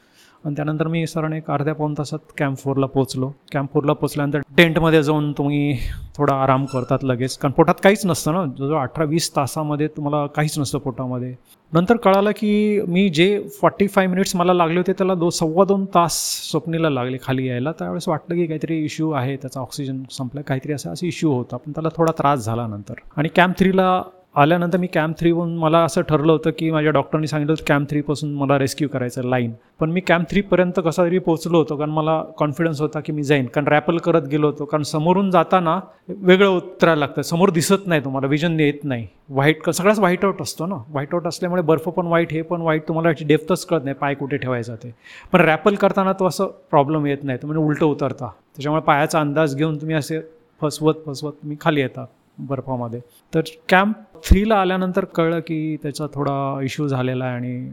आणि 0.45 0.55
त्यानंतर 0.55 0.87
मी 0.87 1.05
सरण 1.07 1.33
एक 1.33 1.49
अर्ध्या 1.51 1.73
पाऊन 1.75 1.93
तासात 1.97 2.33
कॅम्प 2.37 2.57
फोरला 2.57 2.85
पोचलो 2.85 3.31
कॅम्प 3.51 3.71
फोरला 3.73 3.93
पोचल्यानंतर 3.93 4.39
टेंटमध्ये 4.57 5.01
जाऊन 5.03 5.31
तुम्ही 5.37 5.77
थोडा 6.17 6.33
आराम 6.43 6.65
करतात 6.73 7.03
लगेच. 7.03 7.37
कारण 7.37 7.53
पोटात 7.53 7.75
काहीच 7.83 8.05
नसतं 8.05 8.33
ना. 8.33 8.43
जवळ 8.57 8.77
अठरा 8.79 9.05
वीस 9.05 9.29
तासामध्ये 9.35 9.87
तुम्हाला 9.95 10.25
काहीच 10.35 10.57
नसतं 10.59 10.79
पोटामध्ये. 10.79 11.33
नंतर 11.73 11.97
कळालं 11.97 12.31
की 12.37 12.81
मी 12.87 13.07
जे 13.09 13.27
फॉर्टी 13.61 13.87
फाय 13.87 14.07
मिनिट्स 14.07 14.35
मला 14.35 14.53
लागले 14.53 14.77
होते 14.77 14.93
त्याला 14.93 15.15
दो 15.15 15.29
सव्वा 15.29 15.65
दोन 15.65 15.85
तास 15.95 16.19
स्वप्नीला 16.51 16.89
लागले 16.89 17.17
खाली 17.23 17.47
यायला. 17.47 17.71
त्यावेळेस 17.71 18.07
वाटलं 18.07 18.35
की 18.35 18.45
काहीतरी 18.45 18.83
इश्यू 18.85 19.11
आहे 19.11 19.35
त्याचा 19.35 19.59
ऑक्सिजन 19.61 20.01
संपला. 20.11 20.41
काहीतरी 20.41 20.73
असा 20.73 20.91
असं 20.91 21.07
इश्यू 21.07 21.31
होता 21.33 21.57
पण 21.57 21.71
त्याला 21.71 21.89
थोडा 21.95 22.11
त्रास 22.17 22.45
झाला 22.45 22.67
नंतर. 22.67 22.93
आणि 23.17 23.29
कॅम्प 23.35 23.59
थ्रीला 23.59 24.01
आल्यानंतर 24.35 24.77
मी 24.77 24.87
कॅम्प 24.87 25.19
थ्रीहून 25.19 25.55
मला 25.57 25.79
असं 25.79 26.01
ठरलं 26.01 26.31
होतं 26.31 26.51
की 26.59 26.69
माझ्या 26.71 26.91
डॉक्टरनी 26.91 27.27
सांगितलं 27.27 27.51
होतं 27.51 27.63
कॅम्प 27.67 27.89
थ्रीपासून 27.89 28.33
मला 28.35 28.57
रेस्क्यू 28.59 28.87
करायचं 28.93 29.23
लाईन 29.23 29.51
पण 29.79 29.91
मी 29.91 30.01
कॅम्प 30.01 30.29
थ्रीपर्यंत 30.29 30.79
कसा 30.85 31.03
तरी 31.03 31.19
पोचलो 31.19 31.57
होतो 31.57 31.75
कारण 31.77 31.89
मला 31.89 32.21
कॉन्फिडन्स 32.37 32.81
होता 32.81 32.99
की 32.99 33.11
मी 33.11 33.23
जाईन. 33.23 33.45
कारण 33.45 33.67
रॅपल 33.67 33.97
करत 33.97 34.27
गेलो 34.31 34.47
होतो 34.47 34.65
कारण 34.65 34.83
समोरून 34.83 35.29
जाताना 35.31 35.79
वेगळं 36.09 36.47
उतरायला 36.47 36.99
लागतं. 36.99 37.21
समोर 37.21 37.49
दिसत 37.49 37.87
नाही 37.87 38.03
तुम्हाला 38.03 38.27
विजन 38.27 38.59
येत 38.59 38.83
नाही. 38.83 39.07
व्हाईट 39.29 39.69
सगळाच 39.69 39.99
व्हाईट 39.99 40.25
आऊट 40.25 40.41
असतो 40.41 40.65
ना. 40.65 40.75
व्हाईट 40.89 41.13
आऊट 41.13 41.27
असल्यामुळे 41.27 41.61
बर्फ 41.61 41.89
पण 41.89 42.07
वाईट 42.07 42.33
हे 42.33 42.41
पण 42.41 42.61
वाईट 42.61 42.87
तुम्हाला 42.87 43.09
याची 43.09 43.25
डेप्थच 43.25 43.65
कळत 43.65 43.83
नाही 43.83 43.95
पाय 44.01 44.13
कुठे 44.13 44.37
ठेवायचा 44.37 44.75
ते. 44.75 44.93
पण 45.31 45.41
रॅपल 45.41 45.75
करताना 45.75 46.13
तो 46.13 46.27
असं 46.27 46.51
प्रॉब्लेम 46.71 47.05
येत 47.05 47.23
नाही 47.23 47.39
म्हणजे 47.43 47.65
उलटं 47.65 47.85
उतरता. 47.85 48.27
त्याच्यामुळे 48.55 48.83
पायाचा 48.83 49.19
अंदाज 49.19 49.55
घेऊन 49.55 49.77
तुम्ही 49.77 49.95
असे 49.95 50.19
फसवत 50.61 50.93
फसवत 51.05 51.31
तुम्ही 51.31 51.57
खाली 51.61 51.81
येता. 51.81 52.05
बर्फामध्ये. 52.39 52.99
तर 53.33 53.41
कॅम्प 53.69 53.95
थ्रीला 54.25 54.55
आल्यानंतर 54.61 55.05
कळलं 55.05 55.39
की 55.39 55.75
त्याचा 55.83 56.05
थोडा 56.13 56.61
इश्यू 56.63 56.87
झालेला 56.87 57.25
आहे 57.25 57.35
आणि 57.35 57.71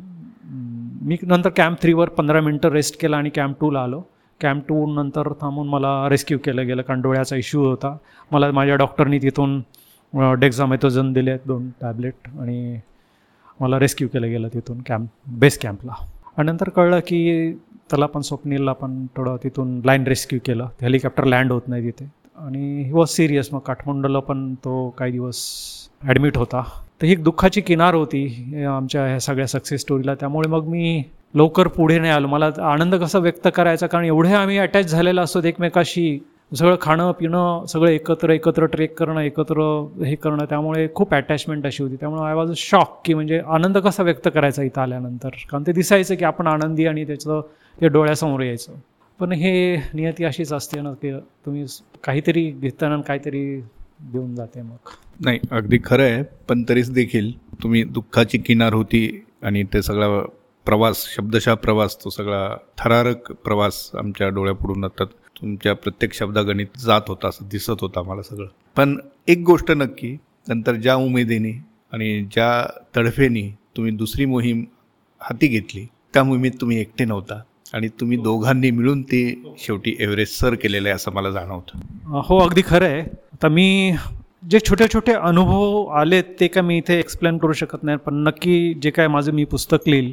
मी 1.07 1.17
नंतर 1.23 1.51
कॅम्प 1.57 1.81
थ्रीवर 1.83 2.09
पंधरा 2.09 2.41
मिनटं 2.41 2.71
रेस्ट 2.73 3.01
केला 3.01 3.17
आणि 3.17 3.31
कॅम्प 3.35 3.57
टूला 3.61 3.83
आलो. 3.83 4.03
कॅम्प 4.41 4.65
टू 4.69 4.87
नंतर 4.95 5.33
थांबून 5.41 5.69
मला 5.69 6.09
रेस्क्यू 6.09 6.39
केलं 6.45 6.67
गेलं 6.67 6.83
कारण 6.83 7.01
डोळ्याचा 7.03 7.37
इश्यू 7.37 7.65
होता. 7.65 7.97
मला 8.31 8.51
माझ्या 8.51 8.77
डॉक्टरनी 8.77 9.19
तिथून 9.19 9.61
डेक्झामेथोजन 10.41 11.13
दिले 11.13 11.37
दोन 11.47 11.69
टॅबलेट 11.81 12.29
आणि 12.41 12.79
मला 13.61 13.79
रेस्क्यू 13.79 14.09
केलं 14.13 14.29
गेलं 14.31 14.49
तिथून 14.55 14.81
कॅम्प 14.87 15.11
बेस 15.39 15.59
कॅम्पला 15.59 15.93
आणि 16.37 16.51
नंतर 16.51 16.69
कळलं 16.69 17.01
की 17.07 17.53
त्याला 17.91 18.07
पण 18.07 18.21
स्वप्नीलला 18.21 18.73
पण 18.73 19.05
थोडं 19.17 19.37
तिथून 19.45 19.81
लाईन 19.85 20.07
रेस्क्यू 20.07 20.39
केलं. 20.47 20.67
हेलिकॉप्टर 20.83 21.25
लँड 21.25 21.53
होत 21.53 21.69
नाही 21.69 21.87
तिथे. 21.87 22.11
आणि 22.47 22.83
ही 22.83 22.93
वॉज 22.93 23.09
सिरियस 23.09 23.49
मग 23.53 23.61
काठमांडूला 23.67 24.19
पण 24.19 24.53
तो 24.65 24.89
काही 24.99 25.13
दिवस 25.13 25.39
ॲडमिट 26.03 26.37
होता. 26.37 26.63
तर 27.01 27.07
ही 27.07 27.13
एक 27.13 27.23
दुःखाची 27.25 27.61
किनार 27.61 27.95
होती 27.95 28.65
आमच्या 28.69 29.07
ह्या 29.07 29.19
सगळ्या 29.21 29.47
सक्सेस 29.47 29.81
स्टोरीला 29.81 30.15
त्यामुळे 30.15 30.49
मग 30.49 30.67
मी 30.69 31.03
लवकर 31.35 31.69
पुढे 31.69 31.99
नाही 31.99 32.13
आलो. 32.13 32.29
मला 32.29 32.51
आनंद 32.73 32.95
कसा 32.95 33.19
व्यक्त 33.19 33.49
करायचा? 33.55 33.87
कारण 33.87 34.05
एवढे 34.05 34.33
आम्ही 34.35 34.59
अटॅच 34.59 34.91
झालेलो 34.91 35.21
असतो 35.21 35.43
एकमेकाशी. 35.45 36.19
सगळं 36.53 36.77
खाणं 36.81 37.11
पिणं 37.13 37.65
सगळं 37.69 37.91
एकत्र 37.91 38.31
एकत्र 38.31 38.67
ट्रेक 38.67 38.99
करणं 38.99 39.21
एकत्र 39.21 39.63
हे 40.05 40.15
करणं 40.15 40.45
त्यामुळे 40.49 40.87
खूप 40.95 41.15
अटॅचमेंट 41.15 41.67
अशी 41.67 41.83
होती. 41.83 41.97
त्यामुळे 41.97 42.23
आय 42.23 42.35
वॉज 42.35 42.51
अ 42.51 42.55
शॉक 42.57 43.01
की 43.05 43.15
म्हणजे 43.15 43.41
आनंद 43.47 43.79
कसा 43.79 44.03
व्यक्त 44.03 44.29
करायचा 44.35 44.63
इथं 44.63 44.81
आल्यानंतर? 44.83 45.29
कारण 45.51 45.63
ते 45.67 45.73
दिसायचं 45.73 46.15
की 46.15 46.25
आपण 46.25 46.47
आनंदी 46.47 46.87
आणि 46.87 47.05
त्याचं 47.05 47.41
ते 47.81 47.89
डोळ्यासमोर 47.89 48.41
यायचं. 48.41 48.73
पण 49.23 49.33
हे 49.33 49.77
नियती 49.77 50.25
अशीच 50.25 50.53
असते 50.53 50.81
ना 50.81 50.93
की 50.93 51.13
तुम्ही 51.19 51.65
काहीतरी 52.05 52.51
घेताना 52.51 53.01
काहीतरी 53.01 53.61
देऊन 54.01 54.35
जाते 54.35 54.63
मग. 54.63 54.77
नाही 55.21 55.39
अगदी 55.51 55.79
खरं 55.85 56.03
आहे 56.03 56.23
पण 56.23 56.65
तरीच 56.69 56.91
देखील 56.91 57.39
तुम्ही 57.63 57.85
दुःखाची 57.85 58.39
किनार 58.39 58.75
होती 58.75 59.25
आणि 59.43 59.63
ते 59.63 59.83
सगळा 59.83 60.27
प्रवास 60.65 61.07
शब्दशा 61.17 61.55
प्रवास 61.55 62.05
तो 62.05 62.11
सगळा 62.11 62.57
थरारक 62.79 63.33
प्रवास 63.33 63.91
आमच्या 63.99 64.29
डोळ्यापुढून 64.29 64.85
आता 64.85 65.05
तुमच्या 65.05 65.75
प्रत्येक 65.75 66.15
शब्दागणित 66.15 66.79
जात 66.79 67.01
होता 67.09 67.29
असं 67.29 67.49
दिसत 67.49 67.81
होता 67.81 68.03
मला 68.03 68.23
सगळं. 68.23 68.47
पण 68.77 68.97
एक 69.29 69.39
गोष्ट 69.39 69.71
नक्की 69.71 70.17
नंतर 70.49 70.75
ज्या 70.75 70.95
उमेदीने 70.95 71.65
आणि 71.93 72.23
ज्या 72.23 72.81
तडफेनी 72.97 73.53
तुम्ही 73.77 73.93
दुसरी 73.93 74.25
मोहीम 74.25 74.65
हाती 75.21 75.47
घेतली 75.47 75.87
त्या 76.15 76.25
मोहिमेत 76.25 76.51
तुम्ही 76.61 76.81
एकटे 76.81 77.05
नव्हता. 77.05 77.43
आणि 77.73 77.89
तुम्ही 78.01 78.17
दोघांनी 78.19 78.71
मिळून 78.71 79.03
ते 79.03 79.23
शेवटी 79.59 79.95
एव्हरेस्ट 80.01 80.39
सर 80.41 80.55
केलेलं 80.55 80.89
आहे 80.89 80.95
असं 80.97 81.13
मला 81.13 81.31
जाणवतं. 81.31 81.79
हो 82.29 82.39
अगदी 82.39 82.63
खरं 82.67 82.87
आहे. 82.87 83.01
आता 83.33 83.49
मी 83.49 83.93
जे 84.51 84.59
छोटे 84.61 84.87
छोटे 84.93 85.13
अनुभव 85.15 85.85
आलेत 85.99 86.25
ते 86.41 86.47
काय 86.49 86.63
मी 86.63 86.77
इथे 86.79 86.99
एक्सप्लेन 86.99 87.37
करू 87.39 87.53
शकत 87.53 87.83
नाही 87.83 87.99
पण 88.07 88.15
नक्की 88.23 88.73
जे 88.83 88.91
काय 88.91 89.09
माझं 89.09 89.33
मी 89.33 89.45
पुस्तक 89.45 89.89
लिहील 89.89 90.13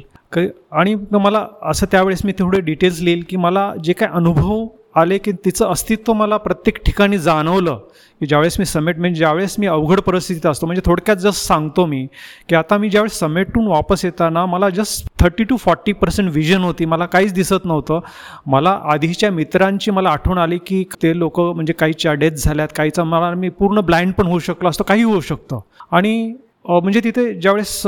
आणि 0.72 0.94
मला 1.12 1.46
असं 1.62 1.86
त्यावेळेस 1.90 2.24
मी 2.24 2.32
तेवढे 2.32 2.60
डिटेल्स 2.60 3.00
लिहील 3.00 3.22
की 3.28 3.36
मला 3.36 3.72
जे 3.84 3.92
काय 3.92 4.08
अनुभव 4.12 4.66
आले 4.94 5.18
की 5.18 5.32
तिचं 5.44 5.66
अस्तित्व 5.66 6.12
मला 6.12 6.36
प्रत्येक 6.36 6.78
ठिकाणी 6.86 7.18
जाणवलं 7.18 7.76
की 8.20 8.26
ज्यावेळेस 8.26 8.58
मी 8.58 8.64
समेट 8.64 8.98
म्हणजे 8.98 9.18
ज्यावेळेस 9.18 9.54
मी 9.58 9.66
अवघड 9.66 10.00
परिस्थितीत 10.00 10.46
असतो 10.46 10.66
म्हणजे 10.66 10.82
थोडक्यात 10.86 11.16
जस्ट 11.16 11.46
सांगतो 11.46 11.84
मी 11.86 12.06
की 12.48 12.54
आता 12.54 12.76
मी 12.78 12.90
ज्यावेळेस 12.90 13.18
समेटून 13.18 13.66
वापस 13.66 14.04
येताना 14.04 14.44
मला 14.46 14.68
just 14.68 15.06
thirty 15.20 15.44
to 15.44 15.56
forty 15.56 15.92
percent 15.92 16.30
vision 16.34 16.64
होती 16.64 16.84
मला 16.84 17.06
काहीच 17.06 17.32
दिसत 17.34 17.64
नव्हतं. 17.64 18.00
मला 18.46 18.78
आधीच्या 18.92 19.30
मित्रांची 19.30 19.90
मला 19.90 20.10
आठवण 20.10 20.38
आली 20.38 20.58
की 20.66 20.84
ते 21.02 21.18
लोक 21.18 21.40
म्हणजे 21.40 21.72
काहीच्या 21.72 22.14
डेथ 22.14 22.32
झाल्यात 22.32 22.68
काहीचा 22.76 23.04
मला 23.04 23.30
मी 23.34 23.48
पूर्ण 23.48 23.80
ब्लाइंड 23.80 24.12
पण 24.14 24.26
होऊ 24.26 24.38
शकलो 24.38 24.68
असतो 24.68 24.84
काही 24.84 25.02
होऊ 25.02 25.20
शकतं. 25.20 25.60
आणि 25.92 26.32
म्हणजे 26.64 27.00
तिथे 27.04 27.32
ज्यावेळेस 27.34 27.80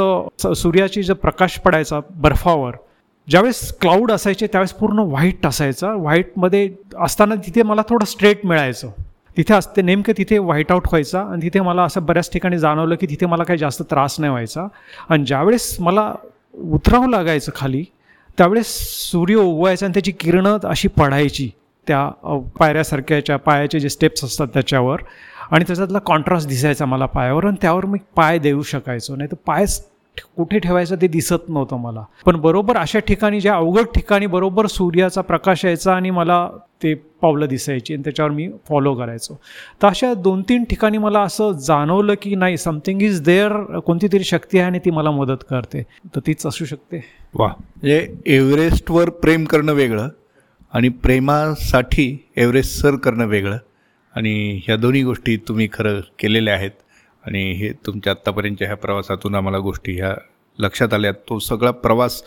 सूर्याची 0.56 1.02
जो 1.02 1.14
प्रकाश 1.14 1.58
पडायचा 1.64 2.00
बर्फावर 2.10 2.76
ज्यावेळेस 3.28 3.72
क्लाऊड 3.80 4.12
असायचे 4.12 4.46
त्यावेळेस 4.46 4.72
पूर्ण 4.72 4.98
व्हाईट 4.98 5.46
असायचं. 5.46 5.94
व्हाईटमध्ये 5.94 6.68
असताना 7.00 7.34
तिथे 7.34 7.62
मला 7.62 7.82
थोडं 7.88 8.04
स्ट्रेट 8.04 8.46
मिळायचं. 8.46 8.90
तिथे 9.36 9.54
असते 9.54 9.82
नेमकं 9.82 10.12
तिथे 10.18 10.38
व्हाईट 10.38 10.72
आऊट 10.72 10.86
व्हायचा 10.86 11.20
आणि 11.20 11.42
तिथे 11.42 11.60
मला 11.60 11.82
असं 11.82 12.04
बऱ्याच 12.06 12.30
ठिकाणी 12.32 12.58
जाणवलं 12.58 12.94
की 12.94 13.06
तिथे 13.06 13.26
मला 13.26 13.44
काही 13.44 13.58
जास्त 13.58 13.82
त्रास 13.82 14.16
नाही 14.20 14.30
व्हायचा. 14.30 14.66
आणि 15.08 15.24
ज्यावेळेस 15.24 15.76
मला 15.80 16.12
उतरावं 16.54 17.10
लागायचं 17.10 17.52
खाली 17.54 17.84
त्यावेळेस 18.38 18.66
सूर्य 19.10 19.34
उगवायचा 19.34 19.86
आणि 19.86 19.92
त्याची 19.94 20.12
किरणं 20.12 20.58
अशी 20.64 20.88
पडायची 20.88 21.50
त्या 21.86 22.08
पायऱ्यासारख्याच्या 22.58 23.36
पायाचे 23.36 23.80
जे 23.80 23.88
स्टेप्स 23.88 24.24
असतात 24.24 24.48
त्याच्यावर. 24.54 25.02
आणि 25.50 25.64
त्याच्यातला 25.66 25.98
कॉन्ट्रास्ट 25.98 26.48
दिसायचा 26.48 26.84
मला 26.84 27.06
पायावर 27.06 27.46
आणि 27.46 27.56
त्यावर 27.62 27.86
मी 27.86 27.98
पाय 28.16 28.38
देऊ 28.38 28.62
शकायचो. 28.62 29.16
नाही 29.16 29.30
तर 29.32 29.36
पाय 29.46 29.66
कुठे 30.36 30.58
ठेवायचं 30.58 30.96
ते 30.96 31.06
दिसत 31.06 31.48
नव्हतं 31.48 31.76
मला. 31.76 32.04
पण 32.26 32.36
बरोबर 32.36 32.76
अशा 32.76 32.98
ठिकाणी 32.98 33.40
ज्या 33.40 33.54
अवघड 33.54 33.84
ठिकाणी 33.94 34.26
बरोबर 34.26 34.66
सूर्याचा 34.66 35.20
प्रकाश 35.20 35.64
यायचा 35.64 35.94
आणि 35.94 36.10
मला 36.10 36.48
ते 36.82 36.94
पावलं 36.94 37.46
दिसायची 37.46 37.94
आणि 37.94 38.02
त्याच्यावर 38.02 38.30
मी 38.30 38.48
फॉलो 38.68 38.94
करायचो. 38.94 39.40
तर 39.82 39.88
अशा 39.88 40.14
दोन 40.14 40.42
तीन 40.42 40.64
ठिकाणी 40.64 40.98
मला 40.98 41.20
असं 41.20 41.52
जाणवलं 41.52 42.14
की 42.22 42.34
नाही 42.34 42.56
समथिंग 42.56 43.02
इज 43.02 43.22
देअर 43.22 43.78
कोणती 43.78 44.06
तरी 44.12 44.24
शक्ती 44.24 44.58
आहे 44.58 44.66
आणि 44.66 44.78
ती 44.78 44.90
मला 44.90 45.10
मदत 45.10 45.44
करते. 45.50 45.82
तर 45.82 46.20
तीच 46.26 46.46
असू 46.46 46.64
शकते. 46.64 47.04
वा. 47.34 47.48
म्हणजे 47.48 48.14
एव्हरेस्टवर 48.26 49.10
प्रेम 49.10 49.44
करणं 49.44 49.72
वेगळं 49.72 50.08
आणि 50.72 50.88
प्रेमासाठी 50.88 52.28
एव्हरेस्ट 52.36 52.82
सर 52.82 52.96
करणं 52.96 53.26
वेगळं. 53.26 53.56
आणि 54.16 54.60
ह्या 54.64 54.76
दोन्ही 54.76 55.02
गोष्टी 55.02 55.36
तुम्ही 55.36 55.68
खरं 55.72 56.00
केलेल्या 56.18 56.54
आहेत. 56.54 56.70
आणि 57.26 57.50
हे 57.52 57.72
तुमच्या 57.86 58.10
आत्तापर्यंतच्या 58.12 58.66
ह्या 58.68 58.76
प्रवासातून 58.76 59.34
आम्हाला 59.34 59.58
गोष्टी 59.58 59.96
ह्या 59.96 60.14
लक्षात 60.58 60.94
आल्यात 60.94 61.14
तो 61.28 61.38
सगळा 61.38 61.70
प्रवास 61.70 62.22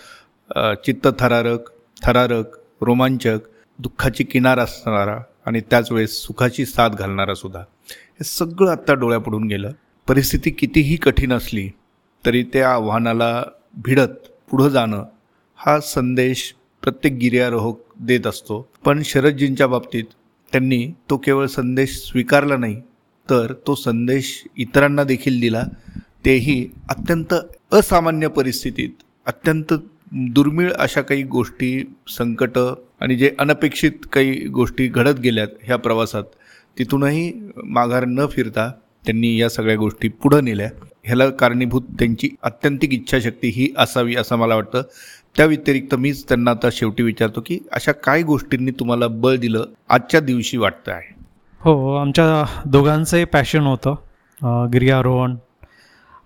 चित्त 0.85 1.07
थरारक 1.19 1.69
थरारक 2.03 2.57
रोमांचक 2.81 3.37
दुःखाची 3.79 4.23
किनार 4.23 4.59
असणारा 4.59 5.17
आणि 5.45 5.59
त्याच 5.69 5.91
वेळेस 5.91 6.17
सुखाची 6.21 6.65
साथ 6.65 6.89
घालणारा 6.89 7.33
सुद्धा. 7.35 7.59
हे 7.59 8.23
सगळं 8.23 8.71
आत्ता 8.71 8.93
डोळ्यापडून 8.93 9.47
गेलं. 9.47 9.71
परिस्थिती 10.07 10.49
कितीही 10.51 10.95
कठीण 10.95 11.33
असली 11.33 11.67
तरी 12.23 12.43
त्या 12.53 12.69
आव्हानाला 12.73 13.43
भिडत 13.85 14.27
पुढं 14.51 14.69
जाणं 14.69 15.03
हा 15.59 15.79
संदेश 15.79 16.53
प्रत्येक 16.83 17.13
गिर्यारोहक 17.13 17.77
देत 17.99 18.27
असतो. 18.27 18.61
पण 18.85 19.01
शरदजींच्या 19.05 19.67
बाबतीत 19.67 20.03
त्यांनी 20.51 20.85
तो 21.09 21.17
केवळ 21.17 21.45
संदेश 21.47 21.95
स्वीकारला 22.01 22.57
नाही 22.57 22.81
तर 23.29 23.53
तो 23.67 23.75
संदेश 23.75 24.31
इतरांना 24.57 25.03
देखील 25.03 25.39
दिला. 25.41 25.63
तेही 26.25 26.65
अत्यंत 26.89 27.33
असामान्य 27.73 28.27
परिस्थितीत 28.27 29.03
अत्यंत 29.27 29.73
दुर्मिळ 30.35 30.71
अशा 30.73 31.01
काही 31.01 31.23
गोष्टी 31.23 31.71
संकट 32.07 32.57
आणि 32.57 33.15
जे 33.15 33.29
अनपेक्षित 33.39 34.05
काही 34.13 34.47
गोष्टी 34.47 34.87
घडत 34.87 35.19
गेल्यात 35.19 35.47
ह्या 35.63 35.77
प्रवासात 35.77 36.23
तिथूनही 36.79 37.31
माघार 37.65 38.05
न 38.05 38.25
फिरता 38.25 38.69
त्यांनी 39.05 39.35
या 39.37 39.49
सगळ्या 39.49 39.75
गोष्टी 39.77 40.07
पुढं 40.21 40.43
नेल्या. 40.43 40.69
ह्याला 41.03 41.29
कारणीभूत 41.29 41.81
त्यांची 41.99 42.29
अत्यंतिक 42.43 42.93
इच्छाशक्ती 42.93 43.47
ही 43.47 43.67
असावी 43.77 44.15
असं 44.15 44.35
मला 44.35 44.55
वाटतं. 44.55 44.81
त्या 45.37 45.45
व्यतिरिक्त 45.45 45.95
मीच 45.95 46.23
त्यांना 46.27 46.51
आता 46.51 46.69
शेवटी 46.71 47.03
विचारतो 47.03 47.41
की 47.45 47.59
अशा 47.71 47.91
काय 47.91 48.21
गोष्टींनी 48.23 48.71
तुम्हाला 48.71 49.07
बळ 49.07 49.35
दिलं 49.37 49.65
आजच्या 49.89 50.19
दिवशी 50.19 50.57
वाटतं 50.57 50.91
आहे 50.91 51.13
हो 51.65 51.93
आमच्या 51.95 52.43
दोघांचंही 52.71 53.25
पॅशन 53.25 53.65
होतं 53.65 54.67
गिर्यारोहण. 54.73 55.35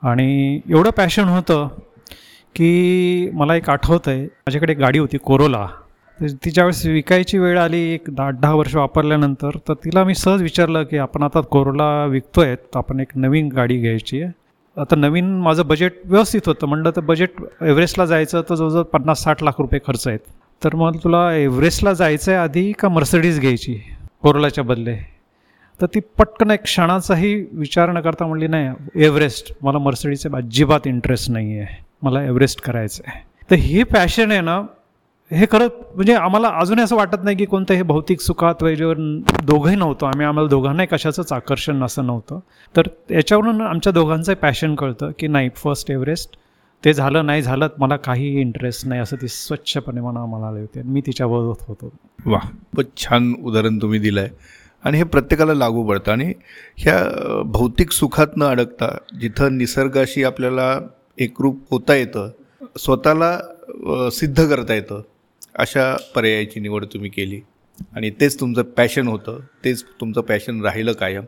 आणि 0.03 0.59
एवढं 0.69 0.89
पॅशन 0.97 1.27
होतं 1.29 1.67
की 2.55 3.29
मला 3.33 3.55
एक 3.55 3.69
आठवतं 3.69 4.11
आहे 4.11 4.23
माझ्याकडे 4.23 4.71
एक 4.71 4.79
गाडी 4.79 4.99
होती 4.99 5.17
कोरोला. 5.17 5.65
तिच्या 6.45 6.63
वेळेस 6.63 6.85
विकायची 6.85 7.37
वेळ 7.37 7.59
आली 7.59 7.79
एक 7.93 8.09
आठ 8.19 8.39
दहा 8.39 8.53
वर्ष 8.53 8.75
वापरल्यानंतर 8.75 9.57
तर 9.67 9.73
तिला 9.85 10.03
मी 10.03 10.15
सहज 10.15 10.41
विचारलं 10.41 10.83
की 10.89 10.97
आपण 10.97 11.23
आता 11.23 11.41
कोरोला 11.41 11.87
विकतो 12.05 12.41
आहे 12.41 12.55
तर 12.55 12.77
आपण 12.77 12.99
एक 12.99 13.11
नवीन 13.15 13.47
गाडी 13.55 13.77
घ्यायची 13.81 14.21
आहे. 14.21 14.31
आता 14.77 14.95
नवीन 14.95 15.31
माझं 15.41 15.67
बजेट 15.67 16.01
व्यवस्थित 16.05 16.47
होतं 16.47 16.67
म्हणलं 16.67 16.91
तर 16.95 17.01
बजेट 17.01 17.41
एव्हरेस्टला 17.61 18.05
जायचं 18.05 18.41
तर 18.49 18.55
जवळजवळ 18.55 18.83
पन्नास 18.93 19.23
साठ 19.23 19.43
लाख 19.43 19.59
रुपये 19.59 19.79
खर्च 19.87 20.07
आहेत. 20.07 20.19
तर 20.61 20.75
मग 20.75 20.97
तुला 21.03 21.31
एव्हरेस्टला 21.35 21.93
जायचं 21.93 22.31
आहे 22.31 22.41
आधी 22.41 22.71
का 22.79 22.89
मर्सडीज 22.89 23.39
घ्यायची 23.39 23.79
कोरोलाच्या 24.23 24.63
बदले? 24.63 24.97
तर 25.81 25.85
ती 25.85 25.99
पटकन 26.17 26.51
एक 26.51 26.63
क्षणाचाही 26.63 27.33
विचार 27.51 27.91
न 27.91 27.99
करता 28.01 28.25
म्हणली 28.27 28.47
नाही 28.47 29.03
एव्हरेस्ट 29.05 29.51
मला 29.61 29.77
मर्सडीचे 29.77 30.29
अजिबात 30.35 30.87
इंटरेस्ट 30.87 31.31
नाही 31.31 31.59
आहे. 31.59 31.75
मला 32.01 32.23
एव्हरेस्ट 32.23 32.61
करायचं 32.61 33.03
आहे. 33.07 33.21
तर 33.51 33.55
हे 33.55 33.83
पॅशन 33.83 34.31
आहे 34.31 34.41
ना 34.41 34.61
हे 35.31 35.45
खरं 35.51 35.67
म्हणजे 35.95 36.13
आम्हाला 36.13 36.47
अजूनही 36.59 36.83
असं 36.83 36.95
वाटत 36.95 37.23
नाही 37.23 37.37
की 37.37 37.45
कोणतं 37.45 37.73
हे 37.73 37.83
भौतिक 37.83 38.21
सुखात 38.21 38.63
वगैरे 38.63 38.93
दोघंही 39.45 39.75
नव्हतं. 39.75 40.05
आम्ही 40.07 40.25
आम्हाला 40.25 40.49
दोघांनाही 40.49 40.87
कशाचंच 40.91 41.33
आकर्षण 41.33 41.83
असं 41.83 42.05
नव्हतं. 42.05 42.39
तर 42.75 42.87
याच्यावरून 43.11 43.61
आमच्या 43.61 43.93
दोघांचं 43.93 44.33
पॅशन 44.33 44.75
कळतं 44.75 45.11
की 45.19 45.27
नाही 45.27 45.49
फर्स्ट 45.55 45.91
एव्हरेस्ट 45.91 46.37
ते 46.83 46.93
झालं 46.93 47.25
नाही 47.25 47.41
झालं 47.41 47.67
मला 47.79 47.95
काहीही 47.97 48.41
इंटरेस्ट 48.41 48.87
नाही 48.87 49.01
असं 49.01 49.15
ती 49.21 49.27
स्वच्छपणे 49.27 50.01
म्हणा 50.01 50.25
म्हणाले 50.25 50.59
होते. 50.59 50.81
मी 50.83 51.01
तिच्याबरोबर 51.05 51.63
होतो. 51.67 51.91
वा 52.25 52.39
खूप 52.75 52.97
छान 52.97 53.33
उदाहरण 53.43 53.77
तुम्ही 53.81 53.99
दिलं 53.99 54.21
आहे 54.21 54.57
आणि 54.83 54.97
हे 54.97 55.03
प्रत्येकाला 55.03 55.53
लागू 55.53 55.83
पडतं. 55.87 56.11
आणि 56.11 56.33
ह्या 56.77 57.41
भौतिक 57.45 57.91
सुखात 57.91 58.37
न 58.37 58.43
अडकता 58.43 58.95
जिथं 59.21 59.57
निसर्गाशी 59.57 60.23
आपल्याला 60.23 60.79
एकरूप 61.17 61.63
होता 61.71 61.95
येतं 61.95 62.29
स्वतःला 62.79 63.37
सिद्ध 64.11 64.47
करता 64.49 64.73
येतं 64.73 65.01
अशा 65.55 65.95
पर्यायाची 66.15 66.59
निवड 66.59 66.85
तुम्ही 66.85 67.09
केली. 67.09 67.41
आणि 67.95 68.09
तेच 68.21 68.39
तुमचं 68.39 68.61
पॅशन 68.77 69.07
होतं. 69.07 69.39
तेच 69.63 69.83
तुमचं 69.99 70.21
पॅशन 70.21 70.61
राहिलं 70.61 70.93
कायम. 70.93 71.25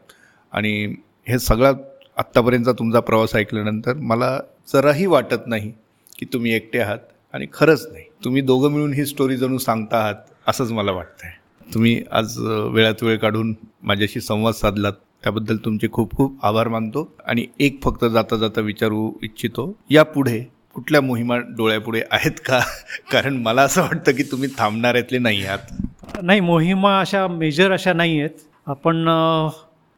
आणि 0.54 0.96
हे 1.28 1.40
सगळा 1.40 1.72
आत्तापर्यंतचा 2.18 2.72
तुमचा 2.72 3.00
प्रवास 3.00 3.36
ऐकल्यानंतर 3.36 3.94
मला 3.94 4.40
जराही 4.74 5.06
वाटत 5.06 5.48
नाही 5.48 5.72
की 6.20 6.26
तुम्ही 6.34 6.54
एकटे 6.54 6.80
आहात. 6.80 6.98
आणि 7.34 7.46
खरंच 7.54 7.88
नाही. 7.92 8.06
तुम्ही 8.24 8.42
दोघं 8.42 8.72
मिळून 8.72 8.94
ही 8.94 9.06
स्टोरी 9.06 9.38
जणू 9.38 9.58
सांगता 9.58 9.98
आहात 9.98 10.16
असंच 10.48 10.72
मला 10.72 10.92
वाटतं 10.92 11.28
आहे 11.28 11.41
तुम्ही 11.74 12.04
आज 12.12 12.38
वेळात 12.72 13.04
वेळ 13.04 13.18
काढून 13.18 13.54
माझ्याशी 13.84 14.22
संवाद 14.22 14.54
साधलात 14.54 14.94
त्याबद्दल 15.24 15.58
तुमचे 15.58 15.88
खूप 15.92 16.16
खूप 16.16 16.46
आभार 16.46 16.68
मानतो 16.68 17.16
आणि 17.26 17.46
एक 17.60 17.84
फक्त 17.84 18.06
जाता 18.06 18.36
जाता 18.36 18.62
विचारू 18.62 19.12
इच्छितो 19.24 19.78
यापुढे 19.90 20.40
कुठल्या 20.74 21.02
मोहिमा 21.02 21.38
डोळ्यापुढे 21.38 22.02
आहेत 22.12 22.40
का? 22.46 22.60
कारण 23.12 23.38
मला 23.38 23.62
असं 23.62 23.82
वाटतं 23.82 24.12
की 24.12 24.24
तुम्ही 24.24 24.50
थांबणाऱ्यातले 24.58 25.18
नाही 25.18 25.46
आहात? 25.46 25.58
नाही 26.24 26.40
मोहिमा 26.40 27.00
अशा 27.00 27.28
मेजर 27.28 27.72
अशा 27.72 27.94
नाही 27.94 28.20
आहेत. 28.20 28.30
आपण 28.68 29.06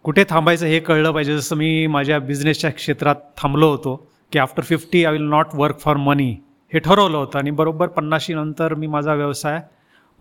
कुठे 0.04 0.24
थांबायचं 0.30 0.66
हे 0.66 0.80
कळलं 0.80 1.12
पाहिजे. 1.12 1.38
जसं 1.38 1.56
मी 1.56 1.88
माझ्या 1.88 2.20
बिझनेसच्या 2.20 2.70
क्षेत्रात 2.70 3.16
थांबलो 3.38 3.70
होतो 3.70 4.08
की 4.32 4.40
after 4.40 4.64
fifty 4.64 5.06
I 5.06 5.12
will 5.12 5.22
not 5.22 5.46
work 5.54 5.80
for 5.80 5.98
money 5.98 6.32
हे 6.74 6.80
ठरवलं 6.80 7.18
होतं. 7.18 7.40
आणि 7.40 7.52
बरोबर 7.52 7.88
पन्नाशी 7.88 8.34
नंतर 8.34 8.74
मी 8.74 8.88
माझा 8.88 9.14
व्यवसाय 9.14 9.62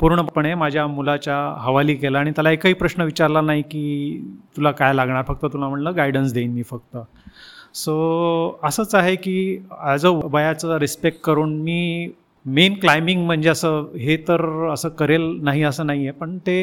पूर्णपणे 0.03 0.55
माझ्या 0.55 0.87
मुलाच्या 0.87 1.35
हवाली 1.63 1.95
केला 1.95 2.19
आणि 2.19 2.31
त्याला 2.37 2.51
एकही 2.51 2.73
प्रश्न 2.75 3.03
विचारला 3.03 3.41
नाही 3.41 3.63
की 3.63 4.21
तुला 4.57 4.71
काय 4.71 4.93
लागणार 4.95 5.23
फक्त 5.29 5.45
तुला 5.53 5.69
म्हणलं 5.69 5.97
गायडन्स 5.97 6.33
देईन 6.33 6.53
मी 6.55 6.63
फक्त. 6.71 6.97
सो 7.75 8.59
असंच 8.65 8.95
आहे 8.95 9.15
की 9.17 9.37
ॲज 9.81 10.07
अ 10.07 10.11
वयाचं 10.33 10.77
रिस्पेक्ट 10.79 11.21
करून 11.25 11.55
मी 11.63 12.09
मेन 12.47 12.75
क्लाइम्बिंग 12.81 13.25
म्हणजे 13.27 13.49
असं 13.49 13.87
हे 13.97 14.17
तर 14.29 14.45
असं 14.73 14.89
करेल 14.99 15.31
नाही 15.43 15.63
असं 15.63 15.87
नाही 15.87 16.07
आहे 16.07 16.19
पण 16.19 16.37
ते 16.47 16.59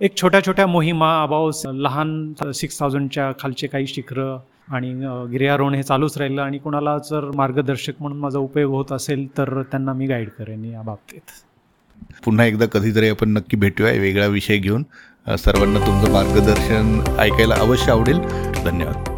एक 0.00 0.16
छोट्या 0.16 0.44
छोट्या 0.46 0.66
मोहिमा 0.66 1.12
अबाव 1.22 1.50
लहान 1.74 2.32
सिक्स 2.54 2.80
थाउजंडच्या 2.80 3.30
खालचे 3.40 3.66
काही 3.66 3.86
शिखरं 3.86 4.38
आणि 4.74 4.92
गिर्यारोहण 5.30 5.74
हे 5.74 5.82
चालूच 5.82 6.18
राहिलं 6.18 6.42
आणि 6.42 6.58
कुणाला 6.58 6.98
जर 7.10 7.30
मार्गदर्शक 7.36 8.00
म्हणून 8.00 8.18
माझा 8.20 8.38
उपयोग 8.38 8.72
होत 8.74 8.92
असेल 8.92 9.26
तर 9.38 9.62
त्यांना 9.62 9.92
मी 9.92 10.06
गाईड 10.06 10.28
करेन 10.38 10.64
या 10.64 10.82
बाबतीत. 10.82 11.42
पुन्हा 12.24 12.46
एकदा 12.46 12.66
कधीतरी 12.66 13.08
आपण 13.08 13.28
नक्की 13.28 13.56
भेटूया. 13.56 13.92
वेगळा 13.92 14.26
विषय 14.26 14.56
घेऊन 14.56 14.82
सर्वांना 15.38 15.86
तुमचं 15.86 16.12
मार्गदर्शन 16.12 17.16
ऐकायला 17.18 17.54
अवश्य 17.54 17.92
आवडेल. 17.92 18.18
धन्यवाद. 18.64 19.11